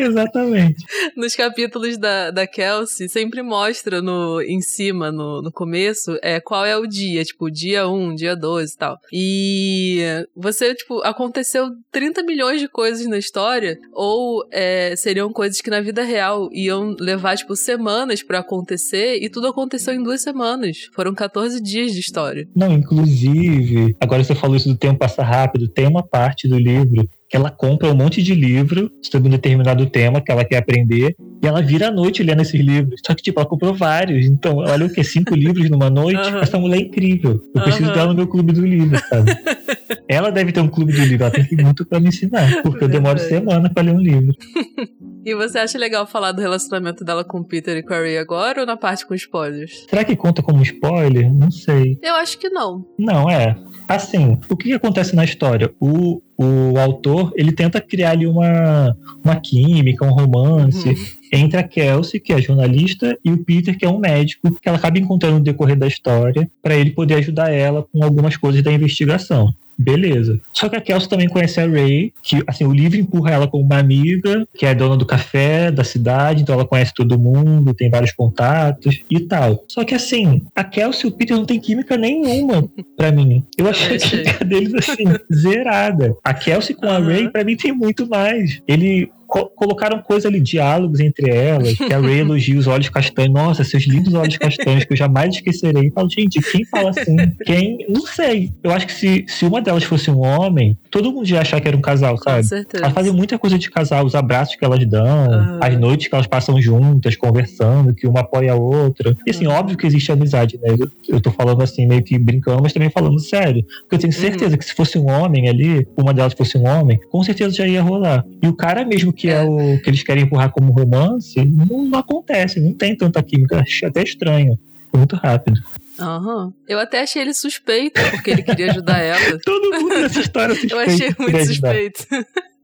Exatamente. 0.00 0.84
Nos 1.16 1.34
capítulos 1.34 1.98
da, 1.98 2.30
da 2.30 2.46
Kelsey, 2.46 3.08
sempre 3.08 3.42
mostra 3.42 4.00
no, 4.00 4.40
em 4.40 4.60
cima, 4.60 5.10
no, 5.12 5.42
no 5.42 5.52
começo, 5.52 6.18
é, 6.22 6.40
qual 6.40 6.64
é 6.64 6.76
o 6.76 6.86
dia, 6.86 7.24
tipo, 7.24 7.50
dia 7.50 7.88
1, 7.88 8.14
dia 8.14 8.36
2 8.36 8.72
e 8.72 8.76
tal. 8.76 8.98
E 9.12 10.26
você, 10.34 10.74
tipo, 10.74 11.00
aconteceu 11.02 11.70
30 11.92 12.22
milhões 12.22 12.60
de 12.60 12.68
coisas 12.68 13.06
na 13.06 13.18
história, 13.18 13.78
ou 13.92 14.44
é, 14.50 14.94
seriam 14.96 15.32
coisas 15.32 15.60
que 15.60 15.70
na 15.70 15.80
vida 15.80 16.02
real 16.02 16.48
iam 16.52 16.96
levar, 16.98 17.36
tipo, 17.36 17.54
semanas 17.56 18.22
para 18.22 18.40
acontecer, 18.40 19.22
e 19.22 19.28
tudo 19.28 19.48
aconteceu 19.48 19.94
em 19.94 20.02
duas 20.02 20.22
semanas. 20.22 20.88
Foram 20.94 21.14
14 21.14 21.60
dias 21.60 21.92
de 21.92 22.00
história. 22.00 22.48
Não, 22.54 22.72
inclusive, 22.72 23.96
agora 24.00 24.24
você 24.24 24.34
falou 24.34 24.56
isso 24.56 24.68
do 24.68 24.76
tempo 24.76 24.98
passar 24.98 25.24
rápido, 25.24 25.68
tem 25.68 25.86
uma 25.86 26.02
parte 26.02 26.48
do 26.48 26.58
livro 26.58 27.08
que 27.30 27.36
ela 27.36 27.48
compra 27.48 27.88
um 27.88 27.94
monte 27.94 28.20
de 28.20 28.34
livro 28.34 28.90
sobre 29.00 29.28
um 29.28 29.30
determinado 29.30 29.86
tema 29.86 30.20
que 30.20 30.32
ela 30.32 30.44
quer 30.44 30.56
aprender 30.56 31.14
e 31.40 31.46
ela 31.46 31.62
vira 31.62 31.86
a 31.86 31.90
noite 31.90 32.24
lendo 32.24 32.42
esses 32.42 32.60
livros. 32.60 33.00
Só 33.06 33.14
que, 33.14 33.22
tipo, 33.22 33.38
ela 33.38 33.48
comprou 33.48 33.72
vários. 33.72 34.26
Então, 34.26 34.56
olha 34.56 34.86
o 34.86 34.92
que? 34.92 35.02
Cinco 35.04 35.36
livros 35.36 35.70
numa 35.70 35.88
noite? 35.88 36.28
Uhum. 36.28 36.40
Essa 36.40 36.58
mulher 36.58 36.78
é 36.78 36.80
incrível. 36.80 37.40
Eu 37.54 37.62
preciso 37.62 37.88
uhum. 37.88 37.94
dela 37.94 38.08
no 38.08 38.14
meu 38.14 38.26
clube 38.26 38.52
do 38.52 38.66
livro, 38.66 38.98
sabe? 39.08 39.30
ela 40.08 40.30
deve 40.30 40.50
ter 40.50 40.60
um 40.60 40.68
clube 40.68 40.92
do 40.92 41.02
livro. 41.02 41.22
Ela 41.22 41.32
tem 41.32 41.44
que 41.44 41.54
ir 41.54 41.62
muito 41.62 41.86
pra 41.86 42.00
me 42.00 42.08
ensinar. 42.08 42.62
Porque 42.62 42.82
eu 42.82 42.88
demoro 42.88 43.20
semana 43.20 43.72
pra 43.72 43.84
ler 43.84 43.94
um 43.94 44.00
livro. 44.00 44.34
e 45.24 45.32
você 45.32 45.60
acha 45.60 45.78
legal 45.78 46.08
falar 46.08 46.32
do 46.32 46.42
relacionamento 46.42 47.04
dela 47.04 47.22
com 47.22 47.38
o 47.38 47.44
Peter 47.44 47.76
e 47.76 47.86
Ray 47.88 48.18
agora 48.18 48.62
ou 48.62 48.66
na 48.66 48.76
parte 48.76 49.06
com 49.06 49.14
spoilers? 49.14 49.86
Será 49.88 50.02
que 50.02 50.16
conta 50.16 50.42
como 50.42 50.62
spoiler? 50.62 51.32
Não 51.32 51.50
sei. 51.50 51.96
Eu 52.02 52.16
acho 52.16 52.38
que 52.38 52.50
não. 52.50 52.84
Não, 52.98 53.30
é. 53.30 53.56
Assim, 53.88 54.38
o 54.48 54.56
que 54.56 54.72
acontece 54.72 55.16
na 55.16 55.24
história? 55.24 55.72
O, 55.80 56.22
o 56.42 56.78
autor, 56.78 57.34
ele 57.36 57.52
tenta 57.52 57.82
criar 57.82 58.12
ali 58.12 58.26
uma, 58.26 58.96
uma 59.22 59.36
química, 59.36 60.06
um 60.06 60.10
romance 60.10 60.88
uhum. 60.88 60.96
entre 61.30 61.58
a 61.58 61.62
Kelsey, 61.62 62.18
que 62.18 62.32
é 62.32 62.40
jornalista, 62.40 63.14
e 63.22 63.30
o 63.30 63.36
Peter, 63.36 63.76
que 63.76 63.84
é 63.84 63.88
um 63.90 63.98
médico, 63.98 64.50
que 64.58 64.66
ela 64.66 64.78
acaba 64.78 64.98
encontrando 64.98 65.34
no 65.34 65.44
decorrer 65.44 65.76
da 65.76 65.86
história, 65.86 66.50
para 66.62 66.74
ele 66.74 66.92
poder 66.92 67.16
ajudar 67.16 67.50
ela 67.50 67.84
com 67.92 68.02
algumas 68.02 68.38
coisas 68.38 68.62
da 68.62 68.72
investigação. 68.72 69.54
Beleza. 69.80 70.38
Só 70.52 70.68
que 70.68 70.76
a 70.76 70.80
Kelsey 70.80 71.08
também 71.08 71.28
conhece 71.28 71.58
a 71.58 71.66
Ray, 71.66 72.12
que 72.22 72.42
assim, 72.46 72.66
o 72.66 72.72
livro 72.72 72.98
empurra 72.98 73.30
ela 73.30 73.48
como 73.48 73.64
uma 73.64 73.78
amiga, 73.78 74.46
que 74.54 74.66
é 74.66 74.74
dona 74.74 74.94
do 74.94 75.06
café 75.06 75.70
da 75.70 75.82
cidade, 75.82 76.42
então 76.42 76.54
ela 76.54 76.66
conhece 76.66 76.92
todo 76.94 77.18
mundo, 77.18 77.72
tem 77.72 77.88
vários 77.88 78.12
contatos 78.12 79.00
e 79.10 79.20
tal. 79.20 79.64
Só 79.68 79.82
que 79.82 79.94
assim, 79.94 80.42
a 80.54 80.62
Kelsey 80.62 81.08
e 81.08 81.12
o 81.12 81.16
Peter 81.16 81.34
não 81.34 81.46
tem 81.46 81.58
química 81.58 81.96
nenhuma 81.96 82.68
para 82.94 83.10
mim. 83.10 83.42
Eu 83.56 83.68
achei 83.68 83.96
a 83.96 83.98
química 83.98 84.44
deles 84.44 84.74
assim, 84.74 85.04
zerada. 85.32 86.14
A 86.22 86.34
Kelsey 86.34 86.76
com 86.76 86.86
a 86.86 86.98
Ray, 86.98 87.30
para 87.30 87.42
mim, 87.42 87.56
tem 87.56 87.72
muito 87.72 88.06
mais. 88.06 88.60
Ele 88.68 89.10
co 89.30 89.46
colocaram 89.46 90.02
coisa 90.02 90.28
ali, 90.28 90.40
diálogos 90.40 91.00
entre 91.00 91.30
elas, 91.30 91.76
que 91.76 91.92
a 91.92 92.00
Ray 92.00 92.18
elogia 92.20 92.58
os 92.58 92.66
olhos 92.66 92.88
castanhos. 92.88 93.32
Nossa, 93.32 93.62
seus 93.62 93.86
lindos 93.86 94.12
olhos 94.12 94.36
castanhos, 94.36 94.84
que 94.84 94.92
eu 94.92 94.96
jamais 94.96 95.36
esquecerei. 95.36 95.86
E 95.86 95.90
falo, 95.90 96.10
gente, 96.10 96.40
quem 96.42 96.64
fala 96.64 96.90
assim? 96.90 97.16
Quem? 97.44 97.78
Não 97.88 98.02
sei. 98.02 98.52
Eu 98.62 98.72
acho 98.72 98.86
que 98.86 98.92
se, 98.92 99.24
se 99.28 99.44
uma 99.44 99.62
delas 99.62 99.84
fosse 99.84 100.10
um 100.10 100.18
homem, 100.20 100.76
todo 100.90 101.12
mundo 101.12 101.28
ia 101.28 101.40
achar 101.40 101.60
que 101.60 101.68
era 101.68 101.76
um 101.76 101.80
casal, 101.80 102.18
sabe? 102.18 102.42
Com 102.42 102.48
certeza. 102.48 102.84
Elas 102.84 102.94
fazem 102.94 103.12
muita 103.12 103.38
coisa 103.38 103.58
de 103.58 103.70
casal, 103.70 104.04
os 104.04 104.14
abraços 104.14 104.56
que 104.56 104.64
elas 104.64 104.84
dão, 104.86 105.28
uhum. 105.28 105.58
as 105.62 105.78
noites 105.78 106.08
que 106.08 106.14
elas 106.14 106.26
passam 106.26 106.60
juntas, 106.60 107.14
conversando, 107.14 107.94
que 107.94 108.06
uma 108.06 108.20
apoia 108.20 108.52
a 108.52 108.56
outra. 108.56 109.16
E 109.26 109.30
assim, 109.30 109.46
uhum. 109.46 109.52
óbvio 109.52 109.76
que 109.76 109.86
existe 109.86 110.10
amizade, 110.10 110.58
né? 110.60 110.74
Eu, 110.78 110.90
eu 111.08 111.20
tô 111.20 111.30
falando 111.30 111.62
assim, 111.62 111.86
meio 111.86 112.02
que 112.02 112.18
brincando, 112.18 112.62
mas 112.62 112.72
também 112.72 112.90
falando 112.90 113.18
sério. 113.20 113.64
Porque 113.82 113.94
eu 113.94 113.98
tenho 113.98 114.12
certeza 114.12 114.52
uhum. 114.52 114.58
que 114.58 114.64
se 114.64 114.74
fosse 114.74 114.98
um 114.98 115.08
homem 115.08 115.48
ali, 115.48 115.86
uma 115.96 116.12
delas 116.12 116.32
fosse 116.32 116.58
um 116.58 116.66
homem, 116.66 116.98
com 117.10 117.22
certeza 117.22 117.54
já 117.54 117.66
ia 117.66 117.82
rolar. 117.82 118.24
E 118.42 118.48
o 118.48 118.54
cara 118.54 118.84
mesmo 118.84 119.12
que 119.20 119.28
é 119.28 119.42
o 119.42 119.78
que 119.82 119.90
eles 119.90 120.02
querem 120.02 120.24
empurrar 120.24 120.50
como 120.50 120.72
romance, 120.72 121.44
não, 121.44 121.84
não 121.84 121.98
acontece, 121.98 122.58
não 122.58 122.72
tem 122.72 122.96
tanta 122.96 123.22
química. 123.22 123.60
Achei 123.60 123.86
até 123.86 124.02
estranho. 124.02 124.58
Foi 124.90 124.98
muito 124.98 125.14
rápido. 125.14 125.60
Uhum. 126.00 126.50
Eu 126.66 126.78
até 126.78 127.02
achei 127.02 127.20
ele 127.20 127.34
suspeito, 127.34 128.00
porque 128.10 128.30
ele 128.30 128.42
queria 128.42 128.70
ajudar 128.70 128.98
ela. 128.98 129.38
Todo 129.44 129.78
mundo 129.78 130.00
nessa 130.00 130.20
história 130.20 130.54
suspeito. 130.54 130.74
Eu 130.74 130.80
achei 130.80 131.14
muito 131.18 131.44
suspeito. 131.44 132.06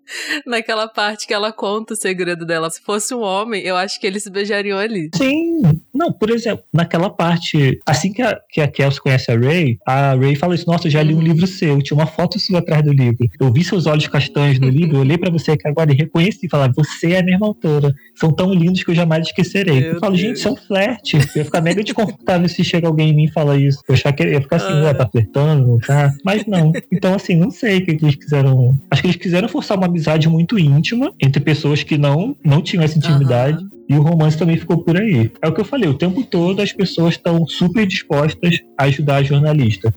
Naquela 0.47 0.89
parte 0.89 1.27
que 1.27 1.35
ela 1.35 1.53
conta 1.53 1.95
o 1.95 1.97
segredo 1.97 2.45
dela. 2.45 2.71
Se 2.71 2.81
fosse 2.81 3.15
um 3.15 3.21
homem, 3.21 3.63
eu 3.63 3.77
acho 3.77 4.01
que 4.01 4.07
eles 4.07 4.23
se 4.23 4.31
beijariam 4.31 4.79
ali. 4.79 5.11
Sim. 5.15 5.63
Não, 5.95 6.13
por 6.13 6.31
exemplo, 6.31 6.65
naquela 6.73 7.11
parte, 7.11 7.81
assim 7.87 8.13
que 8.13 8.23
a, 8.23 8.39
que 8.51 8.61
a 8.61 8.69
Kelsey 8.69 9.01
conhece 9.01 9.31
a 9.31 9.39
Ray, 9.39 9.79
a 9.87 10.15
Ray 10.15 10.37
fala 10.37 10.55
isso: 10.55 10.67
Nossa, 10.67 10.87
eu 10.87 10.91
já 10.91 11.03
li 11.03 11.15
um 11.15 11.19
uhum. 11.19 11.23
livro 11.23 11.47
seu, 11.47 11.81
tinha 11.83 11.97
uma 11.97 12.07
foto 12.07 12.39
sua 12.39 12.59
atrás 12.59 12.83
do 12.83 12.93
livro. 12.93 13.27
Eu 13.41 13.53
vi 13.53 13.65
seus 13.65 13.87
olhos 13.87 14.07
castanhos 14.07 14.59
no 14.59 14.69
livro, 14.69 14.97
eu 14.97 15.01
olhei 15.01 15.17
pra 15.17 15.31
você 15.31 15.53
aqui 15.53 15.67
agora 15.67 15.93
e 15.93 15.97
reconheci 15.97 16.47
e 16.47 16.49
falar: 16.49 16.71
Você 16.75 17.13
é 17.13 17.21
a 17.21 17.23
mesma 17.23 17.47
autora. 17.47 17.95
São 18.15 18.33
tão 18.33 18.53
lindos 18.53 18.83
que 18.83 18.91
eu 18.91 18.95
jamais 18.95 19.27
esquecerei. 19.27 19.81
Meu 19.81 19.93
eu 19.95 20.01
falo, 20.01 20.13
Deus. 20.13 20.21
gente, 20.21 20.37
isso 20.37 20.49
é 20.49 20.51
um 20.51 20.57
flerte. 20.57 21.17
Eu 21.17 21.23
ia 21.37 21.45
ficar 21.45 21.61
mega 21.61 21.83
desconfortável 21.83 22.49
se 22.49 22.65
chega 22.65 22.87
alguém 22.87 23.11
em 23.11 23.15
mim 23.15 23.25
e 23.25 23.33
fala 23.33 23.57
isso. 23.57 23.83
Eu 23.89 23.95
achar 23.95 24.13
que 24.13 24.25
ia 24.25 24.41
ficar 24.41 24.57
assim, 24.57 24.73
ué, 24.83 24.95
tá 24.95 25.07
flertando, 25.07 25.79
tá? 25.87 26.13
Mas 26.25 26.47
não. 26.47 26.73
Então, 26.93 27.15
assim, 27.15 27.35
não 27.35 27.51
sei 27.51 27.79
o 27.79 27.85
que 27.85 27.91
eles 27.93 28.17
quiseram. 28.17 28.77
Acho 28.91 29.03
que 29.03 29.09
eles 29.09 29.17
quiseram 29.17 29.49
forçar 29.49 29.77
uma 29.77 29.89
amizade 29.97 30.29
muito 30.29 30.59
íntima 30.59 31.13
entre 31.21 31.41
pessoas 31.41 31.83
que 31.83 31.97
não, 31.97 32.37
não 32.45 32.61
tinham 32.61 32.85
essa 32.85 32.99
intimidade. 32.99 33.63
Uhum. 33.63 33.71
E 33.89 33.95
o 33.97 34.03
romance 34.03 34.37
também 34.37 34.57
ficou 34.57 34.83
por 34.83 35.01
aí. 35.01 35.31
É 35.41 35.49
o 35.49 35.55
que 35.55 35.61
eu 35.61 35.65
falei, 35.65 35.89
o 35.89 35.95
tempo 35.95 36.23
todo 36.25 36.61
as 36.61 36.73
pessoas 36.73 37.15
estão 37.15 37.47
super 37.47 37.87
dispostas 37.87 38.59
a 38.79 38.85
ajudar 38.85 39.17
a 39.17 39.23
jornalista. 39.23 39.93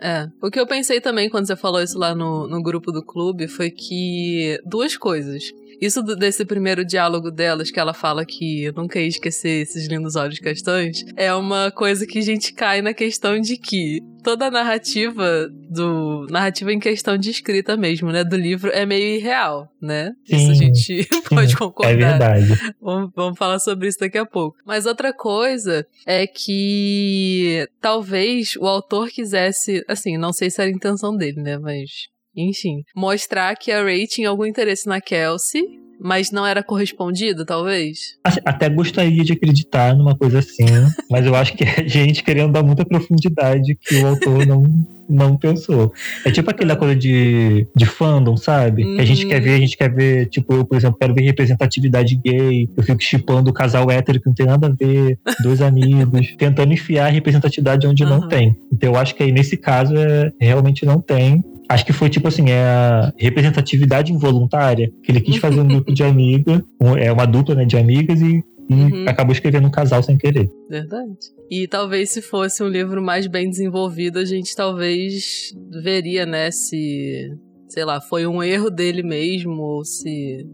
É. 0.00 0.28
O 0.42 0.50
que 0.50 0.58
eu 0.58 0.66
pensei 0.66 1.00
também 1.00 1.28
quando 1.28 1.46
você 1.46 1.54
falou 1.54 1.80
isso 1.80 1.96
lá 1.96 2.14
no, 2.14 2.48
no 2.48 2.62
grupo 2.62 2.90
do 2.90 3.04
clube 3.04 3.46
foi 3.46 3.70
que 3.70 4.58
duas 4.66 4.96
coisas. 4.96 5.44
Isso 5.82 6.00
desse 6.00 6.44
primeiro 6.44 6.84
diálogo 6.84 7.28
delas, 7.28 7.68
que 7.68 7.80
ela 7.80 7.92
fala 7.92 8.24
que 8.24 8.70
nunca 8.76 9.00
ia 9.00 9.08
esquecer 9.08 9.62
esses 9.62 9.88
lindos 9.88 10.14
olhos 10.14 10.38
castanhos, 10.38 11.04
é 11.16 11.34
uma 11.34 11.72
coisa 11.72 12.06
que 12.06 12.20
a 12.20 12.22
gente 12.22 12.54
cai 12.54 12.80
na 12.80 12.94
questão 12.94 13.40
de 13.40 13.56
que 13.56 13.98
toda 14.22 14.46
a 14.46 14.50
narrativa 14.50 15.48
do. 15.68 16.28
narrativa 16.30 16.72
em 16.72 16.78
questão 16.78 17.18
de 17.18 17.30
escrita 17.30 17.76
mesmo, 17.76 18.12
né? 18.12 18.22
Do 18.22 18.36
livro 18.36 18.70
é 18.70 18.86
meio 18.86 19.16
irreal, 19.16 19.68
né? 19.82 20.12
Sim, 20.24 20.36
isso 20.36 20.50
a 20.52 20.54
gente 20.54 21.08
pode 21.28 21.56
concordar. 21.56 21.92
É 21.92 21.96
verdade. 21.96 22.74
Vamos, 22.80 23.10
vamos 23.16 23.36
falar 23.36 23.58
sobre 23.58 23.88
isso 23.88 23.98
daqui 23.98 24.18
a 24.18 24.24
pouco. 24.24 24.56
Mas 24.64 24.86
outra 24.86 25.12
coisa 25.12 25.84
é 26.06 26.28
que 26.28 27.66
talvez 27.80 28.54
o 28.54 28.68
autor 28.68 29.08
quisesse. 29.08 29.84
Assim, 29.88 30.16
não 30.16 30.32
sei 30.32 30.48
se 30.48 30.60
era 30.60 30.70
a 30.70 30.72
intenção 30.72 31.16
dele, 31.16 31.42
né? 31.42 31.58
Mas 31.58 32.12
enfim, 32.36 32.82
mostrar 32.94 33.54
que 33.56 33.70
a 33.70 33.82
Ray 33.82 34.06
tinha 34.06 34.28
algum 34.28 34.46
interesse 34.46 34.86
na 34.88 35.00
Kelsey, 35.00 35.62
mas 36.02 36.32
não 36.32 36.44
era 36.44 36.62
correspondido, 36.62 37.46
talvez? 37.46 38.16
Até 38.44 38.68
gostaria 38.68 39.22
de 39.22 39.32
acreditar 39.32 39.94
numa 39.94 40.16
coisa 40.16 40.40
assim, 40.40 40.66
mas 41.08 41.24
eu 41.24 41.34
acho 41.34 41.54
que 41.54 41.62
é 41.62 41.86
gente 41.86 42.24
querendo 42.24 42.52
dar 42.52 42.62
muita 42.62 42.84
profundidade 42.84 43.76
que 43.76 43.96
o 43.96 44.08
autor 44.08 44.44
não, 44.44 44.64
não 45.08 45.36
pensou. 45.36 45.92
É 46.24 46.30
tipo 46.30 46.50
aquela 46.50 46.74
coisa 46.74 46.96
de, 46.96 47.66
de 47.76 47.86
fandom, 47.86 48.36
sabe? 48.36 48.84
Uhum. 48.84 48.96
Que 48.96 49.00
a 49.00 49.04
gente 49.04 49.26
quer 49.26 49.40
ver, 49.40 49.54
a 49.54 49.58
gente 49.58 49.76
quer 49.76 49.94
ver, 49.94 50.26
tipo, 50.28 50.52
eu, 50.54 50.64
por 50.64 50.76
exemplo, 50.76 50.98
quero 50.98 51.14
ver 51.14 51.22
representatividade 51.22 52.16
gay, 52.16 52.68
eu 52.76 52.82
fico 52.82 53.00
chipando 53.00 53.50
o 53.50 53.54
casal 53.54 53.88
hétero 53.88 54.20
que 54.20 54.26
não 54.26 54.34
tem 54.34 54.46
nada 54.46 54.66
a 54.66 54.70
ver, 54.70 55.18
dois 55.42 55.62
amigos, 55.62 56.34
tentando 56.36 56.72
enfiar 56.72 57.06
a 57.06 57.10
representatividade 57.10 57.86
onde 57.86 58.02
uhum. 58.02 58.10
não 58.10 58.28
tem. 58.28 58.56
Então 58.72 58.90
eu 58.90 58.98
acho 58.98 59.14
que 59.14 59.22
aí 59.22 59.30
nesse 59.30 59.56
caso 59.56 59.94
é, 59.96 60.32
realmente 60.40 60.84
não 60.84 61.00
tem. 61.00 61.44
Acho 61.72 61.86
que 61.86 61.92
foi 61.92 62.10
tipo 62.10 62.28
assim, 62.28 62.50
é 62.50 62.62
a 62.62 63.12
representatividade 63.16 64.12
involuntária, 64.12 64.92
que 65.02 65.10
ele 65.10 65.20
quis 65.22 65.36
fazer 65.36 65.60
um 65.60 65.66
grupo 65.68 65.92
de 65.92 66.04
amigas, 66.04 66.60
é 66.98 67.10
uma 67.10 67.26
dupla 67.26 67.54
né, 67.54 67.64
de 67.64 67.78
amigas 67.78 68.20
e, 68.20 68.44
e 68.68 68.74
uhum. 68.74 69.04
acabou 69.08 69.32
escrevendo 69.32 69.66
um 69.66 69.70
casal 69.70 70.02
sem 70.02 70.18
querer. 70.18 70.50
Verdade. 70.68 71.16
E 71.50 71.66
talvez 71.66 72.10
se 72.10 72.20
fosse 72.20 72.62
um 72.62 72.68
livro 72.68 73.02
mais 73.02 73.26
bem 73.26 73.48
desenvolvido, 73.48 74.18
a 74.18 74.24
gente 74.24 74.54
talvez 74.54 75.54
veria, 75.82 76.26
né, 76.26 76.50
se, 76.50 77.30
sei 77.68 77.84
lá, 77.86 78.02
foi 78.02 78.26
um 78.26 78.42
erro 78.42 78.68
dele 78.68 79.02
mesmo 79.02 79.62
ou 79.62 79.84
se 79.84 80.46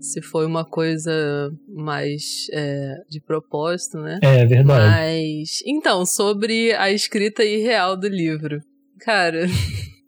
se 0.00 0.22
foi 0.22 0.46
uma 0.46 0.64
coisa 0.64 1.52
mais 1.68 2.46
é, 2.52 2.94
de 3.08 3.20
propósito, 3.20 3.98
né? 3.98 4.18
É 4.22 4.46
verdade. 4.46 4.82
Mas 4.82 5.62
então 5.66 6.06
sobre 6.06 6.72
a 6.72 6.90
escrita 6.90 7.44
irreal 7.44 7.98
do 7.98 8.08
livro, 8.08 8.60
cara. 8.98 9.46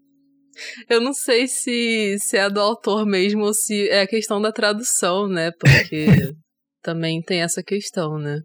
Eu 0.88 1.00
não 1.00 1.12
sei 1.12 1.46
se, 1.46 2.16
se 2.18 2.36
é 2.36 2.48
do 2.48 2.60
autor 2.60 3.06
mesmo 3.06 3.44
ou 3.44 3.54
se 3.54 3.88
é 3.88 4.02
a 4.02 4.06
questão 4.06 4.40
da 4.40 4.52
tradução, 4.52 5.28
né? 5.28 5.50
Porque 5.58 6.06
também 6.82 7.22
tem 7.22 7.42
essa 7.42 7.62
questão, 7.62 8.18
né? 8.18 8.40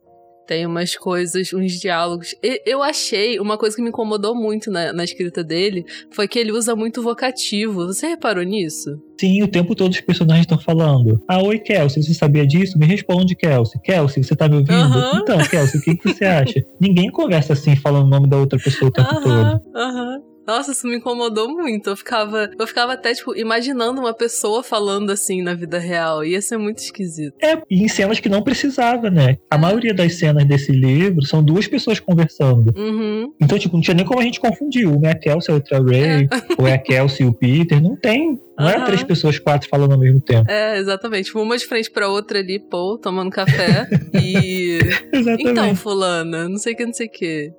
Tem 0.48 0.66
umas 0.66 0.96
coisas, 0.96 1.52
uns 1.52 1.74
diálogos. 1.74 2.34
Eu 2.66 2.82
achei, 2.82 3.38
uma 3.38 3.58
coisa 3.58 3.76
que 3.76 3.82
me 3.82 3.90
incomodou 3.90 4.34
muito 4.34 4.72
na, 4.72 4.94
na, 4.94 5.04
escrita 5.04 5.44
dele 5.44 5.84
foi 6.10 6.26
que 6.26 6.40
ele 6.40 6.54
usa 6.54 6.74
muito 6.74 7.04
vocativo. 7.04 7.86
Você 7.86 8.08
reparou 8.08 8.44
nisso? 8.44 8.98
Sim, 9.20 9.44
o 9.44 9.48
tempo 9.50 9.76
todo 9.76 9.92
os 9.92 10.00
personagens 10.00 10.46
estão 10.46 10.58
falando. 10.58 11.22
Ah, 11.28 11.44
oi, 11.44 11.60
Kelsey, 11.60 12.02
você 12.02 12.14
sabia 12.14 12.48
disso? 12.48 12.80
Me 12.80 12.86
responde, 12.86 13.36
Kelsey. 13.36 13.82
Kelsey, 13.82 14.24
você 14.24 14.38
tá 14.38 14.48
me 14.48 14.56
ouvindo? 14.56 14.98
Uhum. 14.98 15.20
Então, 15.22 15.38
Kelsey, 15.40 15.82
o 15.82 15.84
que, 15.84 15.98
que 15.98 16.14
você 16.14 16.24
acha? 16.24 16.62
Ninguém 16.80 17.12
conversa 17.12 17.52
assim, 17.52 17.76
falando 17.76 18.06
o 18.06 18.10
nome 18.10 18.30
da 18.30 18.38
outra 18.38 18.58
pessoa 18.58 18.88
o 18.88 18.94
tempo 18.94 19.16
uhum, 19.16 19.24
todo. 19.24 19.62
Aham. 19.76 20.16
Uhum. 20.16 20.27
Nossa, 20.48 20.72
isso 20.72 20.88
me 20.88 20.96
incomodou 20.96 21.50
muito. 21.50 21.90
Eu 21.90 21.98
ficava, 21.98 22.50
eu 22.58 22.66
ficava 22.66 22.94
até, 22.94 23.14
tipo, 23.14 23.36
imaginando 23.36 24.00
uma 24.00 24.14
pessoa 24.14 24.64
falando 24.64 25.12
assim 25.12 25.42
na 25.42 25.54
vida 25.54 25.78
real. 25.78 26.24
Ia 26.24 26.42
ser 26.42 26.58
muito 26.58 26.78
esquisito. 26.78 27.36
É, 27.44 27.62
e 27.70 27.84
em 27.84 27.88
cenas 27.90 28.22
que 28.22 28.30
não 28.30 28.42
precisava, 28.42 29.10
né? 29.10 29.38
A 29.52 29.58
é. 29.58 29.60
maioria 29.60 29.94
das 29.94 30.14
cenas 30.16 30.46
desse 30.46 30.72
livro 30.72 31.26
são 31.26 31.44
duas 31.44 31.68
pessoas 31.68 32.00
conversando. 32.00 32.74
Uhum. 32.78 33.34
Então, 33.42 33.60
tipo, 33.60 33.76
não 33.76 33.82
tinha 33.82 33.94
nem 33.94 34.06
como 34.06 34.22
a 34.22 34.24
gente 34.24 34.40
confundir. 34.40 34.88
Uma 34.88 35.08
é 35.08 35.12
a 35.12 35.20
Kelsey, 35.20 35.52
a 35.52 35.56
outra 35.56 35.78
é 35.78 35.80
a 35.80 35.84
Ray, 35.84 36.24
é. 36.24 36.28
ou 36.58 36.68
é 36.68 36.74
a 36.74 36.78
Kelsey 36.78 37.26
e 37.26 37.30
o 37.30 37.34
Peter. 37.34 37.82
Não 37.82 37.98
tem. 37.98 38.40
Não 38.58 38.66
uhum. 38.66 38.72
é 38.72 38.86
três 38.86 39.04
pessoas, 39.04 39.38
quatro 39.38 39.68
falando 39.68 39.92
ao 39.92 40.00
mesmo 40.00 40.22
tempo. 40.22 40.50
É, 40.50 40.78
exatamente. 40.78 41.26
Tipo, 41.26 41.42
uma 41.42 41.58
de 41.58 41.66
frente 41.66 41.92
pra 41.92 42.08
outra 42.08 42.40
ali, 42.40 42.58
pô, 42.58 42.98
tomando 42.98 43.30
café. 43.32 43.88
e. 44.16 44.80
exatamente. 45.12 45.50
Então, 45.50 45.76
fulana, 45.76 46.48
não 46.48 46.58
sei 46.58 46.74
o 46.74 46.78
que, 46.78 46.86
não 46.86 46.94
sei 46.94 47.08
o 47.08 47.12
que. 47.12 47.52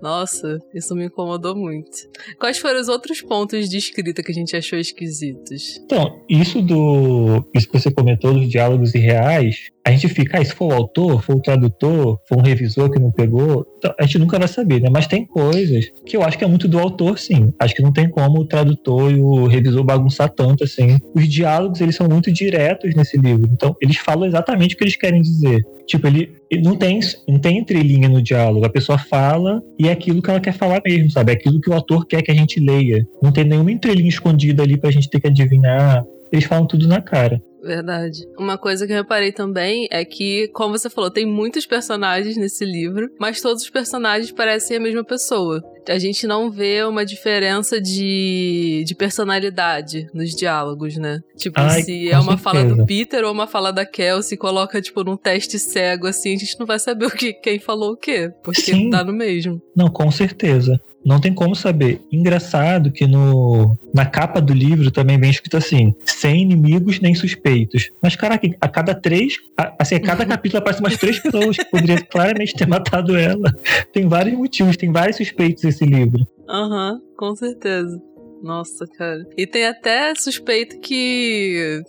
Nossa, 0.00 0.58
isso 0.74 0.94
me 0.94 1.06
incomodou 1.06 1.56
muito. 1.56 2.08
Quais 2.38 2.58
foram 2.58 2.80
os 2.80 2.88
outros 2.88 3.20
pontos 3.20 3.68
de 3.68 3.76
escrita 3.76 4.22
que 4.22 4.30
a 4.30 4.34
gente 4.34 4.56
achou 4.56 4.78
esquisitos? 4.78 5.80
Então, 5.84 6.20
isso 6.28 6.62
do. 6.62 7.44
Isso 7.54 7.68
que 7.68 7.78
você 7.78 7.90
comentou 7.90 8.32
dos 8.32 8.48
diálogos 8.48 8.94
irreais, 8.94 9.70
a 9.84 9.90
gente 9.90 10.08
fica, 10.08 10.38
ah, 10.38 10.44
se 10.44 10.54
for 10.54 10.72
o 10.72 10.74
autor, 10.74 11.22
for 11.22 11.36
o 11.36 11.40
tradutor, 11.40 12.20
for 12.28 12.38
um 12.38 12.42
revisor 12.42 12.90
que 12.90 12.98
não 12.98 13.10
pegou, 13.10 13.66
então, 13.78 13.94
a 13.98 14.02
gente 14.02 14.18
nunca 14.18 14.38
vai 14.38 14.48
saber, 14.48 14.80
né? 14.80 14.90
Mas 14.92 15.06
tem 15.06 15.24
coisas 15.24 15.90
que 16.04 16.16
eu 16.16 16.22
acho 16.22 16.36
que 16.36 16.44
é 16.44 16.46
muito 16.46 16.68
do 16.68 16.78
autor, 16.78 17.18
sim. 17.18 17.52
Acho 17.58 17.74
que 17.74 17.82
não 17.82 17.92
tem 17.92 18.08
como 18.10 18.40
o 18.40 18.44
tradutor 18.44 19.10
e 19.10 19.20
o 19.20 19.46
revisor 19.46 19.82
bagunçar 19.84 20.28
tanto, 20.28 20.64
assim. 20.64 20.98
Os 21.14 21.28
diálogos, 21.28 21.80
eles 21.80 21.96
são 21.96 22.08
muito 22.08 22.30
diretos 22.30 22.94
nesse 22.94 23.16
livro. 23.16 23.48
Então, 23.52 23.74
eles 23.80 23.96
falam 23.96 24.26
exatamente 24.26 24.74
o 24.74 24.78
que 24.78 24.84
eles 24.84 24.96
querem 24.96 25.22
dizer. 25.22 25.64
Tipo, 25.86 26.06
ele 26.06 26.37
não 26.62 26.76
tem, 26.76 27.00
não 27.26 27.38
tem 27.38 27.58
entrelinha 27.58 28.08
no 28.08 28.22
diálogo. 28.22 28.64
A 28.64 28.70
pessoa 28.70 28.98
fala 28.98 29.62
e 29.78 29.88
é 29.88 29.92
aquilo 29.92 30.22
que 30.22 30.30
ela 30.30 30.40
quer 30.40 30.54
falar 30.54 30.80
mesmo, 30.84 31.10
sabe? 31.10 31.32
É 31.32 31.34
aquilo 31.34 31.60
que 31.60 31.68
o 31.68 31.74
autor 31.74 32.06
quer 32.06 32.22
que 32.22 32.30
a 32.30 32.34
gente 32.34 32.58
leia. 32.60 33.06
Não 33.22 33.30
tem 33.30 33.44
nenhuma 33.44 33.72
entrelinha 33.72 34.08
escondida 34.08 34.62
ali 34.62 34.76
pra 34.78 34.90
gente 34.90 35.10
ter 35.10 35.20
que 35.20 35.26
adivinhar. 35.26 36.04
Eles 36.32 36.44
falam 36.44 36.66
tudo 36.66 36.86
na 36.86 37.00
cara. 37.00 37.40
Verdade. 37.68 38.26
Uma 38.38 38.56
coisa 38.56 38.86
que 38.86 38.92
eu 38.92 38.96
reparei 38.96 39.30
também 39.30 39.86
é 39.90 40.02
que, 40.04 40.48
como 40.48 40.76
você 40.76 40.88
falou, 40.88 41.10
tem 41.10 41.26
muitos 41.26 41.66
personagens 41.66 42.36
nesse 42.36 42.64
livro, 42.64 43.10
mas 43.20 43.42
todos 43.42 43.62
os 43.62 43.68
personagens 43.68 44.32
parecem 44.32 44.78
a 44.78 44.80
mesma 44.80 45.04
pessoa. 45.04 45.62
A 45.86 45.98
gente 45.98 46.26
não 46.26 46.50
vê 46.50 46.82
uma 46.82 47.04
diferença 47.04 47.80
de, 47.80 48.84
de 48.86 48.94
personalidade 48.94 50.06
nos 50.14 50.34
diálogos, 50.34 50.96
né? 50.96 51.20
Tipo, 51.36 51.60
Ai, 51.60 51.82
se 51.82 52.10
é 52.10 52.18
uma 52.18 52.36
certeza. 52.36 52.42
fala 52.42 52.64
do 52.64 52.86
Peter 52.86 53.24
ou 53.24 53.32
uma 53.32 53.46
fala 53.46 53.70
da 53.70 53.86
Kelsey, 53.86 54.36
coloca, 54.36 54.80
tipo, 54.80 55.04
num 55.04 55.16
teste 55.16 55.58
cego, 55.58 56.06
assim, 56.06 56.34
a 56.34 56.38
gente 56.38 56.58
não 56.58 56.66
vai 56.66 56.78
saber 56.78 57.06
o 57.06 57.10
que, 57.10 57.32
quem 57.34 57.58
falou 57.58 57.92
o 57.92 57.96
quê, 57.96 58.30
porque 58.42 58.60
Sim. 58.60 58.90
tá 58.90 59.04
no 59.04 59.12
mesmo. 59.12 59.60
Não, 59.76 59.88
com 59.88 60.10
certeza. 60.10 60.78
Não 61.04 61.20
tem 61.20 61.32
como 61.32 61.54
saber. 61.54 62.00
Engraçado 62.12 62.90
que 62.90 63.06
no, 63.06 63.78
na 63.94 64.04
capa 64.04 64.40
do 64.40 64.52
livro 64.52 64.90
também 64.90 65.18
vem 65.18 65.30
escrito 65.30 65.56
assim: 65.56 65.94
sem 66.04 66.42
inimigos 66.42 67.00
nem 67.00 67.14
suspeitos. 67.14 67.90
Mas, 68.02 68.16
caraca, 68.16 68.48
a 68.60 68.68
cada 68.68 68.94
três, 68.94 69.36
assim, 69.78 69.94
a 69.94 70.00
cada 70.00 70.26
capítulo 70.26 70.58
aparece 70.58 70.80
umas 70.80 70.96
três 70.96 71.18
pessoas 71.18 71.56
que 71.56 71.64
poderiam 71.64 71.98
claramente 72.10 72.54
ter 72.54 72.66
matado 72.66 73.16
ela. 73.16 73.54
Tem 73.92 74.06
vários 74.06 74.36
motivos, 74.36 74.76
tem 74.76 74.92
vários 74.92 75.16
suspeitos 75.16 75.64
esse 75.64 75.84
livro. 75.84 76.26
Aham, 76.48 76.94
uhum, 76.94 77.00
com 77.16 77.36
certeza. 77.36 78.00
Nossa, 78.42 78.86
cara. 78.86 79.26
E 79.36 79.46
tem 79.46 79.66
até 79.66 80.14
suspeito 80.14 80.78
que 80.80 81.82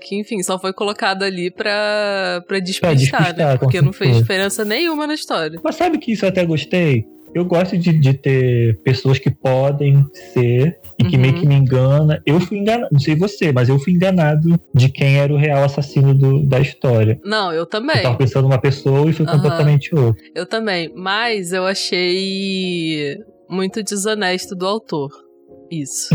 que, 0.00 0.14
enfim, 0.14 0.40
só 0.42 0.58
foi 0.58 0.72
colocado 0.72 1.24
ali 1.24 1.50
pra, 1.50 2.44
pra 2.46 2.60
despistar, 2.60 2.92
é, 2.92 2.94
despistar 2.94 3.36
né? 3.36 3.56
Porque 3.56 3.80
não 3.80 3.92
fez 3.92 4.18
diferença 4.18 4.64
nenhuma 4.64 5.06
na 5.06 5.14
história. 5.14 5.58
Mas 5.64 5.74
sabe 5.74 5.98
que 5.98 6.12
isso 6.12 6.24
eu 6.24 6.28
até 6.28 6.44
gostei? 6.44 7.04
Eu 7.36 7.44
gosto 7.44 7.76
de, 7.76 7.92
de 7.92 8.14
ter 8.14 8.78
pessoas 8.78 9.18
que 9.18 9.30
podem 9.30 10.06
ser 10.32 10.78
e 10.98 11.04
que 11.04 11.16
uhum. 11.16 11.20
meio 11.20 11.34
que 11.34 11.46
me 11.46 11.54
engana. 11.54 12.22
Eu 12.24 12.40
fui 12.40 12.56
enganado, 12.56 12.88
não 12.90 12.98
sei 12.98 13.14
você, 13.14 13.52
mas 13.52 13.68
eu 13.68 13.78
fui 13.78 13.92
enganado 13.92 14.58
de 14.72 14.88
quem 14.88 15.18
era 15.18 15.30
o 15.30 15.36
real 15.36 15.62
assassino 15.62 16.14
do, 16.14 16.42
da 16.46 16.58
história. 16.58 17.20
Não, 17.22 17.52
eu 17.52 17.66
também. 17.66 17.98
Eu 17.98 18.04
tava 18.04 18.16
pensando 18.16 18.44
numa 18.44 18.58
pessoa 18.58 19.10
e 19.10 19.12
foi 19.12 19.26
uhum. 19.26 19.32
completamente 19.32 19.94
outra. 19.94 20.22
Eu 20.34 20.46
também, 20.46 20.90
mas 20.96 21.52
eu 21.52 21.66
achei 21.66 23.18
muito 23.50 23.82
desonesto 23.82 24.54
do 24.56 24.66
autor. 24.66 25.25
Isso. 25.70 26.08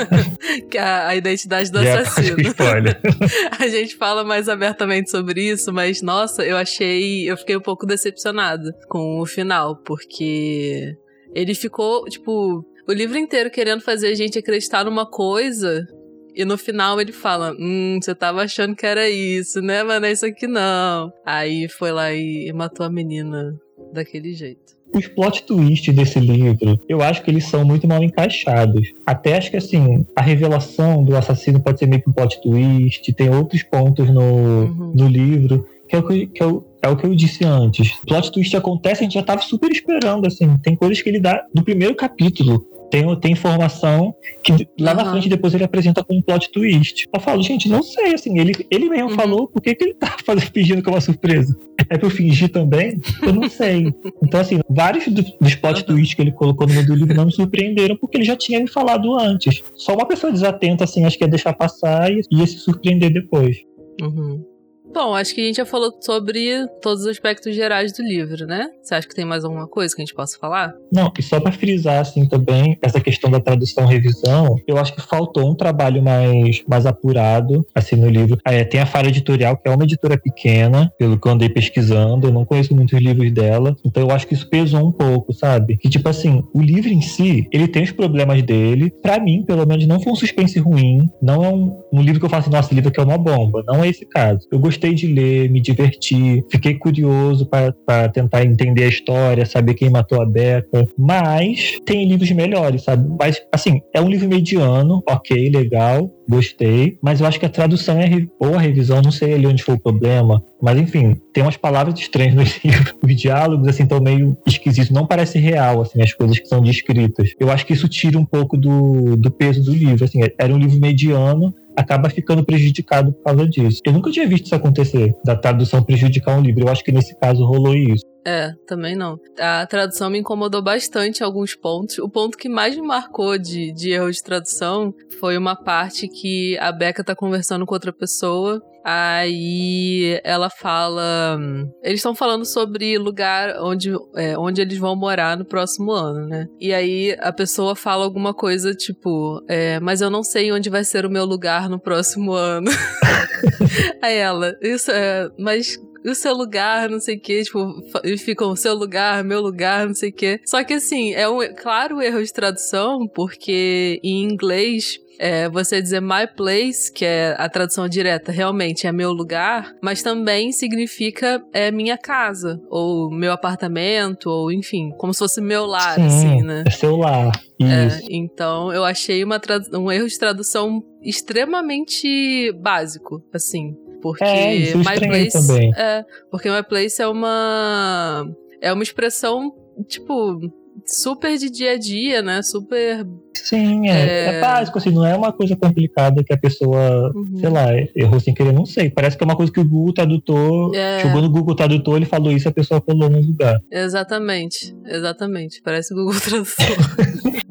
que 0.70 0.76
é 0.76 0.82
a, 0.82 1.08
a 1.08 1.16
identidade 1.16 1.70
do 1.70 1.80
yeah, 1.80 2.02
assassino. 2.02 2.36
a 3.58 3.68
gente 3.68 3.96
fala 3.96 4.24
mais 4.24 4.48
abertamente 4.48 5.10
sobre 5.10 5.42
isso, 5.42 5.72
mas 5.72 6.02
nossa, 6.02 6.44
eu 6.44 6.56
achei. 6.56 7.30
Eu 7.30 7.36
fiquei 7.36 7.56
um 7.56 7.60
pouco 7.60 7.86
decepcionada 7.86 8.72
com 8.88 9.20
o 9.20 9.26
final, 9.26 9.76
porque 9.76 10.96
ele 11.34 11.54
ficou, 11.54 12.04
tipo, 12.04 12.64
o 12.86 12.92
livro 12.92 13.18
inteiro 13.18 13.50
querendo 13.50 13.80
fazer 13.80 14.08
a 14.08 14.14
gente 14.14 14.38
acreditar 14.38 14.84
numa 14.84 15.06
coisa. 15.06 15.86
E 16.34 16.44
no 16.44 16.56
final 16.56 17.00
ele 17.00 17.12
fala: 17.12 17.54
Hum, 17.58 17.98
você 18.00 18.14
tava 18.14 18.42
achando 18.42 18.74
que 18.74 18.86
era 18.86 19.08
isso, 19.08 19.60
né? 19.60 19.82
Mas 19.82 20.00
não 20.00 20.08
é 20.08 20.12
isso 20.12 20.26
aqui 20.26 20.46
não. 20.46 21.12
Aí 21.24 21.68
foi 21.68 21.92
lá 21.92 22.12
e 22.12 22.50
matou 22.54 22.86
a 22.86 22.90
menina 22.90 23.54
daquele 23.92 24.32
jeito. 24.32 24.81
Os 24.94 25.06
plot 25.06 25.44
twists 25.44 25.94
desse 25.94 26.18
livro, 26.18 26.78
eu 26.88 27.02
acho 27.02 27.22
que 27.22 27.30
eles 27.30 27.44
são 27.44 27.64
muito 27.64 27.86
mal 27.86 28.02
encaixados. 28.02 28.92
Até 29.06 29.36
acho 29.36 29.50
que, 29.50 29.56
assim, 29.56 30.06
a 30.14 30.22
revelação 30.22 31.04
do 31.04 31.16
assassino 31.16 31.60
pode 31.60 31.78
ser 31.78 31.86
meio 31.86 32.02
que 32.02 32.10
um 32.10 32.12
plot 32.12 32.40
twist, 32.42 33.12
tem 33.12 33.30
outros 33.30 33.62
pontos 33.62 34.08
no, 34.08 34.22
uhum. 34.22 34.92
no 34.94 35.08
livro 35.08 35.66
que 35.92 35.96
é 35.96 35.98
o 35.98 36.06
que, 36.06 36.26
que 36.26 36.42
é 36.42 36.46
o, 36.46 36.64
é 36.80 36.88
o 36.88 36.96
que 36.96 37.04
eu 37.04 37.14
disse 37.14 37.44
antes. 37.44 37.92
O 38.02 38.06
plot 38.06 38.32
twist 38.32 38.56
acontece, 38.56 39.00
a 39.00 39.02
gente 39.04 39.12
já 39.12 39.22
tava 39.22 39.42
super 39.42 39.70
esperando, 39.70 40.26
assim. 40.26 40.56
Tem 40.62 40.74
coisas 40.74 41.02
que 41.02 41.08
ele 41.10 41.20
dá 41.20 41.44
no 41.54 41.62
primeiro 41.62 41.94
capítulo 41.94 42.66
tem, 42.92 43.16
tem 43.16 43.32
informação 43.32 44.14
que 44.44 44.68
lá 44.78 44.90
uhum. 44.90 44.96
na 44.98 45.10
frente 45.10 45.26
depois 45.26 45.54
ele 45.54 45.64
apresenta 45.64 46.04
como 46.04 46.18
um 46.18 46.22
plot 46.22 46.52
twist. 46.52 47.08
Eu 47.10 47.20
falo, 47.20 47.42
gente, 47.42 47.66
não 47.66 47.82
sei, 47.82 48.12
assim, 48.12 48.38
ele, 48.38 48.52
ele 48.70 48.90
mesmo 48.90 49.08
uhum. 49.08 49.16
falou 49.16 49.48
por 49.48 49.62
que, 49.62 49.74
que 49.74 49.82
ele 49.82 49.94
tá 49.94 50.14
fazendo, 50.22 50.50
fingindo 50.52 50.82
que 50.82 50.90
é 50.90 50.92
uma 50.92 51.00
surpresa. 51.00 51.56
É 51.88 51.96
pra 51.96 52.06
eu 52.06 52.10
fingir 52.10 52.50
também? 52.50 53.00
Eu 53.22 53.32
não 53.32 53.48
sei. 53.48 53.94
Então, 54.22 54.38
assim, 54.38 54.60
vários 54.68 55.08
do, 55.08 55.22
dos 55.40 55.54
plot 55.54 55.80
uhum. 55.80 55.86
twists 55.86 56.14
que 56.14 56.20
ele 56.20 56.32
colocou 56.32 56.66
no 56.66 56.74
meio 56.74 56.86
do 56.86 56.94
livro 56.94 57.14
não 57.14 57.24
me 57.24 57.32
surpreenderam 57.32 57.96
porque 57.96 58.18
ele 58.18 58.24
já 58.24 58.36
tinha 58.36 58.60
me 58.60 58.68
falado 58.68 59.18
antes. 59.18 59.62
Só 59.74 59.94
uma 59.94 60.04
pessoa 60.04 60.30
desatenta, 60.30 60.84
assim, 60.84 61.06
acho 61.06 61.16
que 61.16 61.24
ia 61.24 61.28
deixar 61.28 61.54
passar 61.54 62.12
e 62.12 62.20
ia 62.30 62.46
se 62.46 62.58
surpreender 62.58 63.10
depois. 63.10 63.56
Uhum. 64.02 64.44
Bom, 64.92 65.14
acho 65.14 65.34
que 65.34 65.40
a 65.40 65.44
gente 65.44 65.56
já 65.56 65.64
falou 65.64 65.96
sobre 66.00 66.66
todos 66.82 67.02
os 67.02 67.06
aspectos 67.06 67.54
gerais 67.54 67.92
do 67.92 68.02
livro, 68.02 68.46
né? 68.46 68.68
Você 68.82 68.94
acha 68.94 69.08
que 69.08 69.14
tem 69.14 69.24
mais 69.24 69.42
alguma 69.42 69.66
coisa 69.66 69.94
que 69.94 70.02
a 70.02 70.04
gente 70.04 70.14
possa 70.14 70.38
falar? 70.38 70.74
Não, 70.92 71.10
e 71.18 71.22
só 71.22 71.40
para 71.40 71.50
frisar 71.50 72.00
assim 72.00 72.28
também 72.28 72.76
essa 72.82 73.00
questão 73.00 73.30
da 73.30 73.40
tradução 73.40 73.86
revisão, 73.86 74.56
eu 74.66 74.76
acho 74.76 74.94
que 74.94 75.00
faltou 75.00 75.50
um 75.50 75.54
trabalho 75.54 76.02
mais, 76.02 76.62
mais 76.68 76.84
apurado 76.84 77.66
assim 77.74 77.96
no 77.96 78.08
livro. 78.08 78.38
É, 78.44 78.64
tem 78.64 78.80
a 78.80 78.86
Falha 78.86 79.08
Editorial, 79.08 79.56
que 79.56 79.66
é 79.66 79.70
uma 79.74 79.84
editora 79.84 80.18
pequena, 80.18 80.92
pelo 80.98 81.18
que 81.18 81.26
eu 81.26 81.32
andei 81.32 81.48
pesquisando, 81.48 82.26
eu 82.26 82.32
não 82.32 82.44
conheço 82.44 82.74
muitos 82.74 83.00
livros 83.00 83.32
dela, 83.32 83.74
então 83.84 84.02
eu 84.02 84.10
acho 84.10 84.26
que 84.26 84.34
isso 84.34 84.48
pesou 84.48 84.86
um 84.86 84.92
pouco, 84.92 85.32
sabe? 85.32 85.78
Que 85.78 85.88
tipo 85.88 86.08
assim, 86.08 86.44
o 86.52 86.60
livro 86.60 86.90
em 86.90 87.00
si, 87.00 87.48
ele 87.50 87.66
tem 87.66 87.82
os 87.82 87.92
problemas 87.92 88.42
dele. 88.42 88.90
Para 89.02 89.18
mim, 89.18 89.42
pelo 89.42 89.66
menos, 89.66 89.86
não 89.86 90.00
foi 90.00 90.12
um 90.12 90.16
suspense 90.16 90.58
ruim, 90.58 91.08
não 91.20 91.42
é 91.42 91.48
um, 91.48 91.82
um 91.92 92.02
livro 92.02 92.20
que 92.20 92.26
eu 92.26 92.30
faço, 92.30 92.48
assim, 92.48 92.56
nossa, 92.56 92.74
livro 92.74 92.90
aqui 92.90 93.00
é 93.00 93.02
uma 93.02 93.18
bomba, 93.18 93.62
não 93.66 93.82
é 93.82 93.88
esse 93.88 94.04
caso. 94.04 94.46
Eu 94.50 94.58
gostei 94.58 94.81
gostei 94.82 94.94
de 94.94 95.06
ler, 95.06 95.48
me 95.48 95.60
diverti, 95.60 96.44
fiquei 96.50 96.74
curioso 96.74 97.46
para 97.46 98.08
tentar 98.08 98.44
entender 98.44 98.84
a 98.84 98.88
história, 98.88 99.46
saber 99.46 99.74
quem 99.74 99.88
matou 99.88 100.20
a 100.20 100.26
Becca. 100.26 100.86
Mas 100.98 101.78
tem 101.86 102.06
livros 102.08 102.30
melhores, 102.32 102.82
sabe? 102.82 103.08
Mas, 103.18 103.40
assim, 103.52 103.80
é 103.94 104.00
um 104.00 104.08
livro 104.08 104.28
mediano, 104.28 105.02
ok, 105.08 105.50
legal, 105.50 106.10
gostei. 106.28 106.98
Mas 107.00 107.20
eu 107.20 107.26
acho 107.26 107.38
que 107.38 107.46
a 107.46 107.50
tradução 107.50 107.98
é, 108.00 108.26
ou 108.38 108.54
a 108.54 108.60
revisão, 108.60 109.00
não 109.00 109.12
sei 109.12 109.34
ali 109.34 109.46
onde 109.46 109.62
foi 109.62 109.74
o 109.74 109.78
problema. 109.80 110.42
Mas, 110.60 110.78
enfim, 110.78 111.16
tem 111.32 111.42
umas 111.42 111.56
palavras 111.56 111.98
estranhas 111.98 112.34
no 112.34 112.42
livro. 112.64 112.94
Os 113.02 113.16
diálogos, 113.16 113.68
assim, 113.68 113.82
estão 113.82 114.00
meio 114.00 114.36
esquisitos. 114.46 114.90
Não 114.90 115.06
parece 115.06 115.38
real, 115.38 115.82
assim, 115.82 116.02
as 116.02 116.12
coisas 116.12 116.38
que 116.38 116.46
são 116.46 116.62
descritas. 116.62 117.32
Eu 117.38 117.50
acho 117.50 117.66
que 117.66 117.72
isso 117.72 117.88
tira 117.88 118.18
um 118.18 118.24
pouco 118.24 118.56
do, 118.56 119.16
do 119.16 119.30
peso 119.30 119.62
do 119.62 119.72
livro. 119.72 120.04
Assim, 120.04 120.20
era 120.38 120.54
um 120.54 120.58
livro 120.58 120.80
mediano, 120.80 121.54
acaba 121.76 122.10
ficando 122.10 122.44
prejudicado 122.44 123.12
por 123.12 123.22
causa 123.22 123.48
disso. 123.48 123.80
Eu 123.84 123.92
nunca 123.92 124.10
tinha 124.10 124.26
visto 124.26 124.46
isso 124.46 124.54
acontecer, 124.54 125.14
da 125.24 125.36
tradução 125.36 125.82
prejudicar 125.82 126.38
um 126.38 126.42
livro. 126.42 126.64
Eu 126.64 126.68
acho 126.68 126.84
que 126.84 126.92
nesse 126.92 127.18
caso 127.18 127.44
rolou 127.44 127.74
isso. 127.74 128.04
É, 128.24 128.52
também 128.66 128.94
não. 128.94 129.18
A 129.38 129.66
tradução 129.66 130.08
me 130.08 130.18
incomodou 130.18 130.62
bastante 130.62 131.20
em 131.20 131.24
alguns 131.24 131.54
pontos. 131.54 131.98
O 131.98 132.08
ponto 132.08 132.38
que 132.38 132.48
mais 132.48 132.76
me 132.76 132.82
marcou 132.82 133.36
de, 133.36 133.72
de 133.72 133.90
erro 133.90 134.10
de 134.10 134.22
tradução 134.22 134.94
foi 135.18 135.36
uma 135.36 135.56
parte 135.56 136.06
que 136.06 136.56
a 136.58 136.70
Becca 136.70 137.02
tá 137.02 137.16
conversando 137.16 137.66
com 137.66 137.74
outra 137.74 137.92
pessoa. 137.92 138.62
Aí 138.84 140.20
ela 140.24 140.50
fala. 140.50 141.38
Eles 141.82 141.98
estão 141.98 142.14
falando 142.14 142.44
sobre 142.44 142.98
lugar 142.98 143.56
onde, 143.60 143.92
é, 144.16 144.36
onde 144.36 144.60
eles 144.60 144.78
vão 144.78 144.96
morar 144.96 145.36
no 145.36 145.44
próximo 145.44 145.92
ano, 145.92 146.26
né? 146.26 146.46
E 146.60 146.72
aí 146.72 147.16
a 147.20 147.32
pessoa 147.32 147.76
fala 147.76 148.04
alguma 148.04 148.34
coisa 148.34 148.74
tipo: 148.74 149.42
é, 149.48 149.78
Mas 149.80 150.00
eu 150.00 150.10
não 150.10 150.22
sei 150.22 150.52
onde 150.52 150.68
vai 150.68 150.84
ser 150.84 151.06
o 151.06 151.10
meu 151.10 151.24
lugar 151.24 151.68
no 151.68 151.78
próximo 151.78 152.32
ano. 152.32 152.70
aí 154.02 154.16
ela, 154.16 154.52
isso 154.62 154.90
é. 154.90 155.28
Mas 155.38 155.78
o 156.04 156.14
seu 156.14 156.34
lugar, 156.34 156.88
não 156.88 157.00
sei 157.00 157.16
o 157.16 157.20
que, 157.20 157.42
tipo, 157.42 157.82
ficam 158.18 158.50
o 158.50 158.56
seu 158.56 158.74
lugar, 158.74 159.22
meu 159.24 159.40
lugar, 159.40 159.86
não 159.86 159.94
sei 159.94 160.10
o 160.10 160.12
que. 160.12 160.40
Só 160.44 160.62
que 160.64 160.74
assim, 160.74 161.12
é 161.12 161.28
um 161.28 161.38
claro 161.54 162.00
erro 162.00 162.22
de 162.22 162.32
tradução, 162.32 163.06
porque 163.08 164.00
em 164.02 164.22
inglês 164.22 164.98
é, 165.18 165.48
você 165.48 165.80
dizer 165.80 166.00
my 166.00 166.26
place, 166.36 166.92
que 166.92 167.04
é 167.04 167.36
a 167.38 167.48
tradução 167.48 167.88
direta, 167.88 168.32
realmente 168.32 168.88
é 168.88 168.92
meu 168.92 169.12
lugar, 169.12 169.72
mas 169.80 170.02
também 170.02 170.50
significa 170.50 171.40
é 171.52 171.70
minha 171.70 171.96
casa, 171.96 172.60
ou 172.68 173.08
meu 173.08 173.32
apartamento, 173.32 174.28
ou 174.28 174.50
enfim, 174.50 174.90
como 174.98 175.12
se 175.12 175.20
fosse 175.20 175.40
meu 175.40 175.64
lar, 175.64 175.94
Sim, 175.94 176.06
assim, 176.06 176.42
né? 176.42 176.64
É 176.66 176.70
seu 176.70 176.96
lar. 176.96 177.30
É, 177.60 178.00
então 178.10 178.72
eu 178.72 178.84
achei 178.84 179.22
uma 179.22 179.40
um 179.74 179.92
erro 179.92 180.08
de 180.08 180.18
tradução 180.18 180.82
extremamente 181.00 182.52
básico, 182.60 183.22
assim. 183.32 183.76
Porque 184.02 184.24
é, 184.24 184.74
My 184.74 184.82
Place. 184.82 185.46
Também. 185.46 185.72
É, 185.76 186.04
porque 186.30 186.50
My 186.50 186.62
Place 186.62 187.00
é 187.00 187.06
uma. 187.06 188.28
É 188.60 188.72
uma 188.72 188.82
expressão, 188.82 189.54
tipo, 189.88 190.40
super 190.84 191.36
de 191.38 191.50
dia 191.50 191.72
a 191.72 191.78
dia, 191.78 192.22
né? 192.22 192.42
Super. 192.42 193.06
Sim, 193.34 193.88
é, 193.88 193.92
é... 193.92 194.24
é 194.34 194.40
básico, 194.40 194.78
assim, 194.78 194.90
não 194.90 195.04
é 195.04 195.16
uma 195.16 195.32
coisa 195.32 195.56
complicada 195.56 196.22
que 196.22 196.32
a 196.32 196.36
pessoa, 196.36 197.10
uhum. 197.14 197.38
sei 197.38 197.48
lá, 197.48 197.66
errou 197.94 198.20
sem 198.20 198.34
querer, 198.34 198.52
não 198.52 198.66
sei. 198.66 198.90
Parece 198.90 199.16
que 199.16 199.24
é 199.24 199.26
uma 199.26 199.36
coisa 199.36 199.50
que 199.50 199.60
o 199.60 199.68
Google 199.68 199.94
Tradutor, 199.94 200.74
é... 200.74 201.00
jogou 201.00 201.22
no 201.22 201.30
Google 201.30 201.54
Tradutor, 201.54 201.96
ele 201.96 202.06
falou 202.06 202.30
isso, 202.32 202.48
a 202.48 202.52
pessoa 202.52 202.80
colou 202.80 203.08
no 203.08 203.20
lugar. 203.20 203.60
Exatamente, 203.70 204.76
exatamente. 204.86 205.62
Parece 205.62 205.92
o 205.94 205.96
Google 205.96 206.14
Tradutor. 206.20 207.32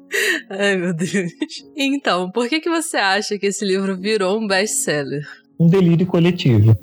Ai, 0.50 0.76
meu 0.76 0.94
Deus. 0.94 1.32
Então, 1.76 2.30
por 2.30 2.48
que, 2.48 2.60
que 2.60 2.70
você 2.70 2.96
acha 2.96 3.38
que 3.38 3.46
esse 3.46 3.64
livro 3.64 3.96
virou 3.96 4.38
um 4.38 4.46
best-seller? 4.46 5.22
Um 5.58 5.68
delírio 5.68 6.06
coletivo. 6.06 6.76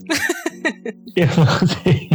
Eu 1.15 1.27
não 1.37 1.67
sei. 1.67 2.09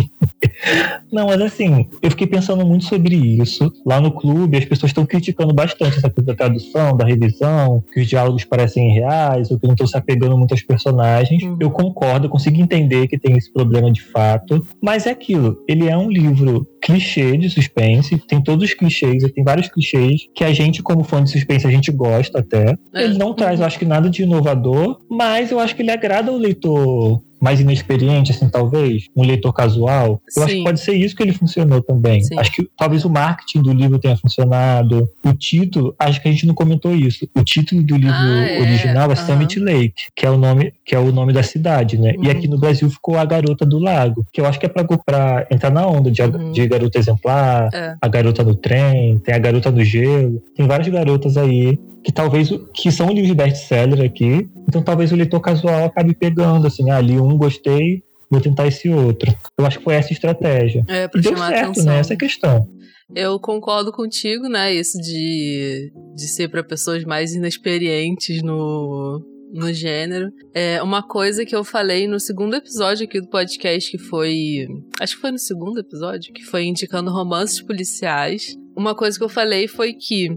Não, 1.13 1.27
mas 1.27 1.41
assim, 1.41 1.89
eu 2.03 2.11
fiquei 2.11 2.27
pensando 2.27 2.65
muito 2.65 2.85
sobre 2.85 3.15
isso. 3.15 3.73
Lá 3.85 4.01
no 4.01 4.11
clube, 4.11 4.57
as 4.57 4.65
pessoas 4.65 4.91
estão 4.91 5.05
criticando 5.05 5.53
bastante 5.55 5.99
essa 5.99 6.11
coisa 6.11 6.33
da 6.33 6.35
tradução, 6.35 6.97
da 6.97 7.05
revisão, 7.05 7.83
que 7.93 8.01
os 8.01 8.07
diálogos 8.07 8.45
parecem 8.45 8.93
reais, 8.93 9.51
ou 9.51 9.59
que 9.59 9.67
não 9.67 9.75
estão 9.75 9.87
se 9.87 9.97
apegando 9.97 10.37
muito 10.37 10.53
aos 10.53 10.63
personagens. 10.63 11.43
Uhum. 11.43 11.57
Eu 11.61 11.71
concordo, 11.71 12.27
eu 12.27 12.31
consigo 12.31 12.61
entender 12.61 13.07
que 13.07 13.19
tem 13.19 13.37
esse 13.37 13.53
problema 13.53 13.93
de 13.93 14.03
fato. 14.03 14.67
Mas 14.81 15.07
é 15.07 15.11
aquilo, 15.11 15.63
ele 15.69 15.89
é 15.89 15.97
um 15.97 16.11
livro 16.11 16.67
clichê 16.85 17.37
de 17.39 17.49
suspense, 17.49 18.19
tem 18.29 18.43
todos 18.43 18.63
os 18.63 18.75
clichês, 18.75 19.25
tem 19.33 19.43
vários 19.43 19.69
clichês 19.69 20.29
que 20.35 20.45
a 20.45 20.53
gente, 20.53 20.83
como 20.83 21.03
fã 21.03 21.25
de 21.25 21.31
suspense, 21.31 21.67
a 21.67 21.71
gente 21.71 21.91
gosta 21.91 22.41
até. 22.41 22.77
É. 22.95 23.05
Ele 23.05 23.17
não 23.17 23.33
traz, 23.33 23.59
eu 23.59 23.67
acho 23.67 23.79
que 23.79 23.87
nada 23.87 24.11
de 24.11 24.23
inovador, 24.23 24.99
mas 25.09 25.51
eu 25.51 25.59
acho 25.59 25.75
que 25.75 25.81
ele 25.81 25.91
agrada 25.91 26.31
o 26.31 26.37
leitor 26.37 27.23
mais 27.45 27.61
inexperiente, 27.61 28.33
assim, 28.33 28.49
talvez, 28.49 29.11
um 29.15 29.23
leitor 29.23 29.53
casual. 29.53 30.23
Eu 30.35 30.43
Sim. 30.43 30.43
acho 30.43 30.55
que 30.55 30.65
pode 30.65 30.81
ser 30.81 30.95
isso 30.95 31.15
que 31.15 31.23
ele 31.23 31.35
funcionou 31.35 31.83
também. 31.83 32.23
Sim. 32.23 32.39
Acho 32.39 32.51
que 32.51 32.67
talvez 32.75 33.05
o 33.05 33.11
marketing 33.11 33.61
do 33.61 33.71
livro 33.71 33.99
tenha 33.99 34.17
funcionado. 34.17 35.07
O 35.23 35.33
título, 35.35 35.95
acho 35.99 36.23
que 36.23 36.29
a 36.29 36.33
gente 36.33 36.47
não 36.47 36.55
comentou 36.55 36.95
isso. 36.95 37.29
O 37.37 37.45
título 37.45 37.83
do 37.83 37.97
livro 37.97 38.17
ah, 38.17 38.49
é. 38.49 38.61
original 38.63 39.11
é 39.11 39.15
uhum. 39.15 39.27
Summit 39.27 39.61
Lake, 39.61 40.05
que 40.17 40.25
é 40.25 40.31
o 40.31 40.39
nome, 40.39 40.73
que 40.87 40.95
é 40.95 40.99
o 40.99 41.13
nome 41.13 41.35
da 41.35 41.43
cidade, 41.43 41.99
né? 41.99 42.15
Uhum. 42.17 42.25
E 42.25 42.31
aqui 42.31 42.49
no 42.49 42.59
Brasil 42.59 42.89
ficou 42.89 43.19
A 43.19 43.25
Garota 43.27 43.67
do 43.67 43.79
Lago, 43.79 44.27
que 44.33 44.41
eu 44.41 44.47
acho 44.47 44.59
que 44.59 44.65
é 44.65 44.69
pra, 44.71 44.83
pra 44.83 45.47
entrar 45.51 45.71
na 45.71 45.87
onda 45.87 46.11
de, 46.11 46.23
uhum. 46.23 46.51
de 46.51 46.67
garota 46.67 46.99
exemplar, 46.99 47.69
é. 47.75 47.95
a 48.01 48.09
garota 48.09 48.43
no 48.43 48.55
trem, 48.55 49.19
tem 49.19 49.35
a 49.35 49.39
garota 49.39 49.71
no 49.71 49.85
gelo. 49.85 50.43
Tem 50.57 50.67
várias 50.67 50.89
garotas 50.89 51.37
aí 51.37 51.79
que 52.05 52.13
talvez 52.13 52.51
que 52.75 52.93
são 52.93 53.09
livros 53.09 53.33
best-seller 53.33 54.05
aqui, 54.05 54.47
então 54.69 54.83
talvez 54.83 55.11
o 55.11 55.17
leitor 55.17 55.41
casual 55.41 55.87
acabe 55.87 56.15
pegando 56.15 56.67
assim, 56.67 56.91
ah, 56.91 57.01
li 57.01 57.19
um, 57.35 57.39
gostei, 57.39 58.03
vou 58.31 58.41
tentar 58.41 58.67
esse 58.67 58.89
outro. 58.89 59.35
Eu 59.59 59.67
acho 59.67 59.79
que 59.79 59.85
foi 59.85 59.95
essa 59.95 60.11
a 60.11 60.13
estratégia. 60.13 60.83
É, 60.89 61.09
pra 61.09 61.21
e 61.21 61.23
deu 61.23 61.37
certo, 61.37 61.71
atenção. 61.71 61.85
né? 61.85 61.99
Essa 61.99 62.13
é 62.13 62.17
a 62.17 62.19
questão. 62.19 62.69
Eu 63.15 63.39
concordo 63.39 63.93
contigo, 63.93 64.49
né? 64.49 64.75
Isso 64.75 64.99
de, 64.99 65.93
de 66.15 66.29
ser 66.29 66.49
para 66.49 66.65
pessoas 66.65 67.05
mais 67.05 67.35
inexperientes 67.35 68.43
no, 68.43 69.23
no 69.53 69.73
gênero. 69.73 70.33
É 70.55 70.83
uma 70.83 71.03
coisa 71.03 71.45
que 71.45 71.55
eu 71.55 71.63
falei 71.63 72.09
no 72.09 72.19
segundo 72.19 72.57
episódio 72.57 73.05
aqui 73.05 73.21
do 73.21 73.29
podcast, 73.29 73.91
que 73.91 73.99
foi. 73.99 74.67
Acho 75.01 75.17
que 75.17 75.21
foi 75.21 75.31
no 75.31 75.39
segundo 75.39 75.79
episódio, 75.79 76.33
que 76.33 76.45
foi 76.45 76.65
indicando 76.65 77.11
romances 77.13 77.63
policiais. 77.63 78.57
Uma 78.77 78.95
coisa 78.95 79.17
que 79.17 79.25
eu 79.25 79.29
falei 79.29 79.69
foi 79.69 79.93
que 79.93 80.37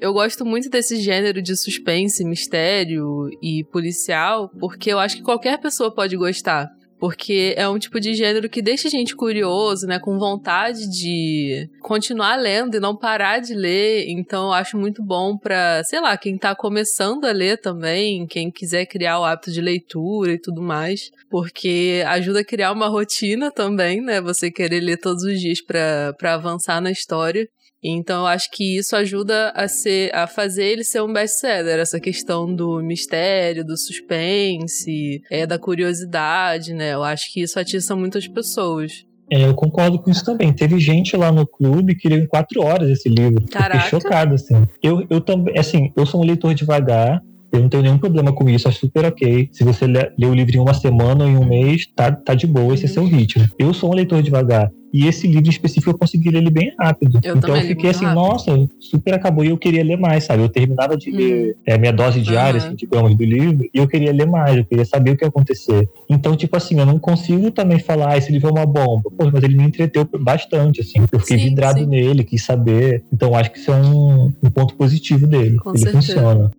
eu 0.00 0.12
gosto 0.12 0.44
muito 0.44 0.68
desse 0.68 0.96
gênero 1.00 1.40
de 1.42 1.56
suspense, 1.56 2.24
mistério 2.24 3.28
e 3.42 3.64
policial, 3.64 4.50
porque 4.60 4.90
eu 4.92 4.98
acho 4.98 5.16
que 5.16 5.22
qualquer 5.22 5.58
pessoa 5.58 5.94
pode 5.94 6.16
gostar. 6.16 6.68
porque 6.98 7.52
é 7.58 7.68
um 7.68 7.78
tipo 7.78 8.00
de 8.00 8.14
gênero 8.14 8.48
que 8.48 8.62
deixa 8.62 8.88
a 8.88 8.90
gente 8.90 9.14
curioso, 9.14 9.86
né, 9.86 9.98
com 9.98 10.18
vontade 10.18 10.88
de 10.90 11.68
continuar 11.82 12.36
lendo 12.36 12.76
e 12.76 12.80
não 12.80 12.96
parar 12.96 13.40
de 13.40 13.52
ler. 13.52 14.06
Então 14.08 14.44
eu 14.46 14.52
acho 14.52 14.78
muito 14.78 15.02
bom 15.02 15.36
para, 15.36 15.82
sei 15.84 16.00
lá, 16.00 16.16
quem 16.16 16.38
tá 16.38 16.54
começando 16.54 17.26
a 17.26 17.32
ler 17.32 17.60
também, 17.60 18.26
quem 18.26 18.50
quiser 18.50 18.86
criar 18.86 19.20
o 19.20 19.24
hábito 19.24 19.52
de 19.52 19.60
leitura 19.60 20.32
e 20.32 20.40
tudo 20.40 20.62
mais, 20.62 21.10
porque 21.28 22.02
ajuda 22.06 22.40
a 22.40 22.44
criar 22.44 22.72
uma 22.72 22.88
rotina 22.88 23.50
também, 23.50 24.00
né? 24.00 24.20
Você 24.22 24.50
querer 24.50 24.80
ler 24.80 24.96
todos 24.96 25.24
os 25.24 25.38
dias 25.38 25.60
para 25.60 26.14
avançar 26.22 26.80
na 26.80 26.90
história. 26.90 27.46
Então 27.84 28.22
eu 28.22 28.26
acho 28.26 28.50
que 28.50 28.78
isso 28.78 28.96
ajuda 28.96 29.50
a 29.50 29.68
ser 29.68 30.10
a 30.14 30.26
fazer 30.26 30.64
ele 30.64 30.82
ser 30.82 31.02
um 31.02 31.12
best-seller, 31.12 31.78
essa 31.78 32.00
questão 32.00 32.52
do 32.54 32.82
mistério, 32.82 33.64
do 33.64 33.76
suspense, 33.76 35.20
é 35.30 35.46
da 35.46 35.58
curiosidade, 35.58 36.72
né? 36.72 36.94
Eu 36.94 37.02
acho 37.02 37.30
que 37.30 37.42
isso 37.42 37.60
atiça 37.60 37.94
muitas 37.94 38.26
pessoas. 38.26 39.04
É, 39.30 39.46
eu 39.46 39.54
concordo 39.54 39.98
com 39.98 40.10
isso 40.10 40.24
também. 40.24 40.52
Teve 40.52 40.78
gente 40.78 41.16
lá 41.16 41.32
no 41.32 41.46
clube 41.46 41.94
que 41.94 42.08
leu 42.08 42.18
em 42.18 42.26
quatro 42.26 42.62
horas 42.62 42.88
esse 42.90 43.08
livro. 43.08 43.44
Caraca. 43.50 43.80
Fiquei 43.80 44.00
chocado, 44.00 44.34
assim. 44.34 44.66
Eu, 44.82 45.06
eu 45.08 45.20
também, 45.20 45.58
assim, 45.58 45.92
eu 45.96 46.04
sou 46.06 46.22
um 46.22 46.24
leitor 46.24 46.54
devagar, 46.54 47.22
eu 47.56 47.62
não 47.62 47.68
tenho 47.68 47.82
nenhum 47.82 47.98
problema 47.98 48.32
com 48.32 48.48
isso, 48.48 48.68
acho 48.68 48.80
super 48.80 49.04
ok. 49.04 49.48
Se 49.52 49.64
você 49.64 49.86
lê, 49.86 50.10
lê 50.18 50.26
o 50.26 50.34
livro 50.34 50.56
em 50.56 50.60
uma 50.60 50.74
semana 50.74 51.24
ou 51.24 51.30
em 51.30 51.36
um 51.36 51.44
mês, 51.44 51.86
tá, 51.94 52.12
tá 52.12 52.34
de 52.34 52.46
boa, 52.46 52.74
esse 52.74 52.86
é 52.86 52.88
seu 52.88 53.04
ritmo. 53.04 53.48
Eu 53.58 53.72
sou 53.72 53.90
um 53.90 53.94
leitor 53.94 54.22
devagar. 54.22 54.70
E 54.94 55.08
esse 55.08 55.26
livro 55.26 55.50
específico 55.50 55.90
eu 55.90 55.98
consegui 55.98 56.30
ler 56.30 56.38
ele 56.38 56.50
bem 56.50 56.72
rápido. 56.78 57.18
Eu 57.24 57.36
então 57.36 57.56
eu 57.56 57.62
fiquei 57.62 57.90
assim, 57.90 58.04
rápido. 58.04 58.22
nossa, 58.22 58.68
super 58.78 59.12
acabou 59.12 59.44
e 59.44 59.48
eu 59.48 59.58
queria 59.58 59.82
ler 59.82 59.96
mais, 59.96 60.22
sabe? 60.22 60.44
Eu 60.44 60.48
terminava 60.48 60.96
de 60.96 61.10
ler 61.10 61.56
é, 61.66 61.76
minha 61.76 61.92
dose 61.92 62.20
diária, 62.20 62.60
Aham. 62.60 62.68
assim, 62.68 62.76
digamos, 62.76 63.16
do 63.16 63.24
livro, 63.24 63.64
e 63.74 63.76
eu 63.76 63.88
queria 63.88 64.12
ler 64.12 64.28
mais, 64.28 64.56
eu 64.56 64.64
queria 64.64 64.84
saber 64.84 65.10
o 65.10 65.16
que 65.16 65.24
ia 65.24 65.28
acontecer. 65.28 65.88
Então, 66.08 66.36
tipo 66.36 66.56
assim, 66.56 66.78
eu 66.78 66.86
não 66.86 67.00
consigo 67.00 67.50
também 67.50 67.80
falar, 67.80 68.12
ah, 68.12 68.18
esse 68.18 68.30
livro 68.30 68.50
é 68.50 68.52
uma 68.52 68.66
bomba. 68.66 69.10
Pô, 69.18 69.28
mas 69.32 69.42
ele 69.42 69.56
me 69.56 69.64
entreteu 69.64 70.08
bastante, 70.20 70.80
assim. 70.82 71.00
Eu 71.10 71.18
fiquei 71.18 71.38
Sim, 71.38 71.48
vidrado 71.48 71.80
sim. 71.80 71.86
nele, 71.86 72.22
quis 72.22 72.44
saber. 72.44 73.02
Então, 73.12 73.34
acho 73.34 73.50
que 73.50 73.58
isso 73.58 73.72
é 73.72 73.74
um, 73.74 74.32
um 74.40 74.50
ponto 74.50 74.76
positivo 74.76 75.26
dele. 75.26 75.56
Com 75.58 75.70
ele 75.70 75.78
certeza. 75.78 76.02
funciona. 76.02 76.50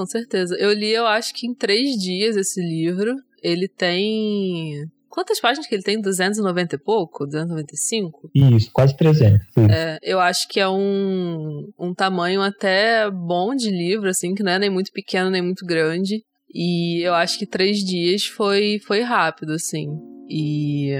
Com 0.00 0.06
certeza. 0.06 0.56
Eu 0.58 0.72
li, 0.72 0.90
eu 0.90 1.06
acho 1.06 1.34
que 1.34 1.46
em 1.46 1.52
três 1.52 1.90
dias 1.90 2.34
esse 2.34 2.58
livro. 2.58 3.16
Ele 3.42 3.68
tem. 3.68 4.86
Quantas 5.10 5.38
páginas 5.38 5.66
que 5.66 5.74
ele 5.74 5.82
tem? 5.82 6.00
290 6.00 6.76
e 6.76 6.78
pouco? 6.78 7.26
295? 7.26 8.30
Isso, 8.34 8.70
quase 8.72 8.96
300. 8.96 9.46
Isso. 9.46 9.60
É, 9.70 9.98
eu 10.02 10.18
acho 10.18 10.48
que 10.48 10.58
é 10.58 10.66
um, 10.68 11.68
um 11.78 11.92
tamanho 11.92 12.40
até 12.40 13.10
bom 13.10 13.54
de 13.54 13.70
livro, 13.70 14.08
assim, 14.08 14.34
que 14.34 14.42
não 14.42 14.52
é 14.52 14.58
nem 14.58 14.70
muito 14.70 14.90
pequeno 14.90 15.28
nem 15.28 15.42
muito 15.42 15.66
grande. 15.66 16.22
E 16.54 17.06
eu 17.06 17.12
acho 17.12 17.38
que 17.38 17.46
três 17.46 17.78
dias 17.78 18.24
foi, 18.24 18.78
foi 18.86 19.02
rápido, 19.02 19.52
assim. 19.52 19.86
E 20.30 20.92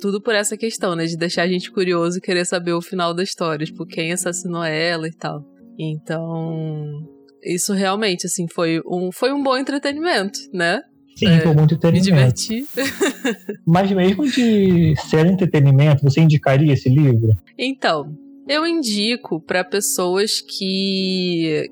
tudo 0.00 0.20
por 0.20 0.34
essa 0.34 0.56
questão, 0.56 0.96
né? 0.96 1.04
De 1.04 1.16
deixar 1.16 1.42
a 1.42 1.48
gente 1.48 1.70
curioso 1.70 2.18
e 2.18 2.20
querer 2.20 2.44
saber 2.44 2.72
o 2.72 2.82
final 2.82 3.14
da 3.14 3.22
história, 3.22 3.64
tipo, 3.64 3.86
quem 3.86 4.12
assassinou 4.12 4.64
ela 4.64 5.06
e 5.06 5.12
tal. 5.12 5.44
Então, 5.78 7.19
isso 7.44 7.72
realmente, 7.72 8.26
assim, 8.26 8.46
foi 8.48 8.80
um, 8.86 9.10
foi 9.12 9.32
um 9.32 9.42
bom 9.42 9.56
entretenimento, 9.56 10.38
né? 10.52 10.80
Sim, 11.16 11.26
É, 11.26 11.40
foi 11.40 11.54
muito 11.54 11.72
Me 11.72 11.76
entretenimento. 11.76 12.40
diverti. 12.40 12.66
Mas 13.66 13.90
mesmo 13.92 14.26
de 14.26 14.94
ser 15.08 15.26
entretenimento, 15.26 16.02
você 16.02 16.20
indicaria 16.20 16.72
esse 16.72 16.88
livro? 16.88 17.36
Então, 17.58 18.14
eu 18.48 18.66
indico 18.66 19.40
para 19.40 19.62
pessoas 19.62 20.40
que 20.40 21.68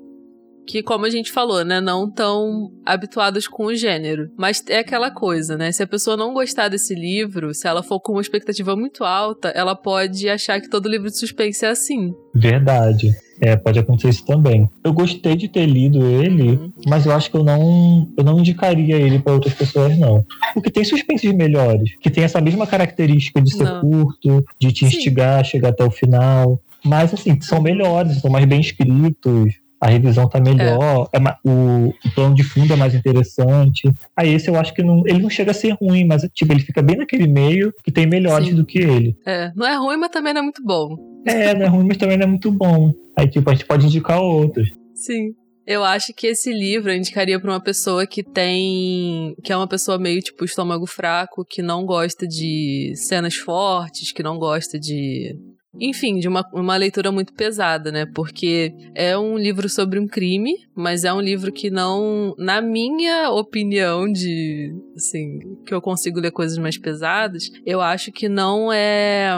que 0.69 0.83
como 0.83 1.03
a 1.03 1.09
gente 1.09 1.31
falou, 1.31 1.65
né, 1.65 1.81
não 1.81 2.07
tão 2.07 2.71
habituadas 2.85 3.47
com 3.47 3.65
o 3.65 3.75
gênero. 3.75 4.29
Mas 4.37 4.63
é 4.69 4.77
aquela 4.77 5.09
coisa, 5.09 5.57
né? 5.57 5.71
Se 5.71 5.81
a 5.81 5.87
pessoa 5.87 6.15
não 6.15 6.31
gostar 6.31 6.67
desse 6.69 6.93
livro, 6.93 7.55
se 7.55 7.67
ela 7.67 7.81
for 7.81 7.99
com 7.99 8.11
uma 8.13 8.21
expectativa 8.21 8.75
muito 8.75 9.03
alta, 9.03 9.49
ela 9.49 9.75
pode 9.75 10.29
achar 10.29 10.61
que 10.61 10.69
todo 10.69 10.87
livro 10.87 11.07
de 11.09 11.17
suspense 11.17 11.65
é 11.65 11.69
assim. 11.69 12.13
Verdade. 12.35 13.09
É, 13.41 13.55
pode 13.55 13.79
acontecer 13.79 14.09
isso 14.09 14.23
também. 14.25 14.69
Eu 14.83 14.93
gostei 14.93 15.35
de 15.35 15.47
ter 15.47 15.65
lido 15.65 16.05
ele, 16.05 16.51
Uhum. 16.51 16.71
mas 16.85 17.05
eu 17.07 17.13
acho 17.13 17.31
que 17.31 17.37
eu 17.37 17.43
não, 17.43 18.07
eu 18.15 18.23
não 18.23 18.37
indicaria 18.37 18.95
ele 18.97 19.17
para 19.17 19.33
outras 19.33 19.53
pessoas, 19.55 19.97
não. 19.97 20.23
Porque 20.53 20.69
tem 20.69 20.83
suspenses 20.83 21.33
melhores, 21.33 21.95
que 21.99 22.11
tem 22.11 22.23
essa 22.23 22.39
mesma 22.39 22.67
característica 22.67 23.41
de 23.41 23.51
ser 23.55 23.63
Não. 23.63 23.81
curto, 23.81 24.45
de 24.59 24.71
te 24.71 24.79
Sim. 24.81 24.85
instigar 24.87 25.43
chegar 25.43 25.69
até 25.69 25.83
o 25.83 25.89
final. 25.89 26.61
Mas, 26.85 27.11
assim, 27.13 27.39
são 27.41 27.59
melhores, 27.61 28.19
são 28.21 28.29
mais 28.29 28.45
bem 28.45 28.59
escritos. 28.61 29.53
A 29.81 29.87
revisão 29.87 30.27
tá 30.27 30.39
melhor, 30.41 31.07
é 31.13 31.19
ma- 31.19 31.37
o, 31.45 31.87
o 31.89 32.11
plano 32.13 32.35
de 32.35 32.43
fundo 32.43 32.73
é 32.73 32.75
mais 32.75 32.93
interessante. 32.93 33.89
Aí 34.15 34.33
esse 34.33 34.49
eu 34.49 34.55
acho 34.57 34.73
que 34.73 34.83
não, 34.83 35.03
ele 35.07 35.19
não 35.19 35.29
chega 35.29 35.51
a 35.51 35.53
ser 35.53 35.71
ruim, 35.81 36.05
mas 36.05 36.27
tipo, 36.33 36.51
ele 36.51 36.59
fica 36.61 36.81
bem 36.81 36.97
naquele 36.97 37.27
meio 37.27 37.73
que 37.83 37.91
tem 37.91 38.05
melhores 38.05 38.49
Sim. 38.49 38.55
do 38.55 38.65
que 38.65 38.79
ele. 38.79 39.15
É, 39.25 39.51
não 39.55 39.65
é 39.65 39.75
ruim, 39.75 39.97
mas 39.97 40.09
também 40.11 40.33
não 40.33 40.41
é 40.41 40.43
muito 40.43 40.61
bom. 40.63 40.95
É, 41.25 41.53
não 41.53 41.65
é 41.65 41.69
ruim, 41.69 41.85
mas 41.87 41.97
também 41.97 42.17
não 42.17 42.23
é 42.25 42.27
muito 42.27 42.51
bom. 42.51 42.91
Aí, 43.17 43.27
tipo, 43.29 43.49
a 43.49 43.53
gente 43.53 43.65
pode 43.65 43.85
indicar 43.85 44.19
outros. 44.21 44.69
Sim. 44.93 45.29
Eu 45.65 45.83
acho 45.83 46.13
que 46.15 46.25
esse 46.27 46.51
livro 46.51 46.89
eu 46.91 46.95
indicaria 46.97 47.39
pra 47.39 47.51
uma 47.51 47.61
pessoa 47.61 48.07
que 48.07 48.23
tem. 48.23 49.35
que 49.43 49.53
é 49.53 49.55
uma 49.55 49.67
pessoa 49.67 49.99
meio 49.99 50.19
tipo 50.19 50.43
estômago 50.43 50.87
fraco, 50.87 51.45
que 51.47 51.61
não 51.61 51.85
gosta 51.85 52.27
de 52.27 52.93
cenas 52.95 53.35
fortes, 53.35 54.11
que 54.11 54.23
não 54.23 54.37
gosta 54.39 54.79
de. 54.79 55.35
Enfim, 55.79 56.19
de 56.19 56.27
uma, 56.27 56.43
uma 56.51 56.75
leitura 56.75 57.11
muito 57.11 57.33
pesada, 57.33 57.91
né? 57.91 58.05
Porque 58.05 58.73
é 58.95 59.17
um 59.17 59.37
livro 59.37 59.69
sobre 59.69 59.99
um 59.99 60.07
crime, 60.07 60.53
mas 60.75 61.03
é 61.03 61.13
um 61.13 61.21
livro 61.21 61.51
que 61.51 61.69
não, 61.69 62.33
na 62.37 62.59
minha 62.59 63.29
opinião 63.29 64.11
de, 64.11 64.73
assim, 64.95 65.37
que 65.65 65.73
eu 65.73 65.81
consigo 65.81 66.19
ler 66.19 66.31
coisas 66.31 66.57
mais 66.57 66.77
pesadas, 66.77 67.51
eu 67.65 67.81
acho 67.81 68.11
que 68.11 68.27
não 68.27 68.73
é 68.73 69.29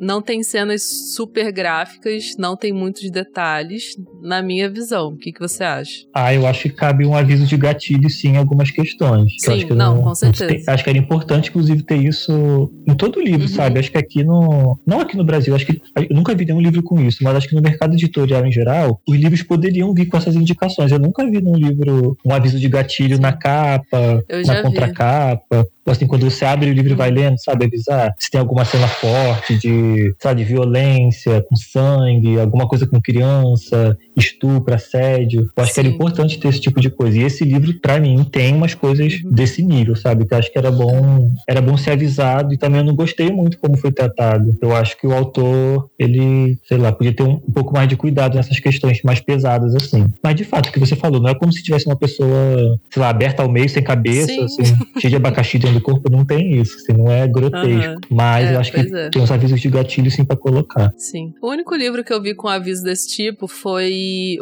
não 0.00 0.22
tem 0.22 0.42
cenas 0.42 1.14
super 1.14 1.50
gráficas, 1.52 2.34
não 2.38 2.56
tem 2.56 2.72
muitos 2.72 3.10
detalhes, 3.10 3.96
na 4.22 4.42
minha 4.42 4.68
visão. 4.68 5.08
O 5.08 5.16
que, 5.16 5.32
que 5.32 5.40
você 5.40 5.62
acha? 5.64 6.04
Ah, 6.14 6.34
eu 6.34 6.46
acho 6.46 6.62
que 6.62 6.70
cabe 6.70 7.04
um 7.06 7.14
aviso 7.14 7.46
de 7.46 7.56
gatilho, 7.56 8.08
sim, 8.10 8.30
em 8.30 8.36
algumas 8.36 8.70
questões. 8.70 9.32
Que 9.34 9.40
Sim, 9.42 9.52
acho 9.52 9.66
que 9.66 9.74
não, 9.74 10.02
com 10.02 10.14
certeza. 10.14 10.46
tem- 10.46 10.64
acho 10.66 10.84
que 10.84 10.90
era 10.90 10.98
importante, 10.98 11.48
inclusive, 11.50 11.82
ter 11.82 11.96
isso 11.96 12.70
em 12.86 12.94
todo 12.94 13.20
livro, 13.20 13.42
Uhum. 13.42 13.48
sabe? 13.48 13.78
Acho 13.80 13.90
que 13.90 13.98
aqui 13.98 14.24
no. 14.24 14.78
Não 14.86 15.00
aqui 15.00 15.16
no 15.16 15.24
Brasil, 15.24 15.54
acho 15.54 15.66
que. 15.66 15.80
Eu 15.96 16.16
nunca 16.16 16.34
vi 16.34 16.44
nenhum 16.44 16.60
livro 16.60 16.82
com 16.82 17.00
isso, 17.00 17.18
mas 17.22 17.36
acho 17.36 17.48
que 17.48 17.54
no 17.54 17.62
mercado 17.62 17.94
editorial 17.94 18.44
em 18.46 18.52
geral, 18.52 19.00
os 19.06 19.16
livros 19.16 19.42
poderiam 19.42 19.92
vir 19.94 20.06
com 20.06 20.16
essas 20.16 20.34
indicações. 20.34 20.90
Eu 20.92 20.98
nunca 20.98 21.24
vi 21.28 21.40
num 21.40 21.54
livro 21.56 22.16
um 22.24 22.32
aviso 22.32 22.58
de 22.58 22.68
gatilho 22.68 23.18
na 23.20 23.32
capa, 23.32 24.22
na 24.46 24.62
contracapa. 24.62 25.66
Ou 25.86 25.92
assim, 25.92 26.06
quando 26.06 26.28
você 26.30 26.44
abre 26.44 26.68
o 26.70 26.72
livro 26.74 26.92
e 26.92 26.94
vai 26.94 27.10
lendo, 27.10 27.38
sabe, 27.42 27.64
avisar 27.64 28.14
se 28.18 28.30
tem 28.30 28.38
alguma 28.38 28.62
cena 28.64 28.86
forte 28.86 29.56
de, 29.58 30.14
sabe, 30.20 30.42
de 30.44 30.48
violência, 30.52 31.42
com 31.48 31.56
sangue, 31.56 32.38
alguma 32.38 32.68
coisa 32.68 32.86
com 32.86 33.00
criança, 33.00 33.96
estupro, 34.18 34.74
assédio. 34.74 35.48
Eu 35.56 35.62
acho 35.62 35.72
que 35.74 35.80
era 35.80 35.88
Sim. 35.88 35.94
importante 35.94 36.38
ter 36.38 36.48
esse 36.48 36.60
tipo 36.60 36.80
de 36.80 36.90
coisa. 36.90 37.18
E 37.18 37.22
esse 37.22 37.44
livro, 37.44 37.72
pra 37.80 37.98
mim, 38.00 38.24
tem 38.24 38.54
umas 38.54 38.74
coisas 38.74 39.14
Uhum. 39.22 39.30
desse 39.32 39.62
nível, 39.62 39.94
sabe? 39.96 40.26
Que 40.26 40.34
eu 40.34 40.38
acho 40.38 40.52
que 40.52 40.58
era 40.58 40.70
bom, 40.70 41.30
era 41.48 41.60
bom 41.60 41.76
ser 41.76 41.92
avisado 41.92 42.52
e 42.54 42.58
também 42.58 42.80
eu 42.80 42.86
não 42.86 42.94
gostei 42.94 43.30
muito 43.30 43.58
como 43.58 43.76
foi 43.76 43.92
tratado. 43.92 44.56
Eu 44.60 44.74
acho 44.74 44.96
que 44.98 45.06
o 45.06 45.12
autor, 45.12 45.88
ele, 45.98 46.58
sei 46.66 46.78
lá, 46.78 46.92
podia 46.92 47.12
ter 47.12 47.22
um, 47.22 47.34
um 47.46 47.52
pouco 47.52 47.72
mais 47.72 47.88
de 47.88 47.96
cuidado 47.96 48.34
nessas 48.36 48.58
questões 48.60 49.00
mais 49.02 49.20
pesadas, 49.20 49.74
assim. 49.74 50.06
Mas, 50.22 50.34
de 50.34 50.44
fato, 50.44 50.68
o 50.68 50.72
que 50.72 50.78
você 50.78 50.96
falou, 50.96 51.20
não 51.20 51.30
é 51.30 51.34
como 51.34 51.52
se 51.52 51.62
tivesse 51.62 51.86
uma 51.86 51.96
pessoa, 51.96 52.78
sei 52.92 53.00
lá, 53.02 53.08
aberta 53.08 53.42
ao 53.42 53.50
meio, 53.50 53.68
sem 53.68 53.82
cabeça, 53.82 54.26
Sim. 54.26 54.44
assim, 54.44 54.64
cheia 54.98 55.10
de 55.10 55.16
abacaxi 55.16 55.58
dentro 55.58 55.76
do 55.78 55.82
corpo, 55.82 56.10
não 56.10 56.24
tem 56.24 56.60
isso, 56.60 56.76
assim, 56.76 56.92
não 56.92 57.10
é 57.10 57.26
grotesco. 57.26 57.92
Aham. 57.92 58.00
Mas 58.10 58.50
É, 58.50 58.54
eu 58.54 58.60
acho 58.60 58.72
que 58.72 58.80
é. 58.80 59.10
tem 59.10 59.22
uns 59.22 59.30
avisos 59.30 59.60
de 59.60 59.68
gatilho, 59.68 60.10
sim, 60.10 60.24
pra 60.24 60.36
colocar. 60.36 60.92
Sim. 60.96 61.32
O 61.42 61.48
único 61.50 61.74
livro 61.74 62.02
que 62.04 62.12
eu 62.12 62.20
vi 62.22 62.34
com 62.34 62.48
aviso 62.48 62.82
desse 62.82 63.08
tipo 63.08 63.46
foi 63.46 63.92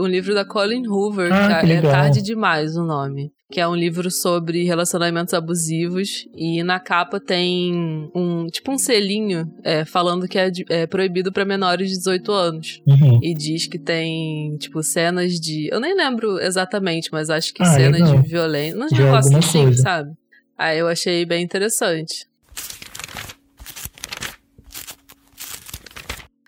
um 0.01 0.07
livro 0.07 0.35
da 0.35 0.45
Colin 0.45 0.87
Hoover, 0.87 1.33
Ah, 1.33 1.61
que 1.61 1.67
que 1.67 1.73
é. 1.73 1.81
Tarde 1.83 2.23
Demais 2.23 2.77
o 2.77 2.85
nome. 2.85 3.33
Que 3.51 3.61
é 3.61 3.69
um 3.69 3.77
livro 3.77 4.11
sobre 4.11 4.65
relacionamentos 4.65 5.33
abusivos. 5.33 6.27
E 6.35 6.63
na 6.65 6.81
capa 6.81 7.21
tem 7.21 8.11
um 8.15 8.47
tipo 8.49 8.73
um 8.73 8.79
selinho 8.79 9.49
é, 9.63 9.85
falando 9.85 10.27
que 10.27 10.37
é, 10.37 10.51
de- 10.51 10.65
é 10.69 10.85
proibido 10.87 11.31
pra 11.33 11.45
menores 11.45 11.91
de 11.91 11.97
18 11.97 12.33
anos. 12.33 12.83
Uhum. 12.87 13.21
E 13.23 13.33
diz 13.35 13.67
que 13.69 13.79
tem, 13.79 14.57
tipo, 14.59 14.83
cenas 14.83 15.39
de. 15.39 15.69
Eu 15.73 15.79
nem 15.79 15.95
lembro 15.97 16.41
exatamente, 16.41 17.09
mas 17.13 17.31
acho 17.31 17.55
que 17.55 17.63
Ah, 17.63 17.67
cenas 17.67 18.01
legal. 18.01 18.21
de 18.21 18.29
violência. 18.29 18.77
Não 18.77 18.89
Já 18.89 18.97
é 18.97 19.01
negócio 19.05 19.37
assim, 19.39 19.63
coisa. 19.63 19.83
sabe? 19.83 20.11
Aí 20.59 20.79
eu 20.81 20.89
achei 20.89 21.25
bem 21.25 21.45
interessante. 21.45 22.27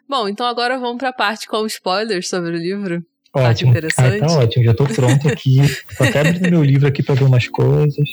Bom, 0.09 0.27
então 0.27 0.47
agora 0.47 0.79
vamos 0.79 0.97
pra 0.97 1.13
parte 1.13 1.47
com 1.47 1.67
spoilers 1.67 2.31
sobre 2.31 2.53
o 2.53 2.57
livro. 2.57 3.05
Tá 3.31 3.51
Ótimo. 3.51 3.73
interessante. 3.73 4.25
Ah, 4.25 4.27
tá 4.27 4.39
ótimo, 4.39 4.65
já 4.65 4.75
tô 4.75 4.87
pronto 4.87 5.29
aqui. 5.29 5.59
Tô 5.99 6.05
até 6.05 6.21
abrindo 6.21 6.51
meu 6.51 6.65
livro 6.65 6.89
aqui 6.89 7.03
pra 7.03 7.15
ver 7.15 7.25
umas 7.25 7.47
coisas. 7.47 8.09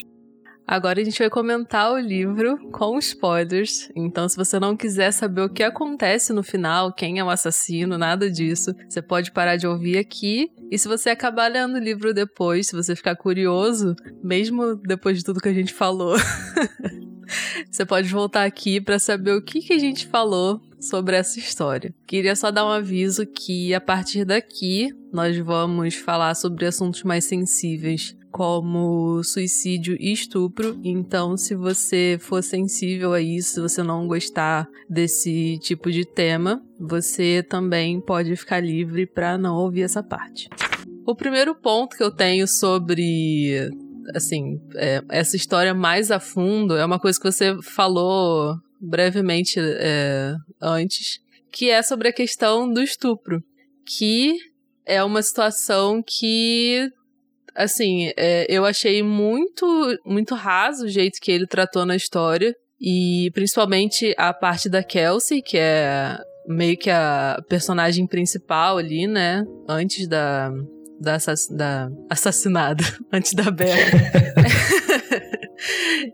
Agora 0.66 1.00
a 1.00 1.04
gente 1.04 1.18
vai 1.18 1.30
comentar 1.30 1.90
o 1.92 1.98
livro 1.98 2.58
com 2.70 2.98
spoilers. 2.98 3.88
Então, 3.96 4.28
se 4.28 4.36
você 4.36 4.60
não 4.60 4.76
quiser 4.76 5.10
saber 5.10 5.40
o 5.42 5.48
que 5.48 5.62
acontece 5.62 6.34
no 6.34 6.42
final, 6.42 6.92
quem 6.92 7.18
é 7.18 7.24
o 7.24 7.30
assassino, 7.30 7.96
nada 7.96 8.30
disso, 8.30 8.74
você 8.86 9.00
pode 9.00 9.32
parar 9.32 9.56
de 9.56 9.66
ouvir 9.66 9.96
aqui. 9.96 10.50
E 10.70 10.76
se 10.76 10.88
você 10.88 11.08
acabar 11.08 11.50
lendo 11.50 11.76
o 11.76 11.80
livro 11.80 12.12
depois, 12.12 12.66
se 12.66 12.74
você 12.74 12.94
ficar 12.94 13.16
curioso, 13.16 13.94
mesmo 14.22 14.74
depois 14.74 15.16
de 15.16 15.24
tudo 15.24 15.40
que 15.40 15.48
a 15.48 15.54
gente 15.54 15.72
falou, 15.72 16.16
você 17.70 17.86
pode 17.86 18.08
voltar 18.08 18.44
aqui 18.44 18.82
para 18.82 18.98
saber 18.98 19.32
o 19.32 19.42
que, 19.42 19.60
que 19.60 19.72
a 19.72 19.78
gente 19.78 20.06
falou 20.08 20.60
sobre 20.80 21.16
essa 21.16 21.38
história. 21.38 21.94
Queria 22.06 22.36
só 22.36 22.50
dar 22.50 22.66
um 22.66 22.70
aviso 22.70 23.26
que 23.26 23.74
a 23.74 23.80
partir 23.80 24.24
daqui 24.24 24.92
nós 25.12 25.36
vamos 25.38 25.94
falar 25.94 26.34
sobre 26.34 26.66
assuntos 26.66 27.02
mais 27.02 27.24
sensíveis 27.24 28.16
como 28.30 29.22
suicídio 29.24 29.96
e 29.98 30.12
estupro. 30.12 30.78
Então, 30.84 31.38
se 31.38 31.54
você 31.54 32.18
for 32.20 32.42
sensível 32.42 33.14
a 33.14 33.20
isso, 33.20 33.54
se 33.54 33.60
você 33.60 33.82
não 33.82 34.06
gostar 34.06 34.68
desse 34.90 35.58
tipo 35.58 35.90
de 35.90 36.04
tema, 36.04 36.62
você 36.78 37.42
também 37.42 37.98
pode 37.98 38.36
ficar 38.36 38.60
livre 38.60 39.06
para 39.06 39.38
não 39.38 39.56
ouvir 39.56 39.82
essa 39.82 40.02
parte. 40.02 40.50
O 41.06 41.14
primeiro 41.14 41.54
ponto 41.54 41.96
que 41.96 42.02
eu 42.02 42.10
tenho 42.10 42.46
sobre 42.46 43.70
assim, 44.14 44.60
é, 44.74 45.02
essa 45.08 45.34
história 45.34 45.72
mais 45.72 46.10
a 46.10 46.20
fundo 46.20 46.76
é 46.76 46.84
uma 46.84 46.98
coisa 46.98 47.18
que 47.18 47.30
você 47.30 47.56
falou 47.62 48.56
brevemente 48.80 49.58
é, 49.58 50.34
antes, 50.60 51.20
que 51.50 51.70
é 51.70 51.82
sobre 51.82 52.08
a 52.08 52.12
questão 52.12 52.72
do 52.72 52.82
estupro, 52.82 53.42
que 53.84 54.36
é 54.84 55.02
uma 55.02 55.22
situação 55.22 56.02
que 56.02 56.90
assim, 57.56 58.12
é, 58.16 58.46
eu 58.48 58.64
achei 58.64 59.02
muito, 59.02 59.66
muito 60.04 60.34
raso 60.34 60.84
o 60.84 60.88
jeito 60.88 61.18
que 61.20 61.32
ele 61.32 61.46
tratou 61.46 61.86
na 61.86 61.96
história. 61.96 62.54
E 62.78 63.30
principalmente 63.32 64.14
a 64.18 64.34
parte 64.34 64.68
da 64.68 64.82
Kelsey, 64.82 65.40
que 65.40 65.56
é 65.56 66.18
meio 66.46 66.76
que 66.76 66.90
a 66.90 67.42
personagem 67.48 68.06
principal 68.06 68.76
ali, 68.78 69.06
né? 69.06 69.42
Antes 69.68 70.06
da. 70.06 70.52
Da, 70.98 71.16
assass 71.16 71.46
da 71.50 71.90
assassinada, 72.08 72.82
antes 73.12 73.34
da 73.34 73.50
Bella. 73.50 73.76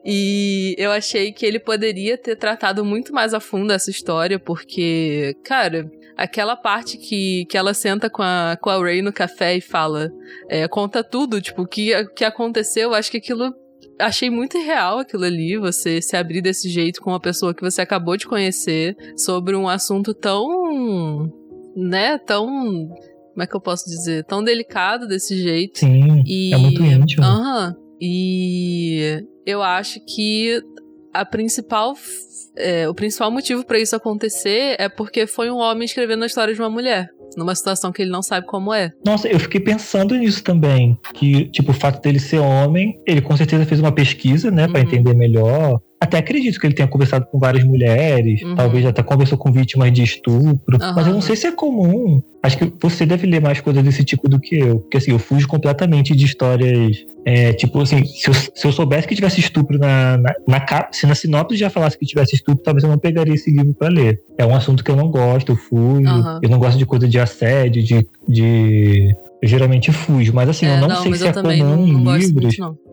e 0.05 0.75
eu 0.79 0.91
achei 0.91 1.33
que 1.33 1.45
ele 1.45 1.59
poderia 1.59 2.17
ter 2.17 2.37
tratado 2.37 2.85
muito 2.85 3.13
mais 3.13 3.35
a 3.35 3.41
fundo 3.41 3.73
essa 3.73 3.91
história, 3.91 4.39
porque, 4.39 5.37
cara, 5.45 5.91
aquela 6.17 6.57
parte 6.57 6.97
que, 6.97 7.45
que 7.47 7.57
ela 7.57 7.75
senta 7.75 8.09
com 8.09 8.23
a, 8.23 8.57
com 8.61 8.71
a 8.71 8.79
Ray 8.79 9.03
no 9.03 9.13
café 9.13 9.57
e 9.57 9.61
fala, 9.61 10.11
é, 10.49 10.67
conta 10.69 11.03
tudo, 11.03 11.41
tipo, 11.41 11.63
o 11.63 11.67
que, 11.67 12.05
que 12.17 12.25
aconteceu, 12.25 12.95
acho 12.95 13.11
que 13.11 13.19
aquilo 13.19 13.55
achei 13.99 14.31
muito 14.31 14.59
irreal 14.59 14.99
aquilo 14.99 15.25
ali, 15.25 15.57
você 15.57 16.01
se 16.03 16.17
abrir 16.17 16.41
desse 16.41 16.69
jeito 16.69 17.01
com 17.01 17.11
uma 17.11 17.21
pessoa 17.21 17.55
que 17.55 17.63
você 17.63 17.81
acabou 17.81 18.17
de 18.17 18.27
conhecer 18.27 18.97
sobre 19.17 19.55
um 19.55 19.69
assunto 19.69 20.13
tão, 20.13 21.33
né, 21.77 22.19
tão 22.19 22.89
como 23.33 23.43
é 23.43 23.47
que 23.47 23.57
eu 23.57 23.61
posso 23.61 23.87
dizer, 23.87 24.25
tão 24.25 24.45
delicado 24.45 25.09
desse 25.09 25.37
jeito. 25.43 25.79
Sim, 25.79 26.23
e, 26.27 26.53
é 26.53 26.57
muito 26.59 26.83
íntimo. 26.83 27.25
Aham. 27.25 27.75
E 28.05 29.25
eu 29.47 29.63
acho 29.63 30.01
que 30.05 30.61
a 31.15 31.25
principal 31.25 31.95
é, 32.57 32.89
o 32.89 32.95
principal 32.95 33.31
motivo 33.31 33.65
para 33.65 33.79
isso 33.79 33.95
acontecer 33.95 34.75
é 34.77 34.89
porque 34.89 35.25
foi 35.25 35.53
um 35.53 35.59
homem 35.59 35.85
escrevendo 35.85 36.25
a 36.25 36.27
história 36.27 36.53
de 36.53 36.61
uma 36.61 36.69
mulher. 36.69 37.09
Numa 37.37 37.55
situação 37.55 37.93
que 37.93 38.03
ele 38.03 38.11
não 38.11 38.23
sabe 38.23 38.47
como 38.47 38.75
é. 38.75 38.91
Nossa, 39.07 39.27
eu 39.27 39.41
fiquei 39.41 39.59
pensando 39.59 40.15
nisso 40.17 40.43
também. 40.45 40.99
Que, 41.15 41.47
tipo, 41.47 41.71
o 41.71 41.75
fato 41.75 42.03
dele 42.03 42.19
ser 42.19 42.41
homem, 42.41 43.01
ele 43.07 43.23
com 43.23 43.35
certeza 43.35 43.65
fez 43.65 43.81
uma 43.81 43.91
pesquisa, 43.91 44.51
né, 44.51 44.67
uhum. 44.67 44.73
para 44.73 44.81
entender 44.83 45.15
melhor 45.15 45.81
até 46.03 46.19
acredito 46.19 46.59
que 46.59 46.67
ele 46.67 46.75
tenha 46.75 46.89
conversado 46.89 47.27
com 47.27 47.39
várias 47.39 47.63
mulheres, 47.63 48.43
uhum. 48.43 48.57
talvez 48.57 48.85
até 48.85 49.05
conversou 49.05 49.39
com 49.39 49.53
vítimas 49.53 49.93
de 49.93 50.03
estupro, 50.03 50.77
uhum. 50.77 50.95
mas 50.97 51.07
eu 51.07 51.15
não 51.15 51.21
sei 51.21 51.37
se 51.37 51.47
é 51.47 51.53
comum. 51.53 52.21
Acho 52.43 52.59
que 52.59 52.73
você 52.83 53.07
deve 53.07 53.25
ler 53.25 53.41
mais 53.41 53.61
coisas 53.61 53.85
desse 53.85 54.03
tipo 54.03 54.29
do 54.29 54.41
que 54.41 54.59
eu, 54.59 54.81
porque 54.81 54.97
assim, 54.97 55.13
eu 55.13 55.19
fujo 55.21 55.47
completamente 55.47 56.17
de 56.17 56.25
histórias, 56.25 57.07
é, 57.25 57.53
tipo 57.53 57.81
assim, 57.81 58.05
se 58.05 58.29
eu, 58.29 58.35
se 58.35 58.67
eu, 58.67 58.73
soubesse 58.73 59.07
que 59.07 59.15
tivesse 59.15 59.39
estupro 59.39 59.79
na, 59.79 60.19
na, 60.19 60.35
na 60.49 60.59
capa, 60.59 60.89
se 60.91 61.07
na 61.07 61.15
sinopse 61.15 61.57
já 61.57 61.71
falasse 61.71 61.97
que 61.97 62.05
tivesse 62.05 62.35
estupro, 62.35 62.65
talvez 62.65 62.83
eu 62.83 62.91
não 62.91 62.99
pegaria 62.99 63.35
esse 63.35 63.49
livro 63.53 63.73
para 63.73 63.87
ler. 63.87 64.21
É 64.37 64.45
um 64.45 64.57
assunto 64.57 64.83
que 64.83 64.91
eu 64.91 64.97
não 64.97 65.09
gosto, 65.09 65.53
eu 65.53 65.57
fujo, 65.57 66.11
uhum. 66.11 66.41
eu 66.43 66.51
não 66.51 66.59
gosto 66.59 66.79
de 66.79 66.85
coisa 66.85 67.09
de 67.09 67.21
assédio, 67.21 67.81
de, 67.81 68.05
de 68.29 69.15
eu 69.41 69.49
geralmente 69.49 69.93
fujo, 69.93 70.35
mas 70.35 70.49
assim, 70.49 70.67
é, 70.67 70.77
eu 70.77 70.81
não, 70.81 70.89
não 70.89 70.97
sei 70.97 71.15
se 71.15 71.29
é 71.29 71.33
comum 71.33 71.57
não, 71.57 71.87
não 71.87 72.17
em 72.17 72.19
livros. 72.19 72.59
Muito, 72.59 72.92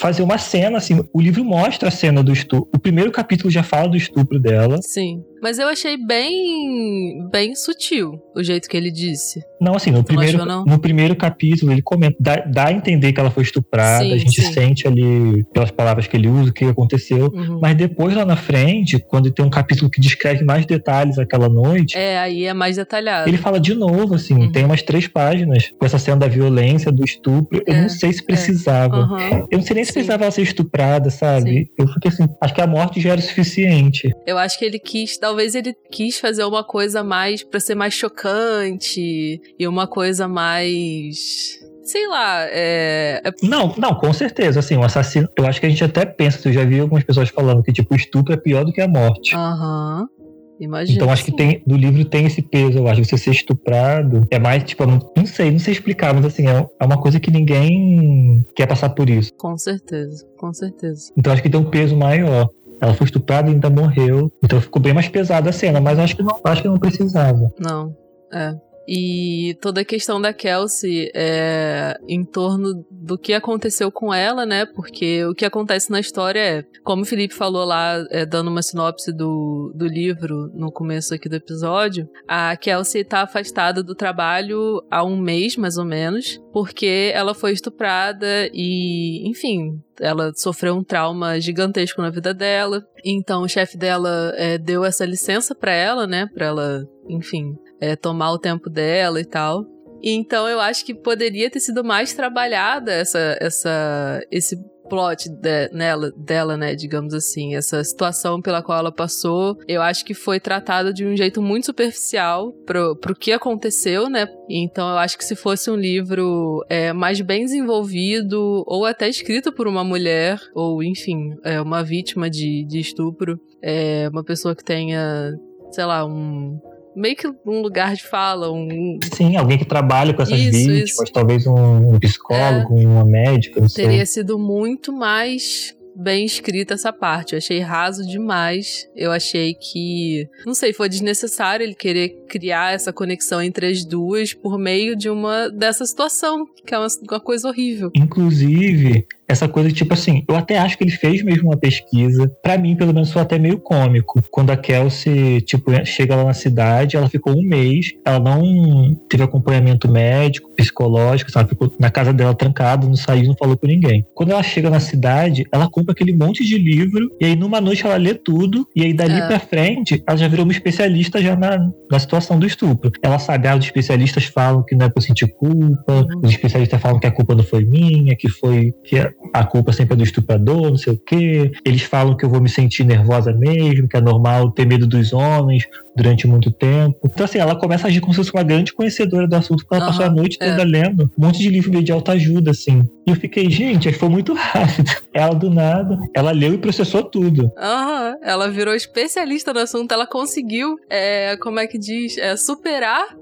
fazer 0.00 0.22
uma 0.22 0.38
cena, 0.38 0.78
assim, 0.78 1.04
o 1.12 1.20
livro 1.20 1.44
mostra 1.44 1.88
a 1.88 1.92
cena 1.92 2.22
do 2.22 2.32
estupro. 2.32 2.70
O 2.74 2.78
primeiro 2.78 3.12
capítulo 3.12 3.50
já 3.50 3.62
fala 3.62 3.88
do 3.88 3.96
estupro 3.96 4.40
dela. 4.40 4.78
Sim. 4.80 5.22
Mas 5.42 5.58
eu 5.58 5.68
achei 5.68 5.96
bem 5.96 7.28
bem 7.30 7.54
sutil 7.54 8.20
o 8.34 8.42
jeito 8.42 8.68
que 8.68 8.76
ele 8.76 8.90
disse. 8.90 9.40
Não, 9.60 9.74
assim, 9.74 9.90
no, 9.90 10.04
primeiro, 10.04 10.42
achou, 10.42 10.64
no 10.64 10.78
primeiro 10.78 11.16
capítulo 11.16 11.72
ele 11.72 11.82
comenta, 11.82 12.16
dá, 12.20 12.36
dá, 12.36 12.66
a 12.66 12.72
entender 12.72 13.12
que 13.12 13.20
ela 13.20 13.30
foi 13.30 13.42
estuprada, 13.42 14.04
sim, 14.04 14.12
a 14.12 14.18
gente 14.18 14.42
sim. 14.42 14.52
sente 14.52 14.86
ali 14.86 15.44
pelas 15.52 15.70
palavras 15.70 16.06
que 16.06 16.16
ele 16.16 16.28
usa 16.28 16.50
o 16.50 16.52
que 16.52 16.64
aconteceu, 16.64 17.30
uhum. 17.32 17.58
mas 17.60 17.74
depois 17.74 18.14
lá 18.14 18.24
na 18.24 18.36
frente, 18.36 18.98
quando 18.98 19.30
tem 19.30 19.44
um 19.44 19.50
capítulo 19.50 19.90
que 19.90 20.00
descreve 20.00 20.44
mais 20.44 20.64
detalhes 20.66 21.18
aquela 21.18 21.48
noite... 21.48 21.96
É, 21.96 22.18
aí 22.18 22.44
é 22.44 22.54
mais 22.54 22.76
detalhado. 22.76 23.28
Ele 23.28 23.36
fala 23.36 23.60
de 23.60 23.74
novo, 23.74 24.14
assim, 24.14 24.34
uhum. 24.34 24.52
tem 24.52 24.64
umas 24.64 24.82
três 24.82 25.06
páginas 25.06 25.70
com 25.78 25.84
essa 25.84 25.98
cena 25.98 26.18
da 26.18 26.28
violência, 26.28 26.90
do 26.90 27.04
estupro, 27.04 27.62
é, 27.66 27.72
eu 27.72 27.82
não 27.82 27.88
sei 27.88 28.12
se 28.12 28.22
é. 28.22 28.24
precisava. 28.24 28.96
É. 28.96 29.34
Uhum. 29.34 29.46
Eu 29.50 29.58
não 29.58 29.62
sei 29.62 29.74
nem. 29.74 29.89
Precisava 29.92 30.24
ela 30.24 30.30
ser 30.30 30.42
estuprada, 30.42 31.10
sabe? 31.10 31.70
Eu 31.78 31.86
fiquei 31.88 32.10
assim, 32.10 32.28
acho 32.40 32.54
que 32.54 32.60
a 32.60 32.66
morte 32.66 33.00
já 33.00 33.10
era 33.10 33.20
o 33.20 33.22
suficiente. 33.22 34.10
Eu 34.26 34.38
acho 34.38 34.58
que 34.58 34.64
ele 34.64 34.78
quis 34.78 35.18
talvez 35.18 35.54
ele 35.54 35.74
quis 35.90 36.18
fazer 36.18 36.44
uma 36.44 36.64
coisa 36.64 37.02
mais 37.02 37.42
para 37.42 37.60
ser 37.60 37.74
mais 37.74 37.94
chocante 37.94 39.40
e 39.58 39.68
uma 39.68 39.86
coisa 39.86 40.28
mais 40.28 41.58
sei 41.82 42.06
lá, 42.06 42.46
é, 42.48 43.20
é... 43.24 43.32
Não, 43.42 43.74
não, 43.76 43.94
com 43.96 44.12
certeza, 44.12 44.60
assim, 44.60 44.76
o 44.76 44.84
assassino, 44.84 45.28
eu 45.36 45.44
acho 45.44 45.58
que 45.58 45.66
a 45.66 45.68
gente 45.68 45.82
até 45.82 46.06
pensa, 46.06 46.48
eu 46.48 46.52
já 46.52 46.64
vi 46.64 46.78
algumas 46.78 47.02
pessoas 47.02 47.28
falando 47.30 47.64
que, 47.64 47.72
tipo, 47.72 47.92
o 47.92 47.96
estupro 47.96 48.32
é 48.32 48.36
pior 48.36 48.64
do 48.64 48.72
que 48.72 48.80
a 48.80 48.86
morte. 48.86 49.34
Aham. 49.34 50.02
Uhum. 50.02 50.19
Imagina. 50.60 50.96
Então 50.96 51.10
acho 51.10 51.24
que 51.24 51.32
tem, 51.32 51.62
no 51.66 51.76
livro 51.76 52.04
tem 52.04 52.26
esse 52.26 52.42
peso, 52.42 52.78
eu 52.78 52.86
acho. 52.86 53.02
Você 53.02 53.16
ser 53.16 53.30
estuprado 53.30 54.26
é 54.30 54.38
mais, 54.38 54.62
tipo, 54.62 54.84
não 54.84 55.26
sei, 55.26 55.50
não 55.50 55.58
sei 55.58 55.72
explicar, 55.72 56.14
mas 56.14 56.26
assim, 56.26 56.46
é, 56.46 56.68
é 56.78 56.84
uma 56.84 57.00
coisa 57.00 57.18
que 57.18 57.30
ninguém 57.30 58.44
quer 58.54 58.66
passar 58.66 58.90
por 58.90 59.08
isso. 59.08 59.32
Com 59.38 59.56
certeza, 59.56 60.26
com 60.36 60.52
certeza. 60.52 61.10
Então 61.16 61.32
acho 61.32 61.42
que 61.42 61.48
tem 61.48 61.58
um 61.58 61.70
peso 61.70 61.96
maior. 61.96 62.50
Ela 62.80 62.94
foi 62.94 63.06
estuprada 63.06 63.48
e 63.50 63.54
ainda 63.54 63.70
morreu. 63.70 64.30
Então 64.42 64.60
ficou 64.60 64.80
bem 64.80 64.92
mais 64.92 65.08
pesada 65.08 65.48
a 65.50 65.52
cena, 65.52 65.80
mas 65.80 65.98
acho 65.98 66.16
que 66.16 66.22
não, 66.22 66.38
acho 66.44 66.62
que 66.62 66.68
não 66.68 66.78
precisava. 66.78 67.52
Não, 67.58 67.96
é. 68.32 68.54
E 68.92 69.56
toda 69.60 69.82
a 69.82 69.84
questão 69.84 70.20
da 70.20 70.32
Kelsey 70.32 71.12
é 71.14 71.96
em 72.08 72.24
torno 72.24 72.84
do 72.90 73.16
que 73.16 73.32
aconteceu 73.32 73.92
com 73.92 74.12
ela, 74.12 74.44
né? 74.44 74.66
Porque 74.66 75.24
o 75.26 75.32
que 75.32 75.44
acontece 75.44 75.92
na 75.92 76.00
história 76.00 76.40
é, 76.40 76.64
como 76.82 77.02
o 77.02 77.06
Felipe 77.06 77.32
falou 77.32 77.64
lá, 77.64 78.04
é, 78.10 78.26
dando 78.26 78.50
uma 78.50 78.62
sinopse 78.62 79.12
do, 79.12 79.72
do 79.76 79.86
livro 79.86 80.50
no 80.52 80.72
começo 80.72 81.14
aqui 81.14 81.28
do 81.28 81.36
episódio, 81.36 82.08
a 82.26 82.56
Kelsey 82.56 83.04
tá 83.04 83.22
afastada 83.22 83.80
do 83.80 83.94
trabalho 83.94 84.82
há 84.90 85.04
um 85.04 85.16
mês, 85.16 85.56
mais 85.56 85.76
ou 85.76 85.84
menos, 85.84 86.42
porque 86.52 87.12
ela 87.14 87.32
foi 87.32 87.52
estuprada 87.52 88.50
e, 88.52 89.22
enfim, 89.30 89.80
ela 90.00 90.32
sofreu 90.34 90.74
um 90.74 90.82
trauma 90.82 91.38
gigantesco 91.38 92.02
na 92.02 92.10
vida 92.10 92.34
dela. 92.34 92.84
Então 93.04 93.42
o 93.42 93.48
chefe 93.48 93.78
dela 93.78 94.32
é, 94.34 94.58
deu 94.58 94.84
essa 94.84 95.04
licença 95.04 95.54
para 95.54 95.72
ela, 95.72 96.08
né? 96.08 96.26
Para 96.34 96.46
ela, 96.46 96.84
enfim, 97.08 97.54
é, 97.80 97.96
tomar 97.96 98.32
o 98.32 98.38
tempo 98.38 98.68
dela 98.68 99.20
e 99.20 99.24
tal. 99.24 99.66
Então 100.02 100.48
eu 100.48 100.60
acho 100.60 100.84
que 100.84 100.94
poderia 100.94 101.50
ter 101.50 101.60
sido 101.60 101.84
mais 101.84 102.14
trabalhada 102.14 102.92
essa, 102.92 103.36
essa, 103.40 104.20
esse 104.30 104.56
plot 104.90 105.28
de, 105.28 105.68
nela, 105.72 106.10
dela, 106.16 106.56
né, 106.56 106.74
digamos 106.74 107.14
assim, 107.14 107.54
essa 107.54 107.82
situação 107.84 108.42
pela 108.42 108.60
qual 108.60 108.80
ela 108.80 108.90
passou, 108.90 109.56
eu 109.68 109.80
acho 109.80 110.04
que 110.04 110.12
foi 110.12 110.40
tratada 110.40 110.92
de 110.92 111.06
um 111.06 111.16
jeito 111.16 111.40
muito 111.40 111.66
superficial 111.66 112.52
pro, 112.66 112.96
pro 112.96 113.14
que 113.14 113.30
aconteceu, 113.30 114.10
né? 114.10 114.26
Então 114.48 114.90
eu 114.90 114.98
acho 114.98 115.16
que 115.16 115.24
se 115.24 115.36
fosse 115.36 115.70
um 115.70 115.76
livro 115.76 116.64
é, 116.68 116.92
mais 116.92 117.20
bem 117.20 117.44
desenvolvido, 117.44 118.64
ou 118.66 118.84
até 118.84 119.08
escrito 119.08 119.52
por 119.52 119.68
uma 119.68 119.84
mulher, 119.84 120.40
ou 120.54 120.82
enfim, 120.82 121.36
é, 121.44 121.60
uma 121.60 121.84
vítima 121.84 122.28
de, 122.28 122.64
de 122.66 122.80
estupro, 122.80 123.40
é, 123.62 124.08
uma 124.10 124.24
pessoa 124.24 124.56
que 124.56 124.64
tenha, 124.64 125.32
sei 125.70 125.84
lá, 125.84 126.04
um 126.04 126.58
meio 126.94 127.16
que 127.16 127.26
um 127.28 127.60
lugar 127.60 127.94
de 127.94 128.02
fala. 128.02 128.50
Um... 128.50 128.98
Sim, 129.12 129.36
alguém 129.36 129.58
que 129.58 129.64
trabalha 129.64 130.12
com 130.14 130.22
essas 130.22 130.38
isso, 130.38 130.50
vítimas, 130.50 130.90
isso. 130.90 131.12
talvez 131.12 131.46
um 131.46 131.98
psicólogo, 131.98 132.80
é, 132.80 132.86
uma 132.86 133.04
médica. 133.04 133.60
Teria 133.74 134.04
sei. 134.04 134.06
sido 134.06 134.38
muito 134.38 134.92
mais 134.92 135.74
bem 135.94 136.24
escrita 136.24 136.74
essa 136.74 136.92
parte. 136.92 137.32
Eu 137.32 137.38
achei 137.38 137.60
raso 137.60 138.06
demais. 138.06 138.88
Eu 138.96 139.12
achei 139.12 139.54
que, 139.54 140.28
não 140.46 140.54
sei, 140.54 140.72
foi 140.72 140.88
desnecessário 140.88 141.64
ele 141.64 141.74
querer 141.74 142.24
criar 142.28 142.72
essa 142.72 142.92
conexão 142.92 143.42
entre 143.42 143.66
as 143.66 143.84
duas 143.84 144.32
por 144.32 144.58
meio 144.58 144.96
de 144.96 145.10
uma 145.10 145.48
dessa 145.50 145.84
situação, 145.84 146.46
que 146.66 146.74
é 146.74 146.78
uma, 146.78 146.88
uma 147.10 147.20
coisa 147.20 147.48
horrível. 147.48 147.90
Inclusive, 147.94 149.06
essa 149.30 149.48
coisa 149.48 149.70
tipo 149.70 149.94
assim, 149.94 150.24
eu 150.28 150.36
até 150.36 150.58
acho 150.58 150.76
que 150.76 150.84
ele 150.84 150.90
fez 150.90 151.22
mesmo 151.22 151.50
uma 151.50 151.56
pesquisa. 151.56 152.30
Para 152.42 152.58
mim, 152.58 152.76
pelo 152.76 152.92
menos, 152.92 153.12
foi 153.12 153.22
até 153.22 153.38
meio 153.38 153.58
cômico. 153.58 154.22
Quando 154.30 154.50
a 154.50 154.56
Kelsey, 154.56 155.40
tipo, 155.42 155.70
chega 155.84 156.16
lá 156.16 156.24
na 156.24 156.34
cidade, 156.34 156.96
ela 156.96 157.08
ficou 157.08 157.36
um 157.36 157.42
mês, 157.42 157.92
ela 158.04 158.18
não 158.18 158.94
teve 159.08 159.22
acompanhamento 159.22 159.90
médico, 159.90 160.50
psicológico, 160.56 161.30
sabe? 161.30 161.50
Ficou 161.50 161.72
na 161.78 161.90
casa 161.90 162.12
dela 162.12 162.34
trancada, 162.34 162.86
não 162.86 162.96
saiu, 162.96 163.28
não 163.28 163.36
falou 163.36 163.56
com 163.56 163.66
ninguém. 163.66 164.04
Quando 164.14 164.30
ela 164.30 164.42
chega 164.42 164.68
na 164.68 164.80
cidade, 164.80 165.46
ela 165.52 165.68
compra 165.68 165.92
aquele 165.92 166.12
monte 166.12 166.44
de 166.44 166.58
livro, 166.58 167.10
e 167.20 167.26
aí 167.26 167.36
numa 167.36 167.60
noite 167.60 167.84
ela 167.86 167.96
lê 167.96 168.14
tudo, 168.14 168.66
e 168.74 168.82
aí 168.82 168.92
dali 168.92 169.20
é. 169.20 169.26
pra 169.26 169.38
frente, 169.38 170.02
ela 170.06 170.16
já 170.16 170.28
virou 170.28 170.44
uma 170.44 170.52
especialista 170.52 171.22
já 171.22 171.36
na, 171.36 171.70
na 171.90 171.98
situação 171.98 172.38
do 172.38 172.46
estupro. 172.46 172.90
Ela 173.02 173.18
sabe, 173.18 173.48
ah, 173.48 173.56
os 173.56 173.64
especialistas 173.64 174.24
falam 174.24 174.64
que 174.64 174.74
não 174.74 174.86
é 174.86 174.88
pra 174.88 175.02
sentir 175.02 175.28
culpa, 175.34 175.92
uhum. 175.92 176.20
os 176.22 176.30
especialistas 176.30 176.80
falam 176.80 176.98
que 176.98 177.06
a 177.06 177.10
culpa 177.10 177.34
não 177.34 177.44
foi 177.44 177.64
minha, 177.64 178.16
que 178.16 178.28
foi 178.28 178.72
que 178.84 178.96
a 179.32 179.44
culpa 179.44 179.72
sempre 179.72 179.94
é 179.94 179.96
do 179.96 180.04
estuprador, 180.04 180.70
não 180.70 180.76
sei 180.76 180.92
o 180.92 180.96
quê. 180.96 181.52
Eles 181.64 181.82
falam 181.82 182.16
que 182.16 182.24
eu 182.24 182.30
vou 182.30 182.40
me 182.40 182.48
sentir 182.48 182.84
nervosa 182.84 183.32
mesmo, 183.32 183.88
que 183.88 183.96
é 183.96 184.00
normal 184.00 184.50
ter 184.50 184.66
medo 184.66 184.86
dos 184.86 185.12
homens 185.12 185.66
durante 185.94 186.26
muito 186.26 186.50
tempo. 186.50 186.98
Então, 187.04 187.24
assim, 187.24 187.38
ela 187.38 187.54
começa 187.54 187.86
a 187.86 187.88
agir 187.88 188.00
como 188.00 188.12
se 188.12 188.18
fosse 188.18 188.32
uma 188.32 188.42
grande 188.42 188.72
conhecedora 188.72 189.26
do 189.26 189.36
assunto, 189.36 189.64
porque 189.64 189.74
ela 189.74 189.84
uhum, 189.84 189.90
passou 189.90 190.06
a 190.06 190.10
noite 190.10 190.38
toda 190.38 190.62
é. 190.62 190.64
lendo 190.64 191.10
um 191.18 191.26
monte 191.26 191.38
de 191.38 191.48
livro 191.48 191.82
de 191.82 191.92
autoajuda, 191.92 192.50
assim. 192.50 192.88
E 193.06 193.10
eu 193.10 193.16
fiquei, 193.16 193.50
gente, 193.50 193.92
foi 193.92 194.08
muito 194.08 194.32
rápido. 194.34 194.90
Ela, 195.12 195.34
do 195.34 195.50
nada, 195.50 195.98
ela 196.14 196.30
leu 196.30 196.54
e 196.54 196.58
processou 196.58 197.02
tudo. 197.02 197.52
Aham, 197.56 198.10
uhum, 198.10 198.18
ela 198.22 198.50
virou 198.50 198.74
especialista 198.74 199.52
no 199.52 199.60
assunto, 199.60 199.92
ela 199.92 200.06
conseguiu, 200.06 200.76
é, 200.88 201.36
como 201.36 201.60
é 201.60 201.66
que 201.66 201.78
diz, 201.78 202.16
é, 202.18 202.36
superar 202.36 203.16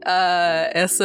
uh, 0.00 0.70
essa, 0.72 1.04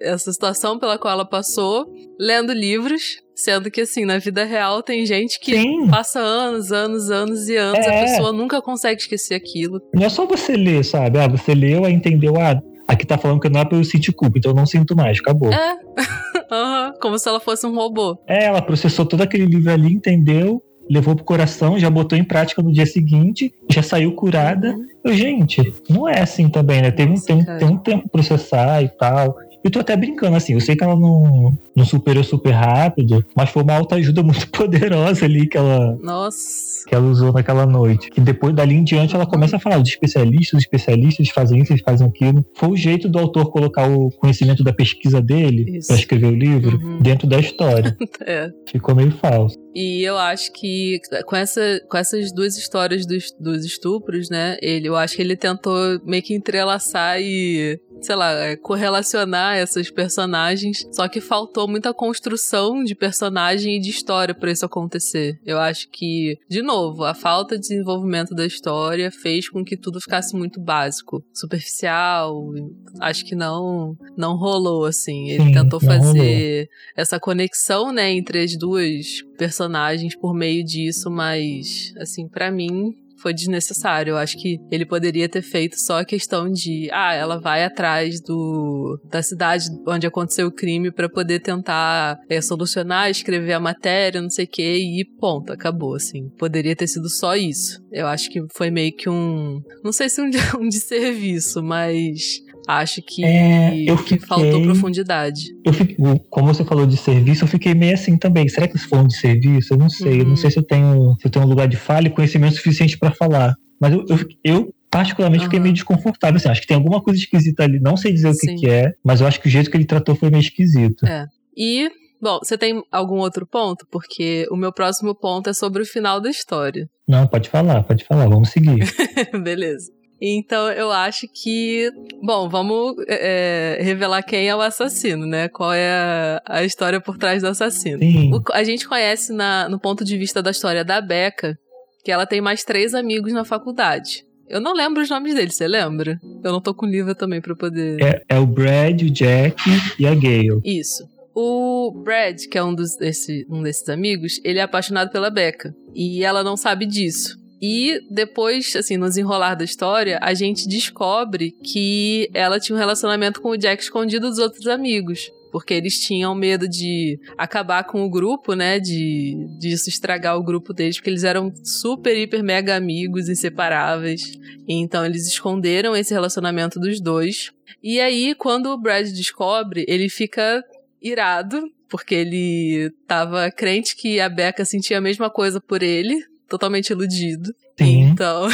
essa 0.00 0.32
situação 0.32 0.78
pela 0.78 0.98
qual 0.98 1.14
ela 1.14 1.24
passou 1.24 1.86
lendo 2.18 2.52
livros. 2.52 3.22
Sendo 3.36 3.68
que, 3.68 3.80
assim, 3.80 4.04
na 4.04 4.18
vida 4.18 4.44
real 4.44 4.80
tem 4.80 5.04
gente 5.04 5.40
que 5.40 5.60
Sim. 5.60 5.88
passa 5.88 6.20
anos, 6.20 6.70
anos, 6.70 7.10
anos 7.10 7.48
e 7.48 7.56
anos, 7.56 7.84
é. 7.84 7.98
a 7.98 8.04
pessoa 8.04 8.32
nunca 8.32 8.62
consegue 8.62 9.00
esquecer 9.00 9.34
aquilo. 9.34 9.80
Não 9.92 10.06
é 10.06 10.08
só 10.08 10.24
você 10.24 10.56
ler, 10.56 10.84
sabe? 10.84 11.18
Ah, 11.18 11.26
você 11.26 11.52
leu, 11.52 11.84
aí 11.84 11.92
entendeu, 11.92 12.40
ah, 12.40 12.62
aqui 12.86 13.04
tá 13.04 13.18
falando 13.18 13.40
que 13.40 13.48
não 13.48 13.60
é 13.60 13.64
pra 13.64 13.76
eu 13.76 13.82
sentir 13.82 14.12
culpa, 14.12 14.38
então 14.38 14.52
eu 14.52 14.56
não 14.56 14.66
sinto 14.66 14.94
mais, 14.94 15.18
acabou. 15.18 15.52
É. 15.52 15.74
uhum. 16.52 16.92
Como 17.00 17.18
se 17.18 17.28
ela 17.28 17.40
fosse 17.40 17.66
um 17.66 17.74
robô. 17.74 18.16
É, 18.28 18.44
ela 18.44 18.62
processou 18.62 19.04
todo 19.04 19.22
aquele 19.22 19.46
livro 19.46 19.72
ali, 19.72 19.92
entendeu? 19.92 20.62
Levou 20.88 21.14
pro 21.14 21.24
coração, 21.24 21.78
já 21.78 21.88
botou 21.90 22.16
em 22.16 22.24
prática 22.24 22.62
no 22.62 22.72
dia 22.72 22.86
seguinte, 22.86 23.52
já 23.70 23.82
saiu 23.82 24.12
curada. 24.12 24.72
Uhum. 24.72 24.86
Eu, 25.04 25.12
gente, 25.14 25.74
não 25.88 26.08
é 26.08 26.20
assim 26.20 26.48
também, 26.48 26.82
né? 26.82 26.90
Tem 26.90 27.08
um, 27.08 27.14
tem, 27.14 27.44
tem 27.44 27.68
um 27.68 27.76
tempo 27.76 28.08
processar 28.08 28.82
e 28.82 28.88
tal. 28.88 29.36
Eu 29.64 29.70
tô 29.70 29.78
até 29.78 29.96
brincando, 29.96 30.36
assim, 30.36 30.52
eu 30.52 30.60
sei 30.60 30.76
que 30.76 30.84
ela 30.84 30.94
não, 30.94 31.56
não 31.74 31.84
superou 31.86 32.22
super 32.22 32.50
rápido, 32.50 33.24
mas 33.34 33.48
foi 33.48 33.62
uma 33.62 33.74
alta 33.74 33.94
ajuda 33.94 34.20
muito 34.22 34.46
poderosa 34.50 35.24
ali 35.24 35.48
que 35.48 35.56
ela. 35.56 35.98
Nossa. 36.02 36.86
Que 36.86 36.94
ela 36.94 37.06
usou 37.06 37.32
naquela 37.32 37.64
noite. 37.64 38.10
Que 38.10 38.20
depois 38.20 38.54
dali 38.54 38.74
em 38.74 38.84
diante 38.84 39.14
ela 39.14 39.24
começa 39.24 39.56
a 39.56 39.58
falar 39.58 39.78
dos 39.78 39.88
especialistas, 39.88 40.58
os 40.58 40.64
especialistas 40.64 41.30
fazem 41.30 41.62
isso, 41.62 41.72
eles 41.72 41.82
fazem 41.82 42.06
aquilo. 42.06 42.44
Foi 42.54 42.68
o 42.68 42.76
jeito 42.76 43.08
do 43.08 43.18
autor 43.18 43.50
colocar 43.50 43.88
o 43.88 44.10
conhecimento 44.10 44.62
da 44.62 44.72
pesquisa 44.72 45.18
dele 45.18 45.80
para 45.86 45.96
escrever 45.96 46.26
o 46.26 46.36
livro 46.36 46.76
uhum. 46.76 46.98
dentro 47.00 47.26
da 47.26 47.38
história. 47.38 47.96
é. 48.20 48.50
Ficou 48.70 48.94
meio 48.94 49.12
falso. 49.12 49.56
E 49.74 50.02
eu 50.04 50.16
acho 50.16 50.52
que 50.52 51.00
com, 51.26 51.34
essa, 51.34 51.80
com 51.88 51.96
essas 51.96 52.32
duas 52.32 52.56
histórias 52.56 53.04
dos, 53.04 53.34
dos 53.40 53.64
estupros, 53.64 54.30
né? 54.30 54.56
Ele, 54.62 54.88
eu 54.88 54.94
acho 54.94 55.16
que 55.16 55.22
ele 55.22 55.36
tentou 55.36 56.00
meio 56.04 56.22
que 56.22 56.34
entrelaçar 56.34 57.20
e 57.20 57.80
sei 58.00 58.14
lá, 58.14 58.32
é, 58.32 58.56
correlacionar 58.56 59.56
essas 59.56 59.90
personagens, 59.90 60.86
só 60.92 61.08
que 61.08 61.20
faltou 61.20 61.68
muita 61.68 61.94
construção 61.94 62.84
de 62.84 62.94
personagem 62.94 63.76
e 63.76 63.80
de 63.80 63.90
história 63.90 64.34
para 64.34 64.50
isso 64.50 64.64
acontecer. 64.64 65.38
Eu 65.44 65.58
acho 65.58 65.88
que, 65.90 66.38
de 66.48 66.62
novo, 66.62 67.04
a 67.04 67.14
falta 67.14 67.56
de 67.56 67.68
desenvolvimento 67.68 68.34
da 68.34 68.46
história 68.46 69.10
fez 69.10 69.48
com 69.48 69.64
que 69.64 69.76
tudo 69.76 70.00
ficasse 70.00 70.36
muito 70.36 70.60
básico, 70.60 71.24
superficial. 71.32 72.52
Acho 73.00 73.24
que 73.24 73.34
não 73.34 73.96
não 74.16 74.36
rolou 74.36 74.84
assim. 74.84 75.28
Ele 75.30 75.44
Sim, 75.44 75.52
tentou 75.52 75.80
fazer 75.80 76.68
rolou. 76.68 76.68
essa 76.96 77.18
conexão, 77.18 77.92
né, 77.92 78.12
entre 78.12 78.40
as 78.40 78.56
duas 78.56 79.22
personagens 79.36 80.16
por 80.16 80.34
meio 80.34 80.64
disso, 80.64 81.10
mas 81.10 81.92
assim, 81.98 82.28
para 82.28 82.50
mim 82.50 82.94
foi 83.24 83.32
desnecessário. 83.32 84.12
Eu 84.12 84.18
acho 84.18 84.36
que 84.36 84.58
ele 84.70 84.84
poderia 84.84 85.26
ter 85.28 85.40
feito 85.40 85.80
só 85.80 86.00
a 86.00 86.04
questão 86.04 86.50
de, 86.50 86.90
ah, 86.92 87.14
ela 87.14 87.40
vai 87.40 87.64
atrás 87.64 88.20
do 88.20 89.00
da 89.10 89.22
cidade 89.22 89.64
onde 89.88 90.06
aconteceu 90.06 90.46
o 90.48 90.52
crime 90.52 90.92
para 90.92 91.08
poder 91.08 91.40
tentar 91.40 92.18
é, 92.28 92.40
solucionar, 92.42 93.10
escrever 93.10 93.54
a 93.54 93.60
matéria, 93.60 94.20
não 94.20 94.28
sei 94.28 94.44
o 94.44 94.48
que, 94.48 94.62
e 94.62 95.04
ponto, 95.18 95.52
acabou, 95.52 95.94
assim. 95.94 96.28
Poderia 96.38 96.76
ter 96.76 96.86
sido 96.86 97.08
só 97.08 97.34
isso. 97.34 97.82
Eu 97.90 98.06
acho 98.06 98.28
que 98.30 98.40
foi 98.54 98.70
meio 98.70 98.94
que 98.94 99.08
um, 99.08 99.60
não 99.82 99.92
sei 99.92 100.10
se 100.10 100.20
um, 100.20 100.28
um 100.60 100.68
de 100.68 100.78
serviço, 100.78 101.62
mas 101.62 102.43
Acho 102.66 103.02
que, 103.02 103.24
é, 103.24 103.84
eu 103.86 103.96
fiquei, 103.98 104.18
que 104.18 104.26
faltou 104.26 104.62
profundidade. 104.62 105.42
Eu 105.64 105.72
fiquei, 105.72 105.96
como 106.30 106.46
você 106.46 106.64
falou 106.64 106.86
de 106.86 106.96
serviço, 106.96 107.44
eu 107.44 107.48
fiquei 107.48 107.74
meio 107.74 107.94
assim 107.94 108.16
também. 108.16 108.48
Será 108.48 108.66
que 108.66 108.78
se 108.78 108.86
for 108.86 109.00
um 109.00 109.06
de 109.06 109.16
serviço? 109.16 109.74
Eu 109.74 109.78
não 109.78 109.90
sei. 109.90 110.12
Uhum. 110.12 110.18
Eu 110.18 110.24
não 110.24 110.30
uhum. 110.30 110.36
sei 110.36 110.50
se 110.50 110.58
eu 110.58 110.62
tenho, 110.62 111.16
se 111.20 111.26
eu 111.26 111.30
tenho 111.30 111.44
um 111.44 111.48
lugar 111.48 111.68
de 111.68 111.76
fala 111.76 112.06
e 112.06 112.10
conhecimento 112.10 112.56
suficiente 112.56 112.98
para 112.98 113.10
falar. 113.10 113.54
Mas 113.80 113.92
eu, 113.92 114.04
eu, 114.08 114.18
eu 114.42 114.74
particularmente 114.90 115.44
uhum. 115.44 115.50
fiquei 115.50 115.60
meio 115.60 115.74
desconfortável. 115.74 116.36
Assim, 116.36 116.48
acho 116.48 116.60
que 116.60 116.66
tem 116.66 116.76
alguma 116.76 117.02
coisa 117.02 117.20
esquisita 117.20 117.64
ali. 117.64 117.80
Não 117.80 117.96
sei 117.96 118.12
dizer 118.12 118.30
o 118.30 118.36
que, 118.36 118.54
que, 118.54 118.68
é, 118.68 118.92
mas 119.04 119.20
eu 119.20 119.26
acho 119.26 119.40
que 119.40 119.48
o 119.48 119.50
jeito 119.50 119.70
que 119.70 119.76
ele 119.76 119.84
tratou 119.84 120.14
foi 120.14 120.30
meio 120.30 120.40
esquisito. 120.40 121.04
É. 121.06 121.26
E, 121.56 121.90
bom, 122.20 122.38
você 122.42 122.56
tem 122.56 122.82
algum 122.90 123.18
outro 123.18 123.46
ponto? 123.46 123.86
Porque 123.90 124.46
o 124.50 124.56
meu 124.56 124.72
próximo 124.72 125.14
ponto 125.14 125.50
é 125.50 125.52
sobre 125.52 125.82
o 125.82 125.86
final 125.86 126.20
da 126.20 126.30
história. 126.30 126.88
Não, 127.06 127.26
pode 127.26 127.50
falar, 127.50 127.82
pode 127.82 128.04
falar. 128.04 128.28
Vamos 128.28 128.48
seguir. 128.48 128.84
Beleza. 129.42 129.92
Então 130.26 130.70
eu 130.70 130.90
acho 130.90 131.28
que. 131.28 131.90
Bom, 132.22 132.48
vamos 132.48 132.96
é, 133.06 133.78
revelar 133.82 134.22
quem 134.22 134.48
é 134.48 134.56
o 134.56 134.60
assassino, 134.62 135.26
né? 135.26 135.48
Qual 135.48 135.70
é 135.72 135.90
a, 135.90 136.42
a 136.46 136.64
história 136.64 136.98
por 136.98 137.18
trás 137.18 137.42
do 137.42 137.48
assassino. 137.48 137.98
O, 138.34 138.42
a 138.52 138.64
gente 138.64 138.88
conhece 138.88 139.34
na, 139.34 139.68
no 139.68 139.78
ponto 139.78 140.02
de 140.02 140.16
vista 140.16 140.42
da 140.42 140.50
história 140.50 140.82
da 140.82 141.00
Becca 141.00 141.58
que 142.02 142.10
ela 142.10 142.26
tem 142.26 142.40
mais 142.40 142.64
três 142.64 142.94
amigos 142.94 143.32
na 143.32 143.44
faculdade. 143.44 144.24
Eu 144.48 144.60
não 144.60 144.74
lembro 144.74 145.02
os 145.02 145.08
nomes 145.08 145.34
deles, 145.34 145.56
você 145.56 145.66
lembra? 145.66 146.18
Eu 146.42 146.52
não 146.52 146.60
tô 146.60 146.74
com 146.74 146.86
livro 146.86 147.14
também 147.14 147.40
pra 147.40 147.56
poder. 147.56 148.00
É, 148.02 148.22
é 148.28 148.38
o 148.38 148.46
Brad, 148.46 149.02
o 149.02 149.10
Jack 149.10 149.56
e 149.98 150.06
a 150.06 150.14
Gale. 150.14 150.60
Isso. 150.64 151.02
O 151.34 151.90
Brad, 152.04 152.42
que 152.50 152.56
é 152.56 152.62
um, 152.62 152.74
dos, 152.74 152.96
desse, 152.96 153.46
um 153.50 153.62
desses 153.62 153.88
amigos, 153.88 154.40
ele 154.44 154.58
é 154.58 154.62
apaixonado 154.62 155.10
pela 155.10 155.30
Becca. 155.30 155.74
E 155.94 156.22
ela 156.22 156.44
não 156.44 156.56
sabe 156.56 156.86
disso. 156.86 157.36
E 157.66 157.98
depois, 158.10 158.76
assim, 158.76 158.98
no 158.98 159.08
desenrolar 159.08 159.54
da 159.54 159.64
história, 159.64 160.18
a 160.20 160.34
gente 160.34 160.68
descobre 160.68 161.50
que 161.50 162.28
ela 162.34 162.60
tinha 162.60 162.76
um 162.76 162.78
relacionamento 162.78 163.40
com 163.40 163.48
o 163.48 163.56
Jack 163.56 163.82
escondido 163.82 164.28
dos 164.28 164.38
outros 164.38 164.66
amigos 164.66 165.32
porque 165.50 165.72
eles 165.72 166.00
tinham 166.00 166.34
medo 166.34 166.68
de 166.68 167.16
acabar 167.38 167.84
com 167.84 168.04
o 168.04 168.10
grupo, 168.10 168.54
né? 168.54 168.80
De 168.80 169.36
disso 169.56 169.88
estragar 169.88 170.36
o 170.36 170.42
grupo 170.42 170.74
deles, 170.74 170.96
porque 170.96 171.08
eles 171.08 171.22
eram 171.22 171.52
super, 171.62 172.18
hiper, 172.18 172.42
mega 172.42 172.74
amigos, 172.74 173.28
inseparáveis. 173.28 174.32
Então 174.66 175.06
eles 175.06 175.28
esconderam 175.28 175.96
esse 175.96 176.12
relacionamento 176.12 176.80
dos 176.80 177.00
dois. 177.00 177.52
E 177.80 178.00
aí, 178.00 178.34
quando 178.34 178.66
o 178.66 178.76
Brad 178.76 179.06
descobre, 179.06 179.84
ele 179.86 180.08
fica 180.08 180.60
irado, 181.00 181.70
porque 181.88 182.16
ele 182.16 182.92
tava 183.06 183.48
crente 183.52 183.94
que 183.94 184.20
a 184.20 184.28
Becca 184.28 184.64
sentia 184.64 184.98
a 184.98 185.00
mesma 185.00 185.30
coisa 185.30 185.60
por 185.60 185.84
ele, 185.84 186.20
totalmente 186.48 186.90
iludido. 186.90 187.54
Sim. 187.76 188.02
Então, 188.02 188.46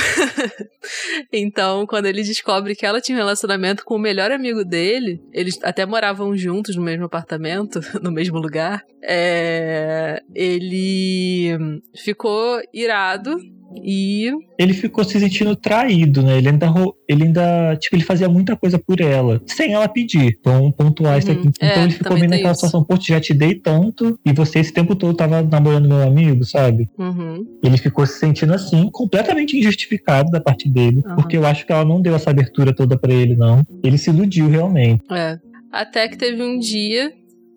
então, 1.32 1.86
quando 1.86 2.06
ele 2.06 2.22
descobre 2.22 2.74
que 2.74 2.86
ela 2.86 3.00
tinha 3.00 3.16
um 3.16 3.20
relacionamento 3.20 3.84
com 3.84 3.96
o 3.96 3.98
melhor 3.98 4.30
amigo 4.30 4.64
dele, 4.64 5.20
eles 5.32 5.58
até 5.62 5.84
moravam 5.84 6.36
juntos 6.36 6.74
no 6.74 6.82
mesmo 6.82 7.04
apartamento, 7.04 7.80
no 8.02 8.10
mesmo 8.10 8.38
lugar, 8.38 8.82
é, 9.02 10.22
ele 10.34 11.80
ficou 11.94 12.60
irado 12.72 13.36
e. 13.74 14.30
Ele 14.58 14.74
ficou 14.74 15.04
se 15.04 15.18
sentindo 15.18 15.56
traído, 15.56 16.22
né? 16.22 16.38
Ele 16.38 16.48
ainda, 16.48 16.72
ele 17.08 17.24
ainda. 17.24 17.76
Tipo, 17.76 17.96
ele 17.96 18.04
fazia 18.04 18.28
muita 18.28 18.56
coisa 18.56 18.78
por 18.78 19.00
ela, 19.00 19.40
sem 19.46 19.72
ela 19.72 19.88
pedir. 19.88 20.36
Então, 20.38 20.70
pontuar 20.72 21.14
uhum. 21.14 21.18
isso 21.18 21.30
aqui. 21.30 21.48
Então, 21.48 21.68
é, 21.68 21.82
ele 21.82 21.92
ficou 21.92 22.16
meio 22.16 22.28
naquela 22.30 22.54
situação, 22.54 22.84
pô, 22.84 22.96
já 23.00 23.20
te 23.20 23.32
dei 23.32 23.54
tanto, 23.54 24.18
e 24.24 24.32
você 24.32 24.58
esse 24.58 24.72
tempo 24.72 24.94
todo 24.94 25.14
tava 25.14 25.42
namorando 25.42 25.88
meu 25.88 26.02
amigo, 26.02 26.44
sabe? 26.44 26.88
Uhum. 26.98 27.44
Ele 27.62 27.76
ficou 27.76 28.06
se 28.06 28.18
sentindo 28.18 28.52
assim, 28.54 28.88
completamente 28.92 29.56
injustificado 29.56 30.30
da 30.30 30.40
parte 30.40 30.68
dele, 30.68 31.02
uhum. 31.06 31.14
porque 31.16 31.36
eu 31.36 31.46
acho 31.46 31.66
que 31.66 31.72
ela 31.72 31.84
não 31.84 32.00
deu 32.00 32.14
essa 32.14 32.30
abertura 32.30 32.74
toda 32.74 32.98
para 32.98 33.12
ele, 33.12 33.36
não. 33.36 33.64
Ele 33.82 33.98
se 33.98 34.10
iludiu 34.10 34.48
realmente. 34.48 35.02
É. 35.10 35.38
Até 35.72 36.08
que 36.08 36.16
teve 36.16 36.42
um 36.42 36.58
dia 36.58 37.12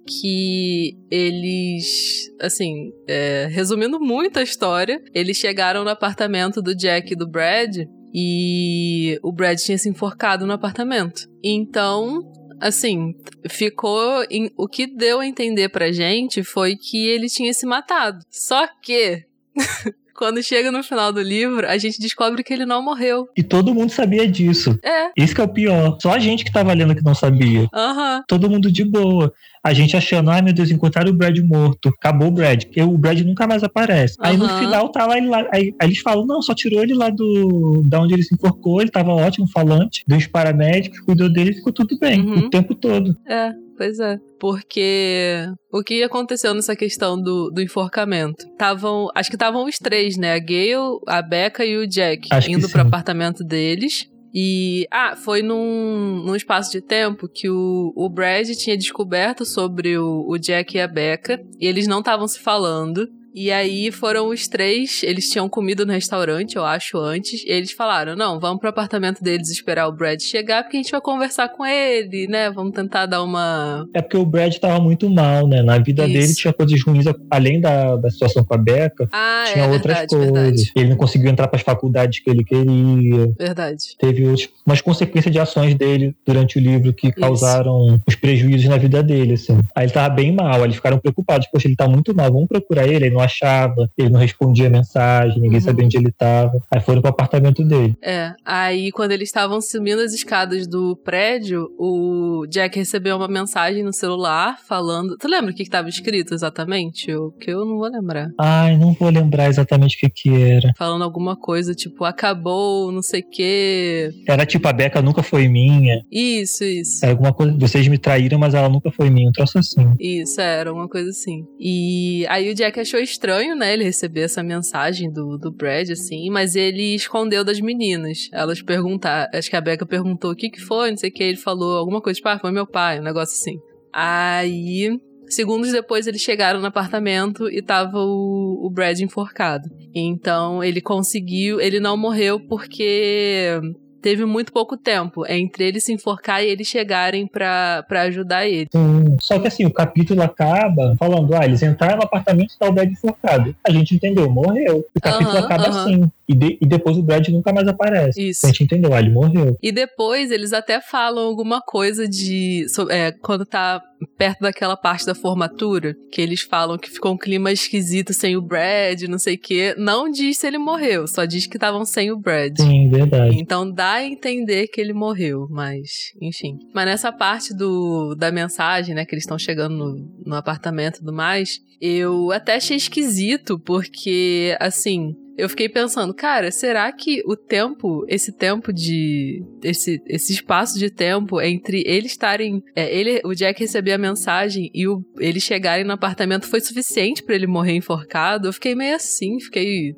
que 0.08 0.98
eles, 1.10 2.32
assim, 2.42 2.92
é, 3.08 3.48
resumindo 3.50 4.00
muito 4.00 4.40
a 4.40 4.44
história, 4.44 5.02
eles 5.14 5.38
chegaram 5.38 5.84
no 5.84 5.90
apartamento 5.90 6.62
do 6.62 6.76
Jack 6.76 7.14
e 7.14 7.16
do 7.16 7.28
Brad 7.28 7.78
e 8.14 9.20
o 9.24 9.32
Brad 9.32 9.58
tinha 9.58 9.78
se 9.78 9.90
enforcado 9.90 10.46
no 10.46 10.54
apartamento. 10.54 11.28
Então 11.44 12.22
assim, 12.64 13.14
ficou. 13.50 14.26
Em, 14.32 14.50
o 14.58 14.68
que 14.68 14.88
deu 14.88 15.20
a 15.20 15.28
entender 15.28 15.70
pra 15.70 15.92
gente 15.92 16.44
foi 16.44 16.76
que 16.76 17.06
ele 17.08 17.28
tinha 17.28 17.54
se 17.54 17.66
matado. 17.66 18.20
Só 18.30 18.68
que. 18.82 19.24
Quando 20.16 20.44
chega 20.44 20.72
no 20.72 20.84
final 20.84 21.12
do 21.12 21.20
livro, 21.20 21.68
a 21.68 21.76
gente 21.76 22.00
descobre 22.00 22.44
que 22.44 22.54
ele 22.54 22.68
não 22.68 22.84
morreu. 22.84 23.28
E 23.36 23.42
todo 23.42 23.74
mundo 23.74 23.90
sabia 23.90 24.28
disso. 24.28 24.78
É. 24.84 25.12
Isso 25.18 25.34
que 25.34 25.42
é 25.42 25.44
o 25.44 25.52
pior. 25.52 25.98
Só 26.00 26.12
a 26.12 26.20
gente 26.20 26.46
que 26.46 26.52
tava 26.52 26.72
lendo 26.72 26.96
que 26.96 27.04
não 27.04 27.16
sabia. 27.16 27.68
Aham. 27.74 28.18
Uhum. 28.18 28.24
Todo 28.28 28.50
mundo 28.50 28.72
de 28.72 28.86
boa 28.86 29.34
a 29.64 29.74
gente 29.74 29.96
achando, 29.96 30.30
ai 30.30 30.42
meu 30.42 30.54
Deus, 30.54 30.70
encontraram 30.70 31.10
o 31.10 31.14
Brad 31.14 31.38
morto. 31.40 31.90
Acabou 31.90 32.28
o 32.28 32.32
Brad, 32.32 32.66
porque 32.66 32.82
o 32.82 32.98
Brad 32.98 33.22
nunca 33.22 33.48
mais 33.48 33.64
aparece. 33.64 34.16
Uhum. 34.20 34.26
Aí 34.26 34.38
no 34.38 34.50
final 34.50 34.90
tá 34.90 35.06
lá, 35.06 35.18
ele 35.18 35.28
lá 35.28 35.48
aí, 35.54 35.74
aí, 35.80 35.88
eles 35.88 36.00
falam, 36.00 36.26
não, 36.26 36.42
só 36.42 36.54
tirou 36.54 36.84
ele 36.84 36.94
lá 36.94 37.10
do 37.10 37.82
da 37.86 38.02
onde 38.02 38.14
ele 38.14 38.24
se 38.24 38.36
enforcou, 38.36 38.82
ele 38.82 38.92
tava 38.92 39.14
ótimo, 39.14 39.48
falante, 39.48 40.04
deu 40.06 40.18
os 40.18 40.28
paramédicos, 40.28 41.00
cuidou 41.00 41.32
dele 41.32 41.52
e 41.52 41.56
ficou 41.56 41.72
tudo 41.72 41.98
bem, 41.98 42.20
uhum. 42.20 42.38
o 42.40 42.50
tempo 42.50 42.76
todo. 42.76 43.16
É, 43.26 43.54
pois 43.78 44.00
é. 44.00 44.20
Porque 44.38 45.48
o 45.72 45.82
que 45.82 46.04
aconteceu 46.04 46.54
nessa 46.54 46.76
questão 46.76 47.20
do, 47.20 47.50
do 47.50 47.62
enforcamento? 47.62 48.46
Tavam, 48.58 49.08
acho 49.16 49.30
que 49.30 49.38
estavam 49.38 49.66
os 49.66 49.78
três, 49.78 50.18
né? 50.18 50.34
A 50.34 50.40
Gayle, 50.40 51.00
a 51.08 51.22
Becca 51.22 51.66
e 51.66 51.78
o 51.78 51.88
Jack 51.88 52.28
acho 52.30 52.52
indo 52.52 52.68
pro 52.68 52.82
apartamento 52.82 53.44
deles. 53.46 54.10
E, 54.34 54.88
ah, 54.90 55.16
foi 55.16 55.44
num, 55.44 56.24
num 56.26 56.36
espaço 56.36 56.72
de 56.72 56.82
tempo 56.82 57.30
que 57.30 57.50
o, 57.50 57.94
o 57.96 58.10
Brad 58.10 58.50
tinha 58.52 58.76
descoberto 58.76 59.46
sobre 59.46 59.98
o, 59.98 60.26
o 60.28 60.38
Jack 60.40 60.76
e 60.76 60.82
a 60.82 60.88
Becca, 60.88 61.46
e 61.60 61.68
eles 61.68 61.86
não 61.86 62.00
estavam 62.00 62.28
se 62.28 62.40
falando. 62.40 63.08
E 63.34 63.52
aí 63.52 63.92
foram 63.92 64.30
os 64.30 64.48
três, 64.48 65.02
eles 65.04 65.30
tinham 65.30 65.50
comido 65.50 65.86
no 65.86 65.92
restaurante, 65.92 66.56
eu 66.56 66.64
acho, 66.64 66.98
antes. 66.98 67.44
E 67.44 67.50
eles 67.50 67.72
falaram: 67.72 68.16
não, 68.16 68.40
vamos 68.40 68.60
pro 68.60 68.70
apartamento 68.70 69.24
deles 69.24 69.50
esperar 69.50 69.88
o 69.88 69.92
Brad 69.92 70.22
chegar, 70.22 70.64
porque 70.64 70.78
a 70.78 70.82
gente 70.82 70.92
vai 70.92 71.02
conversar 71.02 71.50
com 71.50 71.66
ele, 71.66 72.28
né? 72.28 72.52
Vamos 72.52 72.74
tentar 72.74 73.08
dar 73.08 73.24
uma. 73.24 73.88
É 73.94 74.02
porque 74.02 74.18
o 74.18 74.26
Brad 74.26 74.56
tava 74.58 74.80
muito 74.80 75.10
mal, 75.10 75.48
né? 75.48 75.64
Na 75.64 75.80
vida 75.80 76.04
Isso. 76.04 76.14
dele 76.14 76.36
tinha 76.36 76.54
coisas 76.54 76.82
ruins, 76.84 77.06
além 77.32 77.60
da, 77.60 77.96
da 77.96 78.10
situação 78.10 78.44
com 78.44 78.54
a 78.54 78.58
Becca, 78.58 79.10
ah, 79.12 79.46
tinha 79.52 79.66
é, 79.66 79.70
outras 79.70 79.98
verdade, 79.98 80.16
coisas. 80.16 80.34
Verdade. 80.34 80.72
Ele 80.76 80.90
não 80.90 80.98
conseguiu 80.98 81.32
entrar 81.32 81.48
para 81.48 81.58
as 81.58 81.64
faculdades 81.64 82.20
que 82.20 82.30
ele 82.30 82.44
queria. 82.44 83.34
Verdade. 83.38 83.96
Teve 83.98 84.26
umas 84.66 84.82
consequências 84.82 85.34
de 85.34 85.40
ações 85.40 85.74
dele 85.74 86.16
durante 86.26 86.60
o 86.60 86.62
livro 86.62 86.94
que 86.94 87.12
causaram 87.12 87.88
Isso. 87.88 88.02
os 88.08 88.16
prejuízos 88.16 88.70
na 88.70 88.78
vida 88.78 89.02
dele, 89.02 89.34
assim. 89.34 89.60
Aí 89.76 89.86
ele 89.86 89.92
tava 89.92 90.14
bem 90.14 90.32
mal, 90.32 90.64
eles 90.64 90.76
ficaram 90.76 91.00
preocupados. 91.00 91.48
Poxa, 91.52 91.68
ele 91.68 91.76
tá 91.76 91.88
muito 91.88 92.14
mal, 92.16 92.32
vamos 92.32 92.48
procurar 92.48 92.86
ele. 92.86 93.06
Ele 93.06 93.16
não 93.16 93.23
achava, 93.24 93.90
ele 93.98 94.10
não 94.10 94.20
respondia 94.20 94.70
mensagem, 94.70 95.42
ninguém 95.42 95.60
uhum. 95.60 95.66
sabia 95.66 95.86
onde 95.86 95.98
ele 95.98 96.10
estava. 96.10 96.62
Aí 96.72 96.82
foram 96.82 97.02
pro 97.02 97.10
apartamento 97.10 97.64
dele. 97.64 97.96
É, 98.02 98.34
aí 98.46 98.92
quando 98.92 99.12
eles 99.12 99.30
estavam 99.30 99.62
subindo 99.62 100.02
as 100.02 100.14
escadas 100.14 100.68
do 100.68 100.96
prédio, 100.96 101.70
o 101.78 102.46
Jack 102.48 102.78
recebeu 102.78 103.18
uma 103.18 103.28
mensagem 103.28 103.84
no 103.84 103.94
celular 103.94 104.58
falando. 104.68 105.18
Tu 105.18 105.28
lembra 105.28 105.52
o 105.52 105.54
que 105.54 105.64
estava 105.64 105.90
escrito 105.90 106.34
exatamente? 106.34 107.14
O 107.14 107.32
que 107.32 107.52
eu 107.52 107.66
não 107.66 107.78
vou 107.78 107.90
lembrar. 107.90 108.30
Ai, 108.40 108.78
não 108.78 108.94
vou 108.94 109.10
lembrar 109.10 109.50
exatamente 109.50 109.98
o 109.98 110.00
que 110.00 110.10
que 110.10 110.30
era. 110.30 110.74
Falando 110.78 111.04
alguma 111.04 111.36
coisa, 111.36 111.74
tipo, 111.74 112.06
acabou, 112.06 112.92
não 112.92 113.02
sei 113.02 113.22
o 113.22 113.30
quê. 113.30 114.12
Era 114.28 114.46
tipo, 114.46 114.68
a 114.68 114.74
Beca 114.74 115.02
nunca 115.02 115.24
foi 115.24 115.48
minha. 115.48 116.02
Isso, 116.12 116.64
isso. 116.64 117.04
Era 117.04 117.14
alguma 117.14 117.34
coisa, 117.34 117.56
vocês 117.58 117.88
me 117.88 117.98
traíram, 117.98 118.40
mas 118.40 118.54
ela 118.54 118.70
nunca 118.70 118.92
foi 118.92 119.10
minha, 119.10 119.30
um 119.30 119.32
troço 119.32 119.58
assim. 119.58 119.92
Isso, 120.00 120.40
era 120.40 120.72
uma 120.72 120.88
coisa 120.88 121.10
assim. 121.10 121.46
E 121.60 122.26
aí 122.30 122.50
o 122.50 122.56
Jack 122.56 122.80
achou 122.80 123.00
estranho, 123.00 123.13
né, 123.56 123.74
ele 123.74 123.84
receber 123.84 124.22
essa 124.22 124.44
mensagem 124.44 125.12
do, 125.12 125.38
do 125.38 125.52
Brad, 125.52 125.90
assim, 125.90 126.30
mas 126.30 126.56
ele 126.56 126.96
escondeu 126.96 127.44
das 127.44 127.60
meninas. 127.60 128.30
Elas 128.32 128.62
perguntaram, 128.62 129.30
acho 129.34 129.50
que 129.50 129.56
a 129.56 129.62
Becca 129.62 129.86
perguntou 129.86 130.32
o 130.32 130.36
que 130.36 130.50
que 130.50 130.62
foi, 130.62 130.92
não 130.92 130.98
sei 130.98 131.10
o 131.10 131.14
que, 131.14 131.24
ele 131.24 131.38
falou 131.38 131.78
alguma 131.78 132.02
coisa, 132.02 132.18
tipo, 132.18 132.30
ah, 132.30 132.40
foi 132.40 132.52
meu 132.52 132.68
pai, 132.68 133.00
um 133.00 133.04
negócio 133.04 133.36
assim. 133.36 133.60
Aí 133.92 134.98
Segundos 135.34 135.72
depois, 135.72 136.06
eles 136.06 136.22
chegaram 136.22 136.60
no 136.60 136.68
apartamento 136.68 137.50
e 137.50 137.60
tava 137.60 137.98
o, 137.98 138.68
o 138.68 138.70
Brad 138.70 139.00
enforcado. 139.00 139.68
Então, 139.94 140.64
ele 140.64 140.80
conseguiu. 140.80 141.60
Ele 141.60 141.80
não 141.80 141.98
morreu 141.98 142.40
porque 142.40 143.60
teve 144.04 144.26
muito 144.26 144.52
pouco 144.52 144.76
tempo 144.76 145.26
entre 145.26 145.64
ele 145.66 145.80
se 145.80 145.94
enforcar 145.94 146.44
e 146.44 146.48
eles 146.48 146.68
chegarem 146.68 147.26
para 147.26 147.86
ajudar 147.90 148.46
ele. 148.46 148.68
Sim. 148.70 149.16
Só 149.22 149.40
que 149.40 149.48
assim, 149.48 149.66
o 149.66 149.72
capítulo 149.72 150.22
acaba 150.22 150.96
falando: 151.00 151.34
ah, 151.34 151.46
eles 151.46 151.64
entraram 151.64 151.98
no 151.98 152.04
apartamento 152.04 152.54
e 152.54 152.60
tá 152.60 152.68
o 152.68 152.74
Brad 152.74 152.92
enforcado. 152.92 153.56
A 153.66 153.72
gente 153.72 153.96
entendeu, 153.96 154.30
morreu. 154.30 154.86
O 154.94 155.02
capítulo 155.02 155.38
acaba 155.38 155.70
assim. 155.70 156.12
E, 156.28 156.36
de, 156.36 156.58
e, 156.62 156.66
depois 156.66 156.98
o 156.98 157.02
Brad 157.02 157.28
nunca 157.30 157.54
mais 157.54 157.68
aparece. 157.68 158.30
Isso. 158.30 158.46
A 158.46 158.50
gente 158.50 158.66
entendeu, 158.66 158.94
ah, 158.94 159.00
ele 159.00 159.10
morreu. 159.10 159.58
E 159.62 159.72
depois 159.72 160.32
eles 160.32 160.52
até 160.52 160.82
falam 160.82 161.26
alguma 161.26 161.62
coisa 161.62 162.08
de. 162.08 162.66
É, 162.90 163.12
quando 163.12 163.46
tá 163.46 163.82
perto 164.06 164.42
daquela 164.42 164.76
parte 164.76 165.06
da 165.06 165.16
formatura, 165.16 165.96
que 166.12 166.22
eles 166.22 166.42
falam 166.42 166.78
que 166.78 166.90
ficou 166.90 167.14
um 167.14 167.18
clima 167.18 167.52
esquisito 167.52 168.14
sem 168.14 168.36
o 168.36 168.42
Brad, 168.42 169.04
não 169.04 169.20
sei 169.20 169.36
o 169.36 169.40
quê. 169.40 169.76
Não 169.78 170.10
diz 170.10 170.38
se 170.38 170.48
ele 170.48 170.58
morreu, 170.58 171.08
só 171.08 171.26
diz 171.26 171.48
que 171.48 171.58
estavam 171.58 171.86
sem 171.86 172.12
o 172.12 172.20
Brad. 172.20 172.58
Sim, 172.58 172.90
verdade. 172.90 173.38
Então 173.40 173.70
dá 173.70 173.94
a 173.94 174.06
entender 174.06 174.68
que 174.68 174.80
ele 174.80 174.94
morreu, 174.94 175.48
mas, 175.50 175.90
enfim. 176.22 176.58
Mas 176.74 176.86
nessa 176.86 177.12
parte 177.12 177.56
do, 177.56 178.16
da 178.16 178.32
mensagem, 178.32 178.96
né, 178.96 179.06
que 179.06 179.14
eles 179.14 179.24
estão 179.24 179.38
chegando 179.38 179.76
no, 179.76 180.24
no 180.26 180.36
apartamento 180.36 180.96
e 180.96 181.00
tudo 181.00 181.14
mais, 181.14 181.60
eu 181.82 182.32
até 182.32 182.56
achei 182.56 182.78
esquisito, 182.78 183.60
porque, 183.60 184.56
assim, 184.60 185.14
eu 185.36 185.50
fiquei 185.50 185.68
pensando, 185.68 186.14
cara, 186.14 186.52
será 186.52 186.92
que 186.92 187.24
o 187.26 187.36
tempo, 187.36 188.06
esse 188.08 188.32
tempo 188.32 188.72
de. 188.72 189.44
esse, 189.64 190.02
esse 190.06 190.34
espaço 190.34 190.78
de 190.78 190.92
tempo 190.92 191.42
entre 191.42 191.84
eles 191.86 192.12
estarem. 192.12 192.62
É, 192.76 192.96
ele, 192.96 193.20
o 193.26 193.34
Jack 193.34 193.60
receber 193.60 193.94
a 193.94 193.98
mensagem 193.98 194.70
e 194.74 194.88
o, 194.88 195.04
eles 195.20 195.44
chegarem 195.44 195.84
no 195.84 195.94
apartamento 195.94 196.48
foi 196.48 196.62
suficiente 196.62 197.24
para 197.24 197.36
ele 197.36 197.48
morrer 197.48 197.74
enforcado? 197.74 198.48
Eu 198.48 198.54
fiquei 198.54 198.76
meio 198.76 198.96
assim, 198.96 199.40
fiquei. 199.40 199.96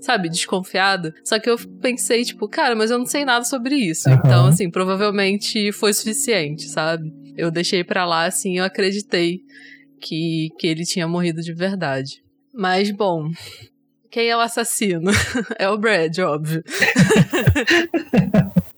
Sabe, 0.00 0.30
desconfiada. 0.30 1.12
Só 1.22 1.38
que 1.38 1.50
eu 1.50 1.58
pensei, 1.82 2.24
tipo, 2.24 2.48
cara, 2.48 2.74
mas 2.74 2.90
eu 2.90 2.98
não 2.98 3.04
sei 3.04 3.22
nada 3.22 3.44
sobre 3.44 3.74
isso. 3.74 4.08
Uhum. 4.08 4.14
Então, 4.14 4.46
assim, 4.46 4.70
provavelmente 4.70 5.70
foi 5.72 5.92
suficiente, 5.92 6.68
sabe? 6.68 7.12
Eu 7.36 7.50
deixei 7.50 7.84
pra 7.84 8.06
lá, 8.06 8.24
assim, 8.24 8.56
eu 8.56 8.64
acreditei 8.64 9.40
que, 10.00 10.48
que 10.58 10.66
ele 10.66 10.84
tinha 10.84 11.06
morrido 11.06 11.42
de 11.42 11.52
verdade. 11.52 12.22
Mas, 12.50 12.90
bom, 12.90 13.28
quem 14.10 14.28
é 14.28 14.36
o 14.36 14.40
assassino? 14.40 15.10
é 15.58 15.68
o 15.68 15.78
Brad, 15.78 16.18
óbvio. 16.18 16.64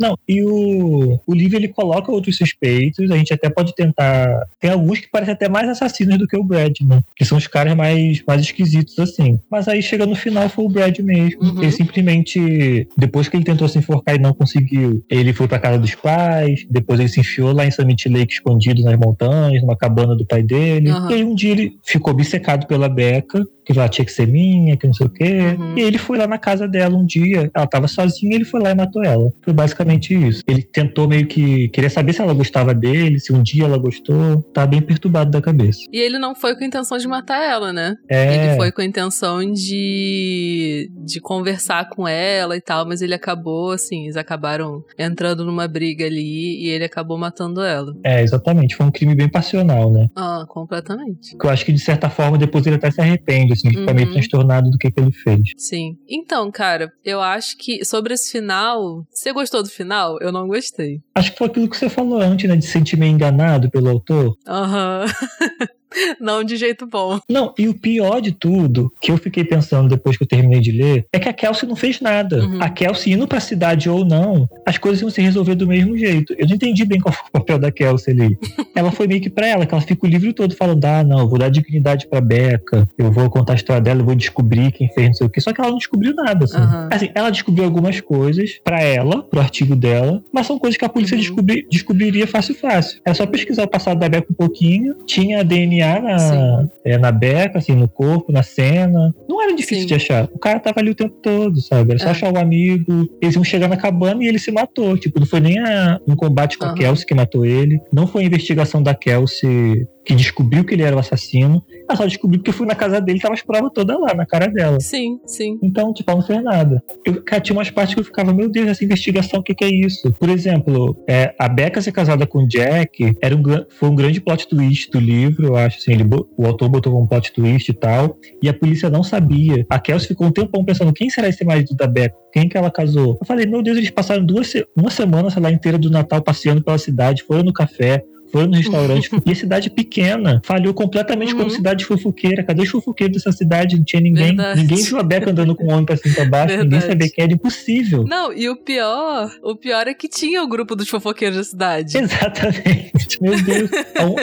Não, 0.03 0.19
e 0.29 0.43
o, 0.43 1.21
o 1.25 1.35
livro 1.35 1.57
ele 1.57 1.69
coloca 1.69 2.11
outros 2.11 2.37
suspeitos, 2.37 3.09
a 3.09 3.17
gente 3.17 3.33
até 3.33 3.49
pode 3.49 3.73
tentar. 3.73 4.49
Tem 4.59 4.69
alguns 4.69 4.99
que 4.99 5.09
parecem 5.09 5.33
até 5.33 5.49
mais 5.49 5.69
assassinos 5.69 6.19
do 6.19 6.27
que 6.27 6.37
o 6.37 6.43
Brad, 6.43 6.81
né? 6.81 7.01
Que 7.15 7.25
são 7.25 7.39
os 7.39 7.47
caras 7.47 7.77
mais, 7.77 8.21
mais 8.27 8.41
esquisitos 8.41 8.99
assim. 8.99 9.39
Mas 9.49 9.69
aí 9.69 9.81
chega 9.81 10.05
no 10.05 10.17
final 10.17 10.49
foi 10.49 10.65
o 10.65 10.69
Brad 10.69 10.99
mesmo. 10.99 11.45
Uhum. 11.45 11.63
Ele 11.63 11.71
simplesmente, 11.71 12.89
depois 12.97 13.29
que 13.29 13.37
ele 13.37 13.45
tentou 13.45 13.69
se 13.69 13.79
enforcar 13.79 14.17
e 14.17 14.19
não 14.19 14.35
conseguiu, 14.35 15.05
ele 15.09 15.33
foi 15.33 15.47
pra 15.47 15.61
casa 15.61 15.79
dos 15.79 15.95
pais, 15.95 16.67
depois 16.69 16.99
ele 16.99 17.09
se 17.09 17.21
enfiou 17.21 17.53
lá 17.53 17.65
em 17.65 17.71
Summit 17.71 18.09
Lake 18.09 18.33
escondido 18.33 18.83
nas 18.83 18.99
montanhas, 18.99 19.63
numa 19.63 19.77
cabana 19.77 20.17
do 20.17 20.27
pai 20.27 20.43
dele. 20.43 20.91
Uhum. 20.91 21.11
E 21.11 21.15
aí 21.15 21.25
um 21.25 21.35
dia 21.35 21.53
ele 21.53 21.79
ficou 21.85 22.13
obcecado 22.13 22.67
pela 22.67 22.89
Beca, 22.89 23.47
que 23.65 23.73
ela 23.73 23.89
tinha 23.89 24.05
que 24.05 24.13
ser 24.13 24.27
minha, 24.27 24.77
que 24.77 24.87
não 24.87 24.95
sei 24.95 25.07
o 25.07 25.11
quê. 25.11 25.57
Uhum. 25.59 25.79
E 25.79 25.83
ele 25.83 25.99
foi 25.99 26.19
lá 26.19 26.27
na 26.27 26.39
casa 26.39 26.67
dela 26.67 26.97
um 26.97 27.05
dia, 27.05 27.51
ela 27.55 27.67
tava 27.67 27.89
sozinha, 27.89 28.35
ele 28.35 28.45
foi 28.45 28.61
lá 28.61 28.71
e 28.71 28.75
matou 28.75 29.05
ela. 29.05 29.33
Foi 29.43 29.53
basicamente 29.53 30.15
isso. 30.15 30.43
Ele 30.47 30.63
tentou 30.63 31.09
meio 31.09 31.27
que 31.27 31.69
queria 31.69 31.91
saber 31.91 32.13
se 32.13 32.21
ela 32.21 32.35
gostava 32.35 32.75
dele, 32.75 33.19
se 33.19 33.33
um 33.33 33.43
dia 33.43 33.65
ela 33.65 33.79
gostou. 33.79 34.43
Tá 34.53 34.67
bem 34.67 34.81
perturbado 34.81 35.31
da 35.31 35.41
cabeça. 35.41 35.81
E 35.93 35.99
ele 35.99 36.19
não 36.19 36.35
foi 36.35 36.57
com 36.57 36.65
a 36.65 36.67
intenção 36.67 36.99
de 36.99 37.07
matar 37.07 37.43
ela, 37.43 37.73
né? 37.73 37.97
É. 38.09 38.35
Ele 38.35 38.57
foi 38.57 38.73
com 38.73 38.81
a 38.81 38.85
intenção 38.85 39.41
de 39.53 40.91
de 41.05 41.21
conversar 41.21 41.89
com 41.89 42.07
ela 42.07 42.57
e 42.57 42.61
tal, 42.61 42.87
mas 42.87 43.03
ele 43.03 43.15
acabou 43.15 43.73
assim, 43.73 44.05
eles 44.05 44.17
acabaram 44.17 44.85
entrando 44.99 45.45
numa 45.45 45.67
briga 45.69 46.07
ali 46.07 46.65
e 46.65 46.69
ele 46.69 46.85
acabou 46.85 47.19
matando 47.19 47.63
ela. 47.63 47.95
É, 48.05 48.23
exatamente. 48.23 48.77
Foi 48.77 48.87
um 48.87 48.91
crime 48.91 49.15
bem 49.15 49.29
passional, 49.29 49.93
né? 49.93 50.09
Ah, 50.17 50.45
completamente. 50.49 51.37
Que 51.37 51.47
eu 51.47 51.51
acho 51.51 51.65
que 51.65 51.73
de 51.73 51.81
certa 51.81 52.09
forma 52.09 52.39
depois 52.39 52.67
ele 52.67 52.77
até 52.77 52.91
se 52.91 53.01
arrepende 53.01 53.52
assim, 53.53 53.71
fica 53.71 53.91
uhum. 53.91 53.95
meio 53.95 54.13
transtornado 54.13 54.71
do 54.71 54.79
que, 54.79 54.91
que 54.91 55.01
ele 55.01 55.13
fez. 55.13 55.41
Sim. 55.57 55.97
Então, 56.09 56.51
cara, 56.51 56.93
eu 57.05 57.21
acho 57.21 57.57
que 57.59 57.85
sobre 57.85 58.15
esse 58.15 58.33
final, 58.33 59.05
você 59.11 59.33
gostou 59.33 59.63
do 59.63 59.69
final? 59.69 60.19
Eu 60.21 60.33
não 60.33 60.47
gostei. 60.47 61.01
Acho 61.15 61.33
que 61.33 61.39
foi 61.39 61.47
aquilo 61.47 61.69
que 61.69 61.77
você 61.77 61.89
falou 61.89 62.21
antes, 62.21 62.49
né, 62.49 62.57
de 62.57 62.65
se 62.65 62.73
sentir 62.73 62.97
meio 62.97 63.13
enganado 63.13 63.71
pelo 63.71 63.89
autor. 63.89 64.37
Aham. 64.47 65.05
Uhum. 65.05 65.67
Não 66.21 66.45
de 66.45 66.57
jeito 66.57 66.87
bom. 66.87 67.21
Não, 67.29 67.55
e 67.59 67.69
o 67.69 67.75
pior 67.75 68.21
de 68.21 68.33
tudo, 68.33 68.93
que 69.01 69.11
eu 69.11 69.17
fiquei 69.17 69.45
pensando 69.45 69.89
depois 69.89 70.17
que 70.17 70.23
eu 70.23 70.29
terminei 70.29 70.61
de 70.61 70.73
ler, 70.73 71.07
é 71.13 71.19
que 71.19 71.29
a 71.29 71.33
Kelsey 71.33 71.69
não 71.69 71.77
fez 71.77 72.01
nada. 72.01 72.45
Uhum. 72.45 72.59
A 72.61 72.69
Kelsey 72.69 73.13
indo 73.13 73.27
pra 73.27 73.41
cidade 73.41 73.89
ou 73.89 74.05
não, 74.05 74.49
as 74.67 74.79
coisas 74.79 75.01
iam 75.01 75.11
se 75.11 75.21
resolver 75.21 75.55
do 75.55 75.67
mesmo 75.67 75.97
jeito. 75.97 76.35
Eu 76.39 76.47
não 76.47 76.55
entendi 76.55 76.85
bem 76.85 77.01
qual 77.01 77.13
foi 77.13 77.25
o 77.29 77.33
papel 77.41 77.59
da 77.59 77.71
Kelsey 77.71 78.15
ali. 78.15 78.39
ela 78.75 78.91
foi 78.91 79.07
meio 79.07 79.21
que 79.21 79.31
pra 79.31 79.47
ela, 79.47 79.67
que 79.67 79.75
ela 79.75 79.83
fica 79.83 80.07
o 80.07 80.09
livro 80.09 80.33
todo 80.33 80.55
falando: 80.55 80.85
ah, 80.85 81.03
não, 81.05 81.21
eu 81.21 81.29
vou 81.29 81.39
dar 81.39 81.49
dignidade 81.49 82.07
pra 82.07 82.21
Beca, 82.21 82.89
eu 82.97 83.11
vou 83.11 83.29
contar 83.31 83.55
a 83.55 83.57
história 83.57 83.83
dela, 83.83 84.01
eu 84.01 84.05
vou 84.05 84.15
descobrir 84.15 84.73
quem 84.73 84.89
fez 84.89 85.09
não 85.09 85.15
sei 85.15 85.27
o 85.27 85.31
quê. 85.31 85.41
Só 85.41 85.53
que 85.53 85.61
ela 85.61 85.71
não 85.71 85.79
descobriu 85.79 86.15
nada, 86.15 86.45
assim. 86.45 86.59
Uhum. 86.59 86.89
assim 86.91 87.11
ela 87.15 87.31
descobriu 87.31 87.65
algumas 87.65 88.01
coisas 88.01 88.61
pra 88.65 88.81
ela, 88.83 89.23
pro 89.23 89.41
artigo 89.41 89.75
dela, 89.75 90.23
mas 90.33 90.47
são 90.47 90.59
coisas 90.59 90.77
que 90.77 90.85
a 90.85 90.89
polícia 90.89 91.15
uhum. 91.15 91.21
descobri, 91.21 91.67
descobriria 91.71 92.27
fácil 92.27 92.55
fácil. 92.55 93.01
É 93.05 93.13
só 93.13 93.27
pesquisar 93.27 93.65
o 93.65 93.69
passado 93.69 93.99
da 93.99 94.09
Beca 94.09 94.29
um 94.31 94.35
pouquinho, 94.35 94.95
tinha 95.07 95.45
DNA 95.45 95.82
na, 95.85 96.69
é, 96.85 96.99
na 96.99 97.13
Beca, 97.13 97.59
assim, 97.59 97.75
no 97.75 97.89
corpo, 97.89 98.33
na 98.33 98.43
cena. 98.43 99.15
Não 99.29 99.43
era 99.43 99.55
difícil 99.55 99.83
Sim. 99.83 99.89
de 99.89 99.95
achar. 99.95 100.29
O 100.33 100.39
cara 100.39 100.61
tava 100.61 100.81
ali 100.81 100.91
o 100.91 100.95
tempo 100.95 101.17
todo, 101.23 101.61
sabe? 101.61 101.93
Era 101.93 102.01
só 102.01 102.09
é. 102.09 102.11
achar 102.11 102.33
o 102.33 102.37
um 102.37 102.41
amigo. 102.41 103.09
Eles 103.21 103.35
iam 103.35 103.45
chegar 103.45 103.69
na 103.69 103.77
cabana 103.77 104.23
e 104.23 104.29
ele 104.29 104.39
se 104.39 104.51
matou. 104.51 104.97
Tipo, 104.97 105.21
não 105.21 105.27
foi 105.27 105.41
nem 105.41 105.59
a, 105.59 106.01
um 106.07 106.17
combate 106.17 106.59
com 106.59 106.67
uhum. 106.67 106.73
a 106.73 106.75
Kelsey 106.75 107.07
que 107.07 107.15
matou 107.15 107.45
ele. 107.45 107.81
Não 107.93 108.07
foi 108.07 108.23
a 108.23 108.27
investigação 108.27 108.83
da 108.83 108.95
Kelsey 108.95 109.87
que 110.05 110.15
descobriu 110.15 110.65
que 110.65 110.75
ele 110.75 110.83
era 110.83 110.97
o 110.97 110.99
assassino. 110.99 111.65
Ela 111.89 111.97
só 111.97 112.07
descobriu 112.07 112.41
porque 112.41 112.53
fui 112.53 112.67
na 112.67 112.75
casa 112.75 113.01
dele 113.01 113.19
e 113.19 113.21
tava 113.21 113.35
as 113.35 113.43
provas 113.43 113.71
todas 113.75 113.99
lá, 114.01 114.15
na 114.15 114.27
cara 114.27 114.47
dela. 114.47 114.81
Sim, 114.81 115.21
sim. 115.27 115.59
Então, 115.63 115.93
tipo, 115.93 116.11
ela 116.11 116.21
não 116.21 116.27
fez 116.27 116.43
nada. 116.43 116.83
Eu, 117.05 117.23
cara, 117.23 117.41
tinha 117.41 117.57
umas 117.57 117.71
partes 117.71 117.95
que 117.95 118.01
eu 118.01 118.05
ficava, 118.05 118.33
meu 118.33 118.49
Deus, 118.49 118.69
essa 118.69 118.85
investigação, 118.85 119.41
o 119.41 119.43
que, 119.43 119.55
que 119.55 119.65
é 119.65 119.69
isso? 119.69 120.13
Por 120.19 120.29
exemplo, 120.29 120.97
é, 121.09 121.35
a 121.39 121.49
Becca 121.49 121.81
ser 121.81 121.93
casada 121.93 122.27
com 122.27 122.41
o 122.41 122.49
Jack 122.49 123.17
era 123.21 123.35
um, 123.35 123.43
foi 123.69 123.89
um 123.89 123.95
grande 123.95 124.21
plot 124.21 124.49
twist 124.49 124.91
do 124.91 124.99
livro, 124.99 125.47
eu 125.47 125.57
acho. 125.57 125.79
Assim, 125.79 125.93
ele, 125.93 126.05
o 126.37 126.47
autor 126.47 126.69
botou 126.69 127.01
um 127.01 127.07
plot 127.07 127.33
twist 127.33 127.71
e 127.71 127.75
tal. 127.75 128.17
E 128.43 128.49
a 128.49 128.55
polícia 128.55 128.91
não 128.91 129.03
sabia. 129.03 129.67
A 129.69 129.79
Kelsey 129.79 130.09
ficou 130.09 130.27
um 130.27 130.33
tempão 130.33 130.65
pensando, 130.65 130.93
quem 130.93 131.09
será 131.11 131.29
esse 131.29 131.45
marido 131.45 131.75
da 131.75 131.87
Becca? 131.87 132.17
Quem 132.33 132.49
que 132.49 132.57
ela 132.57 132.71
casou? 132.71 133.19
Eu 133.21 133.27
falei, 133.27 133.47
meu 133.47 133.63
Deus, 133.63 133.77
eles 133.77 133.91
passaram 133.91 134.25
duas, 134.25 134.53
uma 134.77 134.91
semana, 134.91 135.31
sei 135.31 135.43
lá, 135.43 135.51
inteira 135.51 135.79
do 135.79 135.91
Natal 135.91 136.23
passeando 136.23 136.63
pela 136.63 136.79
cidade, 136.79 137.23
foram 137.23 137.43
no 137.43 137.53
café, 137.53 138.03
foi 138.33 138.47
no 138.47 138.57
restaurante. 138.57 139.11
e 139.27 139.31
a 139.31 139.35
cidade 139.35 139.71
pequena 139.71 140.41
falhou 140.45 140.73
completamente 140.73 141.33
uhum. 141.33 141.41
como 141.41 141.51
cidade 141.51 141.85
fofoqueira. 141.85 142.43
Cadê 142.43 142.63
os 142.63 142.71
fofoqueiros 142.71 143.19
dessa 143.19 143.31
cidade? 143.31 143.77
Não 143.77 143.85
tinha 143.85 144.01
ninguém. 144.01 144.29
Verdade. 144.29 144.61
Ninguém 144.61 144.83
viu 144.83 144.99
a 144.99 145.03
Beca 145.03 145.31
andando 145.31 145.55
com 145.55 145.65
o 145.65 145.71
homem 145.71 145.85
pra 145.85 145.97
cima 145.97 146.13
e 146.13 146.17
pra 146.17 146.25
baixo. 146.25 146.49
Verdade. 146.49 146.69
Ninguém 146.69 146.89
sabia 146.89 147.11
que 147.11 147.21
era 147.21 147.33
impossível. 147.33 148.05
Não, 148.05 148.33
e 148.33 148.49
o 148.49 148.57
pior, 148.57 149.31
o 149.43 149.55
pior 149.55 149.87
é 149.87 149.95
que 149.95 150.09
tinha 150.09 150.43
o 150.43 150.49
grupo 150.49 150.75
dos 150.75 150.89
fofoqueiros 150.89 151.37
da 151.37 151.45
cidade. 151.45 151.99
Exatamente. 151.99 153.21
Meu 153.21 153.41
Deus. 153.43 153.71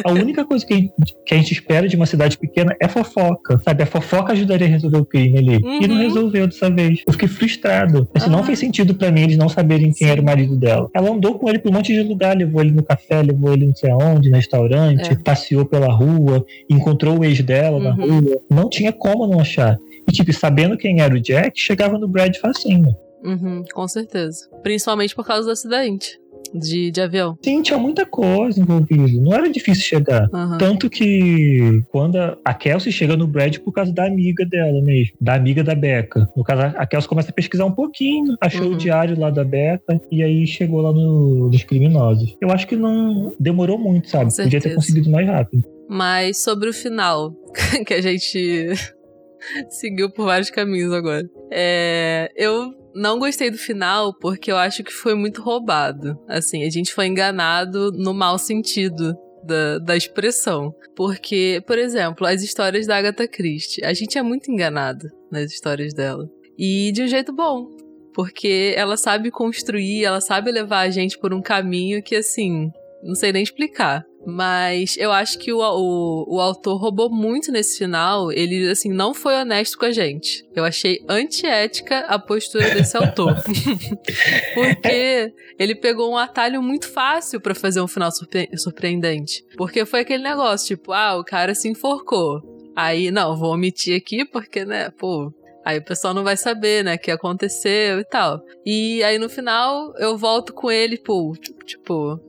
A, 0.03 0.09
a 0.09 0.11
única 0.11 0.43
coisa 0.43 0.65
que 0.65 0.73
a, 0.73 0.77
gente, 0.77 0.91
que 1.25 1.33
a, 1.33 1.37
gente, 1.37 1.53
espera 1.53 1.87
de 1.87 1.95
uma 1.95 2.05
cidade 2.05 2.37
pequena 2.37 2.75
é 2.79 2.87
fofoca. 2.87 3.61
Sabe? 3.63 3.83
A 3.83 3.85
fofoca 3.85 4.33
ajudaria 4.33 4.67
a 4.67 4.69
resolver 4.69 4.97
o 4.97 5.05
crime 5.05 5.37
ali. 5.37 5.57
Uhum. 5.57 5.81
E 5.81 5.87
não 5.87 5.95
uhum. 5.95 6.01
resolveu 6.01 6.47
dessa 6.47 6.69
vez. 6.69 7.01
Eu 7.05 7.13
fiquei 7.13 7.27
frustrado. 7.27 8.09
Assim, 8.13 8.29
Não 8.29 8.43
fez 8.43 8.59
sentido 8.59 8.95
para 8.95 9.11
mim 9.11 9.21
eles 9.21 9.37
não 9.37 9.49
saberem 9.49 9.91
quem 9.91 10.07
Sim. 10.07 10.11
era 10.11 10.21
o 10.21 10.25
marido 10.25 10.55
dela. 10.55 10.89
Ela 10.93 11.11
andou 11.11 11.37
com 11.37 11.47
ele 11.49 11.59
por 11.59 11.69
um 11.69 11.73
monte 11.73 11.93
de 11.93 12.01
lugar, 12.01 12.35
levou 12.35 12.61
ele 12.61 12.71
no 12.71 12.83
café, 12.83 13.21
levou 13.21 13.53
ele 13.53 13.67
não 13.67 13.75
sei 13.75 13.91
aonde, 14.01 14.29
no 14.29 14.35
restaurante, 14.35 15.11
é. 15.11 15.15
passeou 15.15 15.65
pela 15.65 15.91
rua, 15.91 16.45
encontrou 16.69 17.19
o 17.19 17.25
ex 17.25 17.41
dela 17.41 17.77
uhum. 17.77 17.83
na 17.83 17.91
rua. 17.93 18.41
Não 18.49 18.69
tinha 18.69 18.91
como 18.91 19.27
não 19.27 19.39
achar. 19.39 19.77
E, 20.07 20.11
tipo, 20.11 20.31
sabendo 20.33 20.77
quem 20.77 21.01
era 21.01 21.13
o 21.13 21.19
Jack, 21.19 21.59
chegava 21.59 21.97
no 21.97 22.07
Brad 22.07 22.35
facinho. 22.37 22.95
Uhum, 23.23 23.63
com 23.73 23.87
certeza. 23.87 24.49
Principalmente 24.63 25.13
por 25.13 25.25
causa 25.25 25.45
do 25.45 25.51
acidente 25.51 26.19
de, 26.53 26.91
de 26.91 27.01
avião. 27.01 27.37
Sim, 27.43 27.61
tinha 27.61 27.77
muita 27.77 28.05
coisa 28.05 28.59
envolvida. 28.59 29.21
Não 29.21 29.33
era 29.33 29.49
difícil 29.49 29.83
chegar. 29.83 30.29
Uhum. 30.33 30.57
Tanto 30.57 30.89
que 30.89 31.81
quando 31.89 32.17
a, 32.17 32.37
a 32.43 32.53
Kelsey 32.53 32.91
chega 32.91 33.15
no 33.15 33.27
Brad 33.27 33.57
por 33.59 33.71
causa 33.71 33.91
da 33.91 34.05
amiga 34.05 34.45
dela 34.45 34.81
mesmo, 34.81 35.15
da 35.19 35.35
amiga 35.35 35.63
da 35.63 35.75
Becca. 35.75 36.29
No 36.35 36.43
caso, 36.43 36.75
a 36.77 36.85
Kelsey 36.85 37.09
começa 37.09 37.31
a 37.31 37.33
pesquisar 37.33 37.65
um 37.65 37.71
pouquinho, 37.71 38.35
achou 38.41 38.67
uhum. 38.67 38.73
o 38.73 38.77
diário 38.77 39.19
lá 39.19 39.29
da 39.29 39.43
Becca 39.43 39.99
e 40.11 40.23
aí 40.23 40.45
chegou 40.47 40.81
lá 40.81 40.91
no, 40.91 41.49
nos 41.49 41.63
criminosos. 41.63 42.35
Eu 42.41 42.51
acho 42.51 42.67
que 42.67 42.75
não 42.75 43.33
demorou 43.39 43.77
muito, 43.77 44.09
sabe? 44.09 44.35
Podia 44.35 44.61
ter 44.61 44.75
conseguido 44.75 45.09
mais 45.09 45.27
rápido. 45.27 45.63
Mas 45.87 46.43
sobre 46.43 46.69
o 46.69 46.73
final, 46.73 47.33
que 47.85 47.93
a 47.93 48.01
gente 48.01 48.69
seguiu 49.69 50.11
por 50.11 50.25
vários 50.25 50.49
caminhos 50.49 50.93
agora. 50.93 51.27
É, 51.51 52.31
eu 52.35 52.78
não 52.93 53.19
gostei 53.19 53.49
do 53.49 53.57
final 53.57 54.13
porque 54.13 54.51
eu 54.51 54.57
acho 54.57 54.83
que 54.83 54.93
foi 54.93 55.15
muito 55.15 55.41
roubado. 55.41 56.19
Assim, 56.27 56.63
a 56.63 56.69
gente 56.69 56.93
foi 56.93 57.07
enganado 57.07 57.91
no 57.91 58.13
mau 58.13 58.37
sentido 58.37 59.15
da, 59.43 59.79
da 59.79 59.95
expressão. 59.95 60.73
Porque, 60.95 61.63
por 61.65 61.77
exemplo, 61.77 62.25
as 62.25 62.41
histórias 62.41 62.85
da 62.85 62.97
Agatha 62.97 63.27
Christie, 63.27 63.83
a 63.83 63.93
gente 63.93 64.17
é 64.17 64.21
muito 64.21 64.51
enganado 64.51 65.07
nas 65.31 65.51
histórias 65.51 65.93
dela. 65.93 66.29
E 66.57 66.91
de 66.91 67.03
um 67.03 67.07
jeito 67.07 67.33
bom. 67.33 67.67
Porque 68.13 68.73
ela 68.75 68.97
sabe 68.97 69.31
construir, 69.31 70.03
ela 70.03 70.19
sabe 70.19 70.51
levar 70.51 70.81
a 70.81 70.89
gente 70.89 71.17
por 71.17 71.33
um 71.33 71.41
caminho 71.41 72.03
que, 72.03 72.15
assim, 72.15 72.69
não 73.03 73.15
sei 73.15 73.31
nem 73.31 73.43
explicar. 73.43 74.03
Mas 74.25 74.97
eu 74.97 75.11
acho 75.11 75.39
que 75.39 75.51
o, 75.53 75.59
o, 75.59 76.35
o, 76.35 76.41
autor 76.41 76.77
roubou 76.77 77.09
muito 77.09 77.51
nesse 77.51 77.77
final. 77.77 78.31
Ele, 78.31 78.69
assim, 78.69 78.91
não 78.91 79.13
foi 79.13 79.33
honesto 79.35 79.77
com 79.77 79.85
a 79.85 79.91
gente. 79.91 80.45
Eu 80.53 80.65
achei 80.65 80.99
antiética 81.07 81.99
a 81.99 82.19
postura 82.19 82.69
desse 82.71 82.97
autor. 82.97 83.35
Porque 84.53 85.33
ele 85.57 85.75
pegou 85.75 86.11
um 86.11 86.17
atalho 86.17 86.61
muito 86.61 86.87
fácil 86.89 87.39
para 87.39 87.55
fazer 87.55 87.81
um 87.81 87.87
final 87.87 88.11
surpre 88.11 88.49
surpreendente. 88.57 89.45
Porque 89.57 89.85
foi 89.85 90.01
aquele 90.01 90.23
negócio, 90.23 90.67
tipo, 90.75 90.91
ah, 90.91 91.17
o 91.17 91.23
cara 91.23 91.55
se 91.55 91.69
enforcou. 91.69 92.41
Aí, 92.75 93.11
não, 93.11 93.37
vou 93.37 93.53
omitir 93.53 93.95
aqui 93.97 94.25
porque, 94.25 94.65
né, 94.65 94.89
pô, 94.91 95.33
Aí 95.65 95.77
o 95.77 95.83
pessoal 95.83 96.13
não 96.13 96.23
vai 96.23 96.37
saber, 96.37 96.83
né, 96.83 96.95
o 96.95 96.99
que 96.99 97.11
aconteceu 97.11 97.99
e 97.99 98.03
tal. 98.05 98.41
E 98.65 99.03
aí 99.03 99.19
no 99.19 99.29
final 99.29 99.93
eu 99.97 100.17
volto 100.17 100.53
com 100.53 100.71
ele, 100.71 100.97
pô, 100.97 101.33
tipo, 101.65 102.19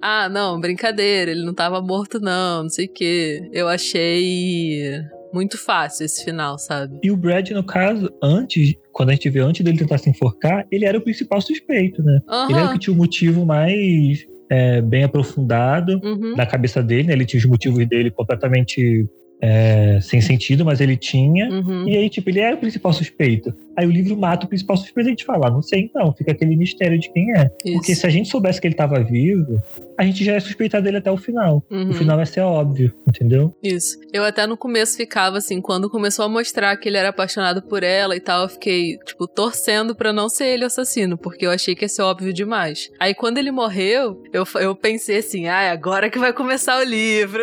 ah, 0.00 0.28
não, 0.28 0.60
brincadeira, 0.60 1.30
ele 1.30 1.44
não 1.44 1.54
tava 1.54 1.80
morto, 1.80 2.20
não, 2.20 2.64
não 2.64 2.70
sei 2.70 2.86
o 2.86 2.92
quê. 2.92 3.48
Eu 3.52 3.68
achei 3.68 5.02
muito 5.32 5.58
fácil 5.58 6.04
esse 6.04 6.24
final, 6.24 6.58
sabe? 6.58 6.98
E 7.02 7.10
o 7.10 7.16
Brad, 7.16 7.50
no 7.50 7.62
caso, 7.62 8.10
antes, 8.22 8.74
quando 8.92 9.10
a 9.10 9.12
gente 9.12 9.28
vê 9.30 9.40
antes 9.40 9.64
dele 9.64 9.78
tentar 9.78 9.98
se 9.98 10.10
enforcar, 10.10 10.66
ele 10.70 10.84
era 10.84 10.98
o 10.98 11.00
principal 11.00 11.40
suspeito, 11.40 12.02
né? 12.02 12.20
Uhum. 12.28 12.50
Ele 12.50 12.58
era 12.58 12.68
o 12.68 12.72
que 12.72 12.78
tinha 12.78 12.94
o 12.94 12.96
motivo 12.96 13.46
mais 13.46 14.26
é, 14.50 14.80
bem 14.80 15.04
aprofundado 15.04 16.00
uhum. 16.02 16.34
na 16.36 16.46
cabeça 16.46 16.82
dele, 16.82 17.08
né? 17.08 17.12
Ele 17.12 17.24
tinha 17.24 17.38
os 17.38 17.46
motivos 17.46 17.86
dele 17.86 18.10
completamente 18.10 19.08
é, 19.42 19.98
sem 20.02 20.20
sentido, 20.20 20.64
mas 20.64 20.80
ele 20.80 20.96
tinha. 20.96 21.48
Uhum. 21.48 21.88
E 21.88 21.96
aí, 21.96 22.10
tipo, 22.10 22.28
ele 22.28 22.40
era 22.40 22.56
o 22.56 22.58
principal 22.58 22.92
suspeito. 22.92 23.54
Aí 23.76 23.86
o 23.86 23.90
livro 23.90 24.16
mata 24.16 24.44
o 24.44 24.48
principal 24.48 24.76
suspeito 24.76 25.08
e 25.08 25.10
a 25.10 25.12
gente 25.12 25.24
fala, 25.24 25.48
ah, 25.48 25.50
não 25.50 25.62
sei 25.62 25.80
então, 25.82 26.12
fica 26.12 26.32
aquele 26.32 26.56
mistério 26.56 26.98
de 26.98 27.10
quem 27.12 27.32
é. 27.36 27.50
Isso. 27.64 27.74
Porque 27.74 27.94
se 27.94 28.06
a 28.06 28.10
gente 28.10 28.28
soubesse 28.28 28.60
que 28.60 28.66
ele 28.66 28.74
estava 28.74 29.02
vivo, 29.02 29.62
a 30.00 30.04
gente 30.04 30.24
já 30.24 30.32
ia 30.32 30.40
suspeitar 30.40 30.80
dele 30.80 30.96
até 30.96 31.10
o 31.10 31.16
final. 31.18 31.62
Uhum. 31.70 31.90
O 31.90 31.92
final 31.92 32.16
vai 32.16 32.24
ser 32.24 32.40
óbvio, 32.40 32.90
entendeu? 33.06 33.54
Isso. 33.62 33.98
Eu 34.14 34.24
até 34.24 34.46
no 34.46 34.56
começo 34.56 34.96
ficava 34.96 35.36
assim, 35.36 35.60
quando 35.60 35.90
começou 35.90 36.24
a 36.24 36.28
mostrar 36.28 36.74
que 36.78 36.88
ele 36.88 36.96
era 36.96 37.10
apaixonado 37.10 37.60
por 37.60 37.82
ela 37.82 38.16
e 38.16 38.20
tal, 38.20 38.44
eu 38.44 38.48
fiquei, 38.48 38.96
tipo, 39.04 39.28
torcendo 39.28 39.94
para 39.94 40.10
não 40.10 40.30
ser 40.30 40.46
ele 40.46 40.64
o 40.64 40.68
assassino, 40.68 41.18
porque 41.18 41.44
eu 41.44 41.50
achei 41.50 41.74
que 41.74 41.84
ia 41.84 41.88
ser 41.88 42.00
óbvio 42.00 42.32
demais. 42.32 42.90
Aí 42.98 43.14
quando 43.14 43.36
ele 43.36 43.50
morreu, 43.50 44.22
eu, 44.32 44.44
eu 44.58 44.74
pensei 44.74 45.18
assim, 45.18 45.48
ah, 45.48 45.70
agora 45.70 46.08
que 46.08 46.18
vai 46.18 46.32
começar 46.32 46.80
o 46.80 46.82
livro. 46.82 47.42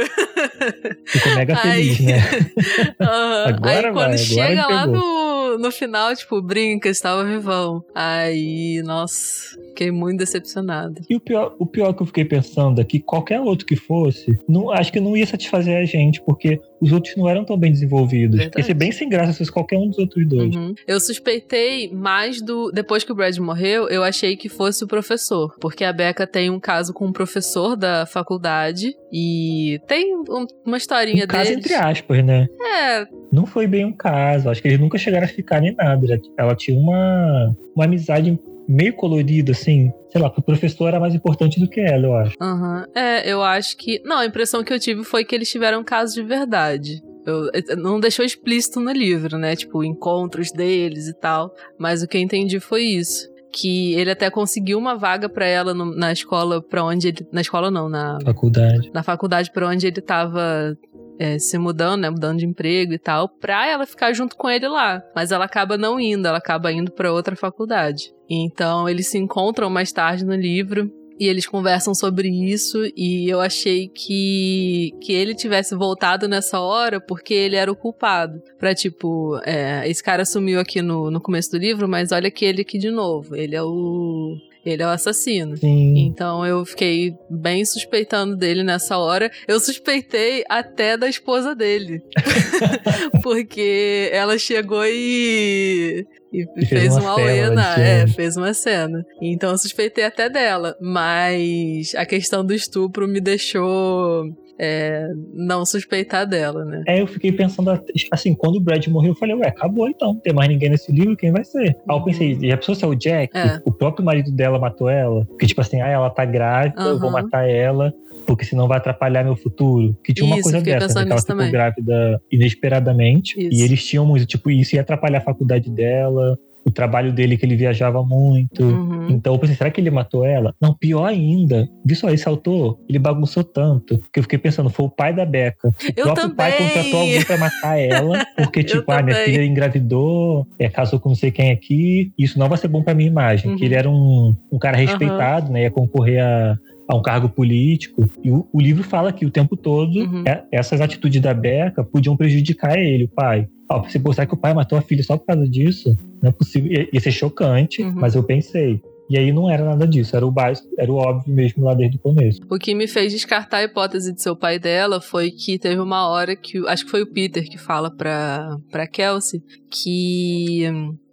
Ficou 1.06 1.36
mega 1.36 1.56
feliz, 1.58 2.00
né? 2.00 2.18
uhum. 3.00 3.48
Agora 3.50 3.88
Aí 3.88 3.94
quando 3.94 4.08
vai, 4.08 4.18
chega 4.18 4.68
lá 4.68 4.88
no, 4.88 5.60
no 5.60 5.72
final, 5.72 6.16
tipo, 6.16 6.42
brinca, 6.42 6.90
estava 6.90 7.24
vivão. 7.24 7.86
Aí, 7.94 8.82
nossa, 8.82 9.56
fiquei 9.68 9.92
muito 9.92 10.18
decepcionada. 10.18 11.02
E 11.08 11.16
o 11.16 11.20
pior, 11.20 11.56
o 11.60 11.66
pior 11.68 11.94
que 11.94 12.02
eu 12.02 12.08
fiquei 12.08 12.26
pensando 12.26 12.47
é 12.78 12.84
que 12.84 13.00
qualquer 13.00 13.40
outro 13.40 13.66
que 13.66 13.76
fosse, 13.76 14.38
não, 14.48 14.72
acho 14.72 14.92
que 14.92 15.00
não 15.00 15.16
ia 15.16 15.26
satisfazer 15.26 15.78
a 15.78 15.86
gente, 15.86 16.22
porque 16.22 16.60
os 16.80 16.92
outros 16.92 17.16
não 17.16 17.28
eram 17.28 17.44
tão 17.44 17.58
bem 17.58 17.72
desenvolvidos. 17.72 18.38
Verdade. 18.38 18.60
Ia 18.60 18.64
ser 18.64 18.74
bem 18.74 18.92
sem 18.92 19.10
graça 19.10 19.34
se 19.34 19.40
fosse 19.40 19.52
qualquer 19.52 19.78
um 19.78 19.88
dos 19.88 19.98
outros 19.98 20.28
dois. 20.28 20.56
Uhum. 20.56 20.76
Eu 20.88 21.00
suspeitei 21.00 21.92
mais 21.92 22.42
do. 22.42 22.72
Depois 22.72 23.04
que 23.04 23.12
o 23.12 23.16
Brad 23.16 23.36
morreu, 23.38 23.88
eu 23.90 24.04
achei 24.04 24.36
que 24.36 24.50
fosse 24.50 24.84
o 24.84 24.88
professor. 24.88 25.56
Porque 25.60 25.84
a 25.84 25.92
Becca 25.92 26.28
tem 26.28 26.50
um 26.50 26.60
caso 26.60 26.94
com 26.94 27.06
um 27.06 27.12
professor 27.12 27.76
da 27.76 28.06
faculdade. 28.06 28.96
E 29.12 29.80
tem 29.88 30.16
um, 30.16 30.46
uma 30.66 30.78
historinha 30.78 31.24
um 31.24 31.28
caso 31.28 31.52
entre 31.52 31.74
aspas, 31.74 32.24
né? 32.24 32.48
É. 32.60 33.08
Não 33.32 33.46
foi 33.46 33.68
bem 33.68 33.86
um 33.86 33.94
caso. 33.94 34.50
Acho 34.50 34.62
que 34.62 34.68
eles 34.68 34.80
nunca 34.80 34.98
chegaram 34.98 35.26
a 35.26 35.30
ficar 35.30 35.62
nem 35.62 35.74
nada. 35.74 36.20
Ela 36.38 36.56
tinha 36.56 36.78
uma, 36.78 37.56
uma 37.76 37.86
amizade 37.86 38.38
meio 38.68 38.94
colorida, 38.94 39.52
assim. 39.52 39.92
Sei 40.10 40.22
lá, 40.22 40.30
que 40.30 40.40
o 40.40 40.44
professor 40.44 40.88
era 40.88 41.00
mais 41.00 41.16
importante 41.16 41.60
do 41.60 41.70
que 41.70 41.80
ela, 41.80 42.06
eu 42.06 42.16
acho. 42.16 42.36
Uhum. 42.42 42.84
É, 42.96 43.32
eu 43.32 43.42
acho 43.42 43.78
que. 43.78 44.02
Não, 44.04 44.18
a 44.18 44.26
impressão 44.26 44.64
que 44.64 44.74
eu 44.74 44.80
tive 44.80 45.04
foi 45.04 45.24
que 45.24 45.34
eles 45.34 45.50
tiveram 45.50 45.84
casos 45.84 46.16
de 46.16 46.24
verdade. 46.24 47.02
Eu, 47.26 47.50
não 47.78 48.00
deixou 48.00 48.24
explícito 48.24 48.80
no 48.80 48.92
livro, 48.92 49.38
né? 49.38 49.56
Tipo, 49.56 49.84
encontros 49.84 50.52
deles 50.52 51.08
e 51.08 51.14
tal. 51.14 51.54
Mas 51.78 52.02
o 52.02 52.08
que 52.08 52.18
eu 52.18 52.22
entendi 52.22 52.60
foi 52.60 52.84
isso 52.84 53.28
que 53.52 53.94
ele 53.96 54.12
até 54.12 54.30
conseguiu 54.30 54.78
uma 54.78 54.96
vaga 54.96 55.28
para 55.28 55.46
ela 55.46 55.74
no, 55.74 55.86
na 55.96 56.12
escola 56.12 56.62
para 56.62 56.84
onde 56.84 57.08
ele 57.08 57.28
na 57.32 57.42
escola 57.42 57.72
não 57.72 57.90
na 57.90 58.20
faculdade 58.24 58.92
na 58.94 59.02
faculdade 59.04 59.52
para 59.52 59.68
onde 59.68 59.88
ele 59.88 60.02
tava 60.02 60.78
é, 61.20 61.40
se 61.40 61.58
mudando, 61.58 62.02
né? 62.02 62.10
Mudando 62.10 62.40
de 62.40 62.46
emprego 62.46 62.94
e 62.94 63.00
tal, 63.00 63.28
pra 63.30 63.68
ela 63.68 63.86
ficar 63.86 64.14
junto 64.14 64.36
com 64.36 64.50
ele 64.50 64.68
lá. 64.68 65.04
Mas 65.16 65.32
ela 65.32 65.46
acaba 65.46 65.78
não 65.78 66.00
indo, 66.00 66.28
ela 66.28 66.38
acaba 66.38 66.72
indo 66.72 66.92
para 66.92 67.12
outra 67.12 67.36
faculdade. 67.36 68.14
Então 68.30 68.88
eles 68.88 69.08
se 69.08 69.18
encontram 69.18 69.70
mais 69.70 69.92
tarde 69.92 70.26
no 70.26 70.36
livro 70.36 70.92
e 71.20 71.28
eles 71.28 71.48
conversam 71.48 71.96
sobre 71.96 72.30
isso 72.30 72.78
e 72.96 73.28
eu 73.28 73.42
achei 73.42 73.88
que, 73.88 74.92
que 75.02 75.12
ele 75.12 75.34
tivesse 75.34 75.76
voltado 75.76 76.28
nessa 76.28 76.60
hora 76.60 77.02
porque 77.02 77.34
ele 77.34 77.56
era 77.56 77.72
o 77.72 77.76
culpado. 77.76 78.42
Pra 78.60 78.76
tipo, 78.76 79.40
é, 79.44 79.90
esse 79.90 80.04
cara 80.04 80.26
sumiu 80.26 80.60
aqui 80.60 80.82
no, 80.82 81.10
no 81.10 81.20
começo 81.20 81.52
do 81.52 81.58
livro, 81.58 81.88
mas 81.88 82.12
olha 82.12 82.30
que 82.30 82.46
ele 82.46 82.62
aqui 82.62 82.78
de 82.78 82.92
novo. 82.92 83.36
Ele 83.36 83.56
é 83.56 83.64
o 83.64 84.38
ele 84.70 84.84
é 84.84 84.86
o 84.86 84.90
assassino. 84.90 85.58
Sim. 85.58 85.98
Então 85.98 86.46
eu 86.46 86.66
fiquei 86.66 87.14
bem 87.30 87.64
suspeitando 87.66 88.36
dele 88.36 88.64
nessa 88.64 88.98
hora. 88.98 89.32
Eu 89.48 89.60
suspeitei 89.60 90.44
até 90.50 90.98
da 90.98 91.08
esposa 91.08 91.56
dele. 91.56 92.02
Porque 93.24 94.10
ela 94.12 94.38
chegou 94.38 94.86
e. 94.86 96.06
E, 96.34 96.46
fez 96.66 96.70
fez, 96.70 96.98
uma 96.98 97.14
um 97.14 97.16
cena 97.16 97.80
É, 97.80 98.08
fez 98.08 98.36
uma 98.36 98.54
cena. 98.54 99.06
Então 99.22 99.52
eu 99.52 99.58
suspeitei 99.58 100.04
até 100.04 100.30
dela. 100.30 100.76
Mas 100.82 101.96
a 101.96 102.06
questão 102.06 102.46
do 102.46 102.54
estupro 102.54 103.08
me 103.08 103.22
deixou. 103.22 104.26
É, 104.60 105.08
não 105.34 105.66
suspeitar 105.66 106.28
dela, 106.28 106.66
né? 106.66 106.84
É, 106.88 107.02
eu 107.02 107.08
fiquei 107.08 107.32
pensando, 107.32 107.72
assim, 108.12 108.34
quando 108.34 108.56
o 108.56 108.60
Brad 108.60 108.86
morreu, 108.88 109.12
eu 109.12 109.16
falei, 109.16 109.36
ué, 109.36 109.48
acabou 109.48 109.88
então, 109.88 110.14
não 110.14 110.20
tem 110.20 110.34
mais 110.34 110.50
ninguém 110.50 110.70
nesse 110.70 110.92
livro, 110.92 111.16
quem 111.16 111.32
vai 111.32 111.44
ser? 111.44 111.76
Aí 111.88 111.96
eu 111.96 112.04
pensei, 112.04 112.38
já 112.50 112.58
pensou 112.58 112.76
se 112.76 112.84
é 112.84 112.88
o 112.88 112.96
Jack? 112.96 113.38
É. 113.38 113.62
O 113.66 113.72
próprio 113.72 114.06
marido 114.06 114.32
dela 114.32 114.60
matou 114.60 114.90
ela? 114.90 115.26
Porque, 115.26 115.46
tipo 115.46 115.62
assim, 115.62 115.82
ah, 115.82 115.88
ela 115.88 116.10
tá 116.10 116.26
grávida, 116.26 116.82
eu 116.82 117.00
vou 117.00 117.12
matar 117.12 117.48
ela, 117.48 117.94
porque 118.26 118.44
senão 118.44 118.68
vai 118.68 118.78
atrapalhar 118.78 119.24
meu 119.24 119.36
futuro. 119.36 119.96
Que 120.04 120.14
tinha 120.14 120.26
uma 120.26 120.36
Isso, 120.36 120.44
coisa 120.44 120.62
dessa, 120.62 121.00
né? 121.00 121.06
Que 121.06 121.12
ela 121.12 121.22
ficou 121.22 121.36
também. 121.36 121.52
grávida 121.52 122.22
inesperadamente, 122.32 123.40
Isso. 123.40 123.62
e 123.62 123.64
eles 123.64 123.86
tinham 123.86 124.06
muito, 124.06 124.26
tipo, 124.26 124.50
isso 124.50 124.76
ia 124.76 124.82
atrapalhar 124.82 125.20
a 125.20 125.22
faculdade 125.22 125.70
dela, 125.70 126.38
o 126.68 126.72
trabalho 126.72 127.14
dele 127.14 127.38
que 127.38 127.46
ele 127.46 127.56
viajava 127.56 128.04
muito. 128.04 128.62
Uhum. 128.64 129.08
Então 129.10 129.34
eu 129.34 129.40
pensei, 129.40 129.56
será 129.56 129.72
que 129.72 129.80
ele 129.80 129.90
matou 129.90 130.26
ela? 130.26 130.54
Não, 130.60 130.74
pior 130.74 131.06
ainda. 131.06 131.68
Viu 131.86 131.96
só, 131.96 132.10
esse 132.10 132.28
autor, 132.28 132.78
ele 132.90 133.00
bagunçou 133.00 133.44
tanto 133.44 134.02
que 134.12 134.20
eu 134.20 134.24
fiquei 134.24 134.38
pensando, 134.38 134.70
foi 134.70 134.86
o 134.86 134.90
pai 134.90 135.14
da 135.14 135.26
Beca. 135.26 135.70
O 135.70 135.74
Eu 135.96 136.04
próprio 136.04 136.36
pai 136.36 136.52
também. 136.52 136.68
contratou 136.68 137.00
alguém 137.00 137.24
pra 137.24 137.38
matar 137.38 137.80
ela, 137.80 138.26
porque, 138.36 138.64
tipo, 138.66 138.92
ah, 138.92 139.02
minha 139.02 139.16
filha 139.24 139.46
engravidou, 139.46 140.46
é, 140.60 140.68
casou 140.70 141.00
com 141.00 141.10
não 141.10 141.16
sei 141.16 141.32
quem 141.32 141.52
aqui, 141.52 142.12
isso 142.18 142.38
não 142.38 142.50
vai 142.50 142.58
ser 142.58 142.68
bom 142.68 142.84
pra 142.84 142.94
minha 142.94 143.08
imagem. 143.08 143.52
Uhum. 143.52 143.58
Que 143.58 143.66
ele 143.66 143.76
era 143.76 143.90
um, 143.90 144.36
um 144.52 144.60
cara 144.60 144.76
respeitado, 144.76 145.52
né? 145.52 145.64
Ia 145.64 145.72
concorrer 145.72 146.22
a, 146.22 146.58
a 146.88 146.96
um 146.96 147.02
cargo 147.02 147.28
político. 147.30 148.10
E 148.24 148.32
o, 148.32 148.48
o 148.54 148.62
livro 148.62 148.84
fala 148.84 149.12
que 149.12 149.26
o 149.26 149.32
tempo 149.32 149.56
todo 149.58 150.00
Uhum. 150.00 150.24
é, 150.26 150.44
essas 150.52 150.80
atitudes 150.82 151.22
da 151.22 151.34
Beca 151.34 151.84
podiam 151.84 152.16
prejudicar 152.16 152.78
ele, 152.78 153.04
o 153.06 153.10
pai. 153.10 153.48
Ó, 153.70 153.84
se 153.90 154.00
mostrar 154.00 154.26
que 154.26 154.34
o 154.34 154.38
pai 154.38 154.54
matou 154.54 154.78
a 154.78 154.82
filha 154.82 155.04
só 155.04 155.18
por 155.18 155.26
causa 155.26 155.48
disso, 155.48 155.96
não 156.22 156.30
é 156.30 156.32
possível. 156.32 156.72
Ia, 156.72 156.88
ia 156.94 157.00
ser 157.00 157.12
chocante, 157.12 157.82
Uhum. 157.84 157.94
mas 157.96 158.16
eu 158.16 158.24
pensei. 158.24 158.82
E 159.10 159.18
aí 159.18 159.32
não 159.32 159.50
era 159.50 159.64
nada 159.64 159.88
disso, 159.88 160.18
era 160.18 160.26
o 160.28 160.32
básico, 160.32 160.68
era 160.78 160.92
o 160.92 160.96
óbvio 160.96 161.34
mesmo 161.34 161.64
lá 161.64 161.74
desde 161.74 161.96
o 161.96 162.00
começo. 162.00 162.42
O 162.50 162.58
que 162.58 162.76
me 162.76 162.88
fez 162.88 163.14
descartar 163.14 163.58
a 163.60 163.64
hipótese 163.64 164.12
de 164.14 164.22
ser 164.22 164.30
o 164.30 164.36
pai 164.36 164.60
dela 164.60 165.00
foi 165.00 165.32
que 165.32 165.58
teve 165.58 165.80
uma 165.80 166.10
hora 166.10 166.36
que. 166.36 166.58
Acho 166.68 166.84
que 166.84 166.92
foi 166.92 167.04
o 167.04 167.08
Peter 167.08 167.44
que 167.50 167.58
fala 167.58 167.90
pra, 167.90 168.58
pra 168.70 168.86
Kelsey 168.88 169.42
que. 169.70 170.64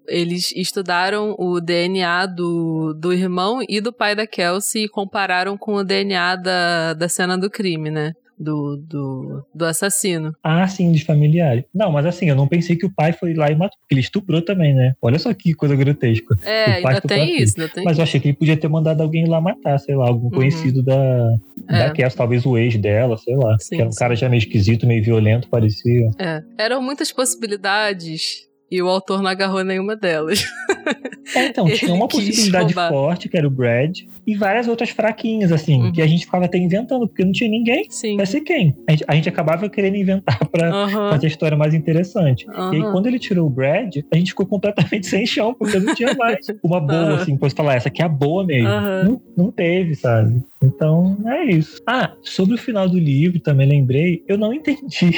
Eles 0.08 0.52
estudaram 0.54 1.34
o 1.38 1.60
DNA 1.60 2.26
do, 2.26 2.92
do 2.94 3.12
irmão 3.12 3.60
e 3.68 3.80
do 3.80 3.92
pai 3.92 4.14
da 4.14 4.26
Kelsey 4.26 4.84
e 4.84 4.88
compararam 4.88 5.56
com 5.56 5.74
o 5.74 5.84
DNA 5.84 6.36
da, 6.36 6.94
da 6.94 7.08
cena 7.08 7.36
do 7.38 7.48
crime, 7.50 7.90
né? 7.90 8.12
Do, 8.36 8.76
do, 8.76 9.46
do 9.54 9.64
assassino. 9.64 10.34
Ah, 10.42 10.66
sim, 10.66 10.90
de 10.90 11.04
familiares. 11.04 11.64
Não, 11.72 11.92
mas 11.92 12.04
assim, 12.04 12.28
eu 12.28 12.34
não 12.34 12.48
pensei 12.48 12.74
que 12.74 12.84
o 12.84 12.92
pai 12.92 13.12
foi 13.12 13.32
lá 13.32 13.48
e 13.48 13.54
matou, 13.54 13.78
porque 13.78 13.94
ele 13.94 14.00
estuprou 14.00 14.42
também, 14.42 14.74
né? 14.74 14.92
Olha 15.00 15.20
só 15.20 15.32
que 15.32 15.54
coisa 15.54 15.76
grotesca. 15.76 16.34
É, 16.44 16.72
ainda 16.84 17.00
tem 17.00 17.40
isso, 17.40 17.54
ainda 17.60 17.72
tem 17.72 17.84
Mas 17.84 17.96
eu 17.96 18.02
achei 18.02 18.18
que 18.18 18.26
ele 18.28 18.36
podia 18.36 18.56
ter 18.56 18.66
mandado 18.68 19.02
alguém 19.04 19.28
lá 19.28 19.40
matar, 19.40 19.78
sei 19.78 19.94
lá, 19.94 20.08
algum 20.08 20.24
Uhum. 20.26 20.30
conhecido 20.32 20.82
da, 20.82 21.32
É. 21.68 21.78
da 21.78 21.90
Kelsey, 21.92 22.18
talvez 22.18 22.44
o 22.44 22.58
ex 22.58 22.76
dela, 22.76 23.16
sei 23.18 23.36
lá. 23.36 23.56
Sim, 23.60 23.76
que 23.76 23.80
era 23.82 23.88
um 23.88 23.92
sim. 23.92 23.98
cara 24.00 24.16
já 24.16 24.28
meio 24.28 24.40
esquisito, 24.40 24.84
meio 24.84 25.02
violento, 25.04 25.48
parecia. 25.48 26.10
É. 26.18 26.42
Eram 26.58 26.82
muitas 26.82 27.12
possibilidades 27.12 28.48
e 28.74 28.82
o 28.82 28.88
autor 28.88 29.22
não 29.22 29.30
agarrou 29.30 29.62
nenhuma 29.64 29.94
delas. 29.96 30.44
É, 31.34 31.46
então, 31.46 31.66
tinha 31.72 31.94
uma 31.94 32.08
possibilidade 32.08 32.74
roubar. 32.74 32.90
forte, 32.90 33.28
que 33.28 33.36
era 33.36 33.46
o 33.46 33.50
Brad, 33.50 33.98
e 34.26 34.34
várias 34.34 34.68
outras 34.68 34.90
fraquinhas, 34.90 35.52
assim, 35.52 35.82
Uhum. 35.84 35.92
que 35.92 36.02
a 36.02 36.06
gente 36.06 36.24
ficava 36.26 36.44
até 36.44 36.58
inventando, 36.58 37.06
porque 37.08 37.24
não 37.24 37.32
tinha 37.32 37.48
ninguém. 37.50 37.86
Sim. 37.90 38.16
Vai 38.16 38.26
ser 38.26 38.40
quem? 38.42 38.74
A 38.88 38.92
gente, 38.92 39.04
a 39.08 39.14
gente 39.14 39.28
acabava 39.28 39.68
querendo 39.68 39.96
inventar 39.96 40.38
pra 40.50 40.68
Aham. 40.70 41.10
fazer 41.10 41.26
a 41.26 41.28
história 41.30 41.56
mais 41.56 41.74
interessante. 41.74 42.46
E 42.72 42.76
aí, 42.76 42.82
quando 42.90 43.06
ele 43.06 43.18
tirou 43.18 43.46
o 43.46 43.50
Brad, 43.50 43.96
a 44.12 44.16
gente 44.16 44.28
ficou 44.30 44.46
completamente 44.46 45.06
sem 45.08 45.24
chão, 45.26 45.54
porque 45.54 45.78
não 45.78 45.94
tinha 45.94 46.14
mais 46.14 46.38
uma 46.62 46.80
boa, 46.80 47.14
assim, 47.16 47.32
depois 47.34 47.52
falar, 47.52 47.74
essa 47.76 47.88
aqui 47.88 48.02
é 48.02 48.04
a 48.04 48.08
boa 48.08 48.44
mesmo. 48.44 48.68
Não, 49.04 49.22
não 49.36 49.50
teve, 49.50 49.94
sabe? 49.94 50.42
Então, 50.62 51.16
é 51.26 51.44
isso. 51.44 51.80
Ah, 51.86 52.12
sobre 52.22 52.54
o 52.54 52.58
final 52.58 52.88
do 52.88 52.98
livro, 52.98 53.38
também 53.40 53.68
lembrei, 53.68 54.22
eu 54.26 54.38
não 54.38 54.52
entendi 54.52 55.12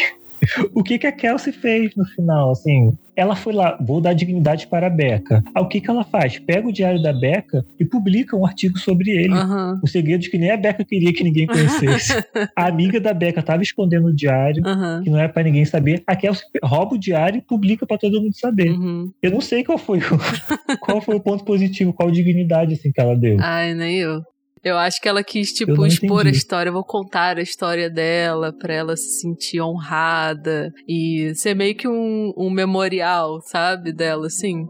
o 0.75 0.83
que, 0.83 0.99
que 0.99 1.07
a 1.07 1.13
Kelsey 1.13 1.53
fez 1.53 1.95
no 1.97 2.05
final, 2.05 2.51
assim. 2.51 2.97
Ela 3.15 3.35
foi 3.35 3.55
lá, 3.55 3.79
vou 3.81 3.99
dar 3.99 4.13
dignidade 4.13 4.67
para 4.67 4.89
a 4.89 4.91
Beca. 4.91 5.43
Ah, 5.55 5.63
o 5.63 5.69
que, 5.69 5.81
que 5.81 5.89
ela 5.89 6.05
faz? 6.05 6.39
Pega 6.39 6.69
o 6.69 6.73
diário 6.73 7.03
da 7.03 7.15
Beca 7.15 7.65
e 7.81 7.85
publica 7.85 8.37
um 8.37 8.45
artigo 8.45 8.79
sobre 8.79 9.11
ele. 9.11 9.33
Aham. 9.33 9.81
Os 9.83 9.91
segredos 9.91 10.29
que 10.29 10.37
nem 10.37 10.51
a 10.51 10.57
Beca 10.57 10.85
queria 10.85 11.13
que 11.15 11.25
ninguém 11.25 11.47
conhecesse. 11.47 12.13
a 12.55 12.67
amiga 12.67 13.01
da 13.01 13.15
Beca 13.15 13.41
estava 13.41 13.63
escondendo 13.63 14.09
o 14.09 14.15
diário, 14.15 14.63
Aham. 14.67 15.03
que 15.03 15.09
não 15.09 15.19
é 15.19 15.27
para 15.29 15.45
ninguém 15.45 15.65
saber. 15.65 16.03
A 16.07 16.15
Kelsey 16.15 16.45
rouba 16.63 16.95
o 16.95 16.99
diário 16.99 17.39
e 17.39 17.43
publica 17.43 17.87
para 17.87 17.97
todo 17.97 18.21
mundo 18.21 18.37
saber. 18.39 18.73
Uhum. 18.73 19.11
Eu 19.23 19.31
não 19.31 19.41
sei 19.41 19.65
qual 19.65 19.79
foi, 19.79 19.99
o, 19.99 20.03
qual 20.81 21.01
foi 21.01 21.17
o 21.17 21.21
ponto 21.21 21.43
positivo, 21.43 21.95
qual 21.95 22.11
dignidade 22.11 22.75
assim, 22.75 22.93
que 22.93 23.01
ela 23.01 23.17
deu. 23.17 23.39
Ai, 23.41 23.73
nem 23.75 23.97
eu. 23.97 24.23
Eu 24.67 24.77
acho 24.77 25.01
que 25.01 25.09
ela 25.09 25.23
quis, 25.23 25.53
tipo, 25.53 25.87
expor 25.87 26.23
entendi. 26.23 26.35
a 26.35 26.39
história. 26.39 26.71
Eu 26.71 26.73
vou 26.75 26.83
contar 26.83 27.39
a 27.39 27.41
história 27.41 27.89
dela 27.89 28.53
pra 28.53 28.75
ela 28.75 28.97
se 28.97 29.21
sentir 29.21 29.61
honrada 29.61 30.73
e 30.89 31.33
ser 31.37 31.55
meio 31.55 31.77
que 31.77 31.87
um, 31.87 32.33
um 32.37 32.51
memorial, 32.51 33.41
sabe? 33.43 33.93
Dela, 33.93 34.27
assim. 34.27 34.67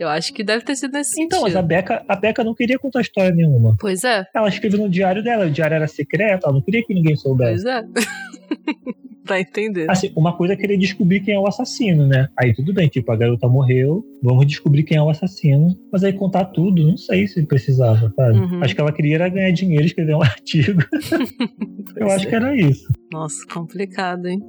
Eu 0.00 0.08
acho 0.08 0.32
que 0.32 0.42
deve 0.42 0.64
ter 0.64 0.74
sido 0.76 0.92
nesse 0.92 1.20
Então, 1.20 1.42
mas 1.42 1.52
sentido. 1.52 1.58
a 1.58 1.66
Beca, 1.66 2.02
a 2.08 2.16
Beca 2.16 2.42
não 2.42 2.54
queria 2.54 2.78
contar 2.78 3.02
história 3.02 3.30
nenhuma. 3.34 3.76
Pois 3.78 4.02
é, 4.02 4.24
Ela 4.34 4.48
escreveu 4.48 4.80
no 4.80 4.88
diário 4.88 5.22
dela, 5.22 5.44
o 5.46 5.50
diário 5.50 5.74
era 5.74 5.86
secreto, 5.86 6.44
ela 6.44 6.54
não 6.54 6.62
queria 6.62 6.82
que 6.82 6.94
ninguém 6.94 7.14
soubesse. 7.16 7.62
pois 7.62 7.66
é. 7.66 7.84
tá 9.26 9.38
entendendo? 9.38 9.90
Assim, 9.90 10.10
uma 10.16 10.34
coisa 10.36 10.54
é 10.54 10.56
querer 10.56 10.78
descobrir 10.78 11.20
quem 11.20 11.34
é 11.34 11.38
o 11.38 11.46
assassino, 11.46 12.06
né? 12.06 12.28
Aí 12.36 12.54
tudo 12.54 12.72
bem, 12.72 12.88
tipo, 12.88 13.12
a 13.12 13.16
garota 13.16 13.46
morreu, 13.46 14.02
vamos 14.22 14.46
descobrir 14.46 14.82
quem 14.84 14.96
é 14.96 15.02
o 15.02 15.10
assassino. 15.10 15.68
Mas 15.92 16.02
aí 16.02 16.14
contar 16.14 16.46
tudo, 16.46 16.82
não 16.82 16.96
sei 16.96 17.28
se 17.28 17.44
precisava, 17.44 18.10
sabe? 18.16 18.38
Uhum. 18.38 18.64
Acho 18.64 18.74
que 18.74 18.80
ela 18.80 18.92
queria 18.92 19.16
era 19.16 19.28
ganhar 19.28 19.50
dinheiro 19.52 19.82
e 19.82 19.86
escrever 19.86 20.14
um 20.16 20.22
artigo. 20.24 20.80
Eu 21.96 22.06
Pois 22.06 22.12
acho 22.14 22.26
é. 22.26 22.28
que 22.30 22.34
era 22.34 22.56
isso. 22.56 22.88
Nossa, 23.12 23.44
complicado, 23.52 24.26
hein? 24.26 24.40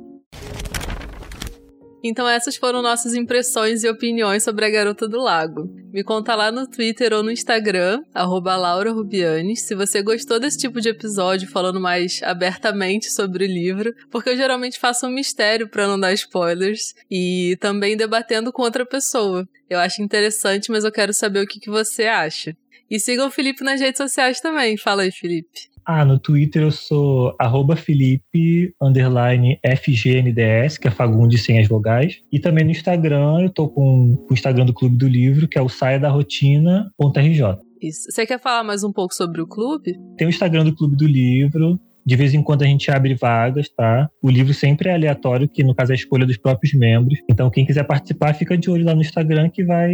Então 2.03 2.27
essas 2.27 2.55
foram 2.55 2.81
nossas 2.81 3.13
impressões 3.13 3.83
e 3.83 3.89
opiniões 3.89 4.43
sobre 4.43 4.65
a 4.65 4.69
Garota 4.69 5.07
do 5.07 5.19
Lago. 5.19 5.69
Me 5.93 6.03
conta 6.03 6.35
lá 6.35 6.51
no 6.51 6.67
Twitter 6.67 7.13
ou 7.13 7.21
no 7.21 7.31
Instagram, 7.31 8.01
arroba 8.13 8.55
Laura 8.55 8.91
Rubianes, 8.91 9.61
se 9.63 9.75
você 9.75 10.01
gostou 10.01 10.39
desse 10.39 10.57
tipo 10.57 10.79
de 10.79 10.89
episódio 10.89 11.49
falando 11.49 11.79
mais 11.79 12.21
abertamente 12.23 13.11
sobre 13.11 13.45
o 13.45 13.47
livro, 13.47 13.93
porque 14.09 14.29
eu 14.29 14.37
geralmente 14.37 14.79
faço 14.79 15.05
um 15.05 15.11
mistério 15.11 15.67
para 15.67 15.87
não 15.87 15.99
dar 15.99 16.13
spoilers 16.13 16.93
e 17.09 17.57
também 17.59 17.95
debatendo 17.97 18.51
com 18.51 18.61
outra 18.61 18.85
pessoa. 18.85 19.47
Eu 19.69 19.79
acho 19.79 20.01
interessante, 20.01 20.71
mas 20.71 20.83
eu 20.83 20.91
quero 20.91 21.13
saber 21.13 21.41
o 21.41 21.47
que, 21.47 21.59
que 21.59 21.69
você 21.69 22.03
acha. 22.03 22.55
E 22.89 22.99
sigam 22.99 23.27
o 23.27 23.31
Felipe 23.31 23.63
nas 23.63 23.79
redes 23.79 23.97
sociais 23.97 24.41
também. 24.41 24.75
Fala 24.75 25.03
aí, 25.03 25.11
Felipe. 25.11 25.70
Ah, 25.93 26.05
no 26.05 26.17
Twitter 26.17 26.61
eu 26.61 26.71
sou 26.71 27.35
arroba 27.37 27.75
Felipe, 27.75 28.73
underline 28.81 29.59
FGNDS, 29.61 30.77
que 30.77 30.87
é 30.87 30.91
Fagundes 30.91 31.43
sem 31.43 31.59
as 31.59 31.67
vogais. 31.67 32.21
E 32.31 32.39
também 32.39 32.63
no 32.63 32.71
Instagram, 32.71 33.41
eu 33.41 33.49
tô 33.49 33.67
com 33.67 34.17
o 34.29 34.33
Instagram 34.33 34.65
do 34.65 34.73
Clube 34.73 34.95
do 34.95 35.05
Livro, 35.05 35.49
que 35.49 35.59
é 35.59 35.61
o 35.61 35.67
saia 35.67 35.99
da 35.99 36.07
rotina.rj. 36.07 37.57
Isso. 37.81 38.09
Você 38.09 38.25
quer 38.25 38.39
falar 38.39 38.63
mais 38.63 38.85
um 38.85 38.93
pouco 38.93 39.13
sobre 39.13 39.41
o 39.41 39.47
clube? 39.47 39.99
Tem 40.15 40.25
o 40.25 40.29
Instagram 40.29 40.63
do 40.63 40.73
Clube 40.73 40.95
do 40.95 41.05
Livro. 41.05 41.77
De 42.05 42.15
vez 42.15 42.33
em 42.33 42.41
quando 42.41 42.63
a 42.63 42.65
gente 42.65 42.89
abre 42.89 43.13
vagas, 43.13 43.69
tá? 43.69 44.09
O 44.23 44.29
livro 44.29 44.53
sempre 44.53 44.89
é 44.89 44.93
aleatório, 44.93 45.47
que 45.47 45.61
no 45.61 45.75
caso 45.75 45.91
é 45.91 45.93
a 45.93 45.95
escolha 45.95 46.25
dos 46.25 46.37
próprios 46.37 46.73
membros. 46.73 47.19
Então, 47.29 47.49
quem 47.49 47.65
quiser 47.65 47.83
participar, 47.83 48.33
fica 48.33 48.57
de 48.57 48.71
olho 48.71 48.85
lá 48.85 48.95
no 48.95 49.01
Instagram 49.01 49.49
que 49.49 49.63
vai, 49.63 49.93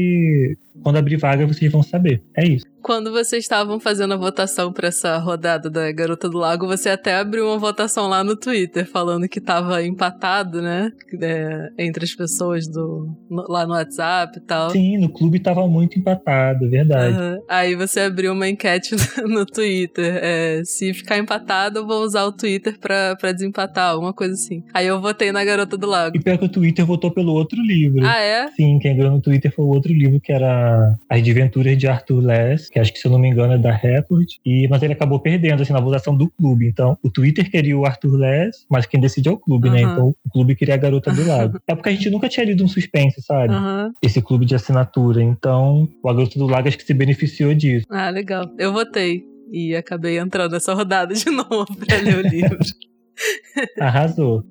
quando 0.83 0.97
abrir 0.97 1.17
vaga 1.17 1.45
vocês 1.45 1.71
vão 1.71 1.83
saber. 1.83 2.21
É 2.35 2.45
isso. 2.45 2.65
Quando 2.81 3.11
vocês 3.11 3.43
estavam 3.43 3.81
fazendo 3.81 4.13
a 4.13 4.17
votação 4.17 4.71
para 4.71 4.87
essa 4.87 5.17
rodada 5.17 5.69
da 5.69 5.91
Garota 5.91 6.29
do 6.29 6.37
Lago, 6.37 6.65
você 6.65 6.87
até 6.89 7.15
abriu 7.15 7.45
uma 7.45 7.57
votação 7.57 8.07
lá 8.07 8.23
no 8.23 8.33
Twitter 8.33 8.89
falando 8.89 9.27
que 9.27 9.41
tava 9.41 9.83
empatado, 9.83 10.61
né? 10.61 10.89
É, 11.21 11.69
entre 11.77 12.05
as 12.05 12.15
pessoas 12.15 12.65
do 12.65 13.13
no, 13.29 13.45
lá 13.49 13.65
no 13.65 13.73
WhatsApp 13.73 14.37
e 14.37 14.41
tal. 14.41 14.69
Sim, 14.69 14.97
no 14.97 15.09
clube 15.09 15.39
tava 15.39 15.67
muito 15.67 15.99
empatado, 15.99 16.69
verdade. 16.69 17.17
Uhum. 17.17 17.43
Aí 17.49 17.75
você 17.75 18.01
abriu 18.01 18.31
uma 18.31 18.47
enquete 18.47 18.95
no, 19.21 19.39
no 19.39 19.45
Twitter. 19.45 20.19
É, 20.23 20.61
se 20.63 20.93
ficar 20.93 21.17
empatado, 21.17 21.79
eu 21.79 21.87
vou 21.87 22.03
usar 22.03 22.23
o 22.23 22.31
Twitter 22.31 22.79
pra, 22.79 23.17
pra 23.17 23.33
desempatar, 23.33 23.91
alguma 23.91 24.13
coisa 24.13 24.33
assim. 24.33 24.63
Aí 24.73 24.87
eu 24.87 25.01
votei 25.01 25.33
na 25.33 25.43
Garota 25.43 25.75
do 25.77 25.87
Lago. 25.87 26.15
E 26.15 26.21
pior 26.21 26.37
que 26.37 26.45
o 26.45 26.49
Twitter 26.49 26.85
votou 26.85 27.11
pelo 27.11 27.33
outro 27.33 27.61
livro. 27.61 28.05
Ah, 28.05 28.19
é? 28.19 28.47
Sim, 28.51 28.79
quem 28.79 28.95
ganhou 28.95 29.11
no 29.11 29.21
Twitter 29.21 29.53
foi 29.53 29.65
o 29.65 29.69
outro 29.69 29.91
livro, 29.91 30.21
que 30.21 30.31
era 30.31 30.66
As 31.09 31.21
Desventuras 31.21 31.77
de 31.77 31.87
Arthur 31.87 32.21
Less, 32.21 32.69
que 32.69 32.79
acho 32.79 32.93
que, 32.93 32.99
se 32.99 33.07
eu 33.07 33.11
não 33.11 33.19
me 33.19 33.27
engano, 33.27 33.53
é 33.53 33.57
da 33.57 33.71
Record. 33.71 34.27
E, 34.45 34.67
mas 34.67 34.81
ele 34.83 34.93
acabou 34.93 35.19
perdendo, 35.19 35.61
assim, 35.61 35.73
na 35.73 35.79
votação 35.79 36.15
do 36.15 36.29
clube. 36.29 36.67
Então, 36.67 36.97
o 37.03 37.09
Twitter 37.09 37.49
queria 37.49 37.77
o 37.77 37.85
Arthur 37.85 38.17
Less, 38.17 38.65
mas 38.69 38.85
quem 38.85 38.99
decide 38.99 39.29
é 39.29 39.31
o 39.31 39.37
clube, 39.37 39.67
uhum. 39.67 39.73
né? 39.73 39.81
Então, 39.81 40.15
o 40.25 40.29
clube 40.29 40.55
queria 40.55 40.75
a 40.75 40.77
Garota 40.77 41.11
do 41.11 41.25
Lago. 41.25 41.59
é 41.67 41.75
porque 41.75 41.89
a 41.89 41.91
gente 41.91 42.09
nunca 42.09 42.29
tinha 42.29 42.45
lido 42.45 42.63
um 42.63 42.67
suspense, 42.67 43.21
sabe? 43.21 43.53
Uhum. 43.53 43.91
Esse 44.01 44.21
clube 44.21 44.45
de 44.45 44.55
assinatura. 44.55 45.21
Então, 45.21 45.87
o 46.03 46.13
Garota 46.13 46.39
do 46.39 46.47
Lago 46.47 46.67
acho 46.67 46.77
que 46.77 46.83
se 46.85 46.93
beneficiou 46.93 47.53
disso. 47.53 47.85
Ah, 47.89 48.09
legal. 48.09 48.49
Eu 48.57 48.73
votei. 48.73 49.23
E 49.51 49.75
acabei 49.75 50.19
entrando 50.19 50.51
nessa 50.51 50.73
rodada 50.73 51.13
de 51.13 51.29
novo 51.31 51.65
pra 51.75 51.97
ler 51.97 52.17
o 52.17 52.21
livro. 52.21 52.57
Arrasou. 53.79 54.43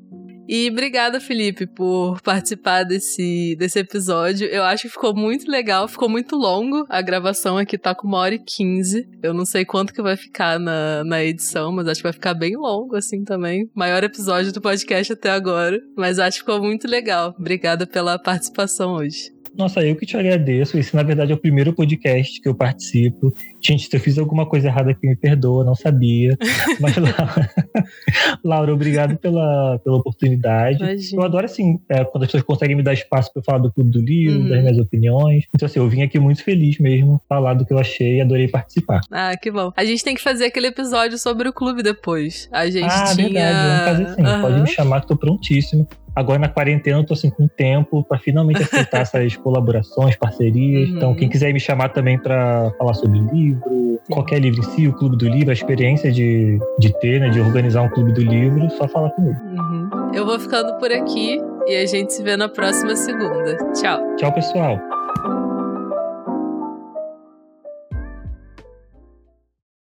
E 0.49 0.69
obrigada, 0.71 1.21
Felipe, 1.21 1.67
por 1.67 2.21
participar 2.23 2.85
desse, 2.85 3.57
desse 3.59 3.79
episódio. 3.79 4.47
Eu 4.47 4.63
acho 4.63 4.85
que 4.85 4.89
ficou 4.89 5.15
muito 5.15 5.51
legal, 5.51 5.89
ficou 5.89 6.09
muito 6.09 6.37
longo. 6.37 6.87
A 6.89 7.03
gravação 7.03 7.59
aqui 7.59 7.77
tá 7.77 7.95
com 7.95 8.07
uma 8.07 8.19
hora 8.19 8.35
e 8.35 8.39
quinze. 8.39 9.09
Eu 9.23 9.35
não 9.35 9.45
sei 9.45 9.65
quanto 9.65 9.93
que 9.93 10.03
vai 10.03 10.17
ficar 10.17 10.59
na, 10.59 11.03
na 11.05 11.25
edição, 11.25 11.73
mas 11.73 11.89
acho 11.89 11.99
que 11.99 12.05
vai 12.05 12.13
ficar 12.13 12.35
bem 12.35 12.57
longo, 12.57 12.97
assim, 12.97 13.25
também. 13.25 13.69
Maior 13.75 14.05
episódio 14.05 14.53
do 14.53 14.61
podcast 14.61 15.13
até 15.13 15.31
agora. 15.31 15.81
Mas 15.97 16.19
acho 16.19 16.39
que 16.39 16.45
ficou 16.45 16.63
muito 16.63 16.87
legal. 16.87 17.35
Obrigada 17.39 17.87
pela 17.87 18.19
participação 18.19 18.95
hoje. 18.95 19.36
Nossa, 19.57 19.81
eu 19.81 19.97
que 19.97 20.05
te 20.05 20.17
agradeço. 20.17 20.79
Esse, 20.79 20.95
na 20.95 21.03
verdade, 21.03 21.33
é 21.33 21.35
o 21.35 21.39
primeiro 21.39 21.73
podcast 21.73 22.41
que 22.41 22.49
eu 22.49 22.55
participo. 22.55 23.33
Gente, 23.61 23.89
se 23.89 23.97
eu 23.97 24.01
fiz 24.01 24.19
alguma 24.19 24.45
coisa 24.45 24.69
errada 24.69 24.91
aqui, 24.91 25.07
me 25.07 25.17
perdoa, 25.17 25.65
não 25.65 25.75
sabia. 25.75 26.37
Mas, 26.79 26.95
Laura, 28.45 28.73
obrigado 28.73 29.17
pela, 29.17 29.79
pela 29.83 29.97
oportunidade. 29.97 30.83
Imagina. 30.83 31.23
Eu 31.23 31.25
adoro, 31.25 31.47
assim, 31.47 31.81
é, 31.89 32.05
quando 32.05 32.25
as 32.25 32.29
pessoas 32.29 32.43
conseguem 32.43 32.77
me 32.77 32.83
dar 32.83 32.93
espaço 32.93 33.33
para 33.33 33.43
falar 33.43 33.59
do 33.59 33.73
Clube 33.73 33.91
do 33.91 34.01
Livro, 34.01 34.41
uhum. 34.41 34.49
das 34.49 34.61
minhas 34.61 34.79
opiniões. 34.79 35.45
Então, 35.55 35.67
assim, 35.67 35.79
eu 35.79 35.89
vim 35.89 36.03
aqui 36.03 36.19
muito 36.19 36.45
feliz 36.45 36.79
mesmo, 36.79 37.21
falar 37.29 37.55
do 37.55 37.65
que 37.65 37.73
eu 37.73 37.79
achei 37.79 38.17
e 38.17 38.21
adorei 38.21 38.49
participar. 38.49 39.01
Ah, 39.11 39.35
que 39.37 39.51
bom. 39.51 39.73
A 39.75 39.85
gente 39.85 40.05
tem 40.05 40.15
que 40.15 40.23
fazer 40.23 40.45
aquele 40.45 40.67
episódio 40.67 41.17
sobre 41.17 41.49
o 41.49 41.53
clube 41.53 41.83
depois. 41.83 42.49
A 42.53 42.69
gente 42.69 42.85
ah, 42.85 43.15
tinha... 43.15 43.29
verdade, 43.29 43.69
vamos 43.69 43.85
fazer 43.85 44.15
sim. 44.15 44.35
Uhum. 44.35 44.41
Pode 44.43 44.61
me 44.61 44.69
chamar 44.69 45.01
que 45.01 45.09
tô 45.09 45.17
prontíssimo. 45.17 45.89
Agora 46.17 46.39
na 46.39 46.49
quarentena 46.49 46.99
eu 46.99 47.05
tô 47.05 47.13
assim 47.13 47.29
com 47.29 47.47
tempo 47.47 48.03
para 48.03 48.19
finalmente 48.19 48.63
aceitar 48.63 49.03
essas 49.03 49.37
colaborações, 49.37 50.17
parcerias. 50.17 50.89
Uhum. 50.89 50.97
Então 50.97 51.15
quem 51.15 51.29
quiser 51.29 51.53
me 51.53 51.61
chamar 51.61 51.91
também 51.91 52.19
para 52.19 52.73
falar 52.79 52.95
sobre 52.95 53.19
livro, 53.19 54.01
qualquer 54.11 54.41
livro 54.41 54.61
em 54.61 54.63
si, 54.63 54.89
o 54.89 54.95
Clube 54.95 55.19
do 55.19 55.29
Livro, 55.29 55.51
a 55.51 55.53
experiência 55.53 56.11
de, 56.11 56.59
de 56.79 56.99
ter, 57.01 57.21
né, 57.21 57.29
de 57.29 57.39
organizar 57.39 57.83
um 57.83 57.91
Clube 57.91 58.15
do 58.15 58.23
Livro, 58.23 58.71
só 58.71 58.89
falar 58.89 59.11
comigo. 59.11 59.39
Uhum. 59.45 59.91
Eu 60.15 60.25
vou 60.25 60.41
ficando 60.41 60.79
por 60.79 60.91
aqui 60.91 61.39
e 61.67 61.77
a 61.77 61.85
gente 61.85 62.15
se 62.15 62.23
vê 62.23 62.35
na 62.35 62.49
próxima 62.49 62.97
segunda. 62.97 63.57
Tchau. 63.75 64.17
Tchau, 64.17 64.33
pessoal. 64.33 64.96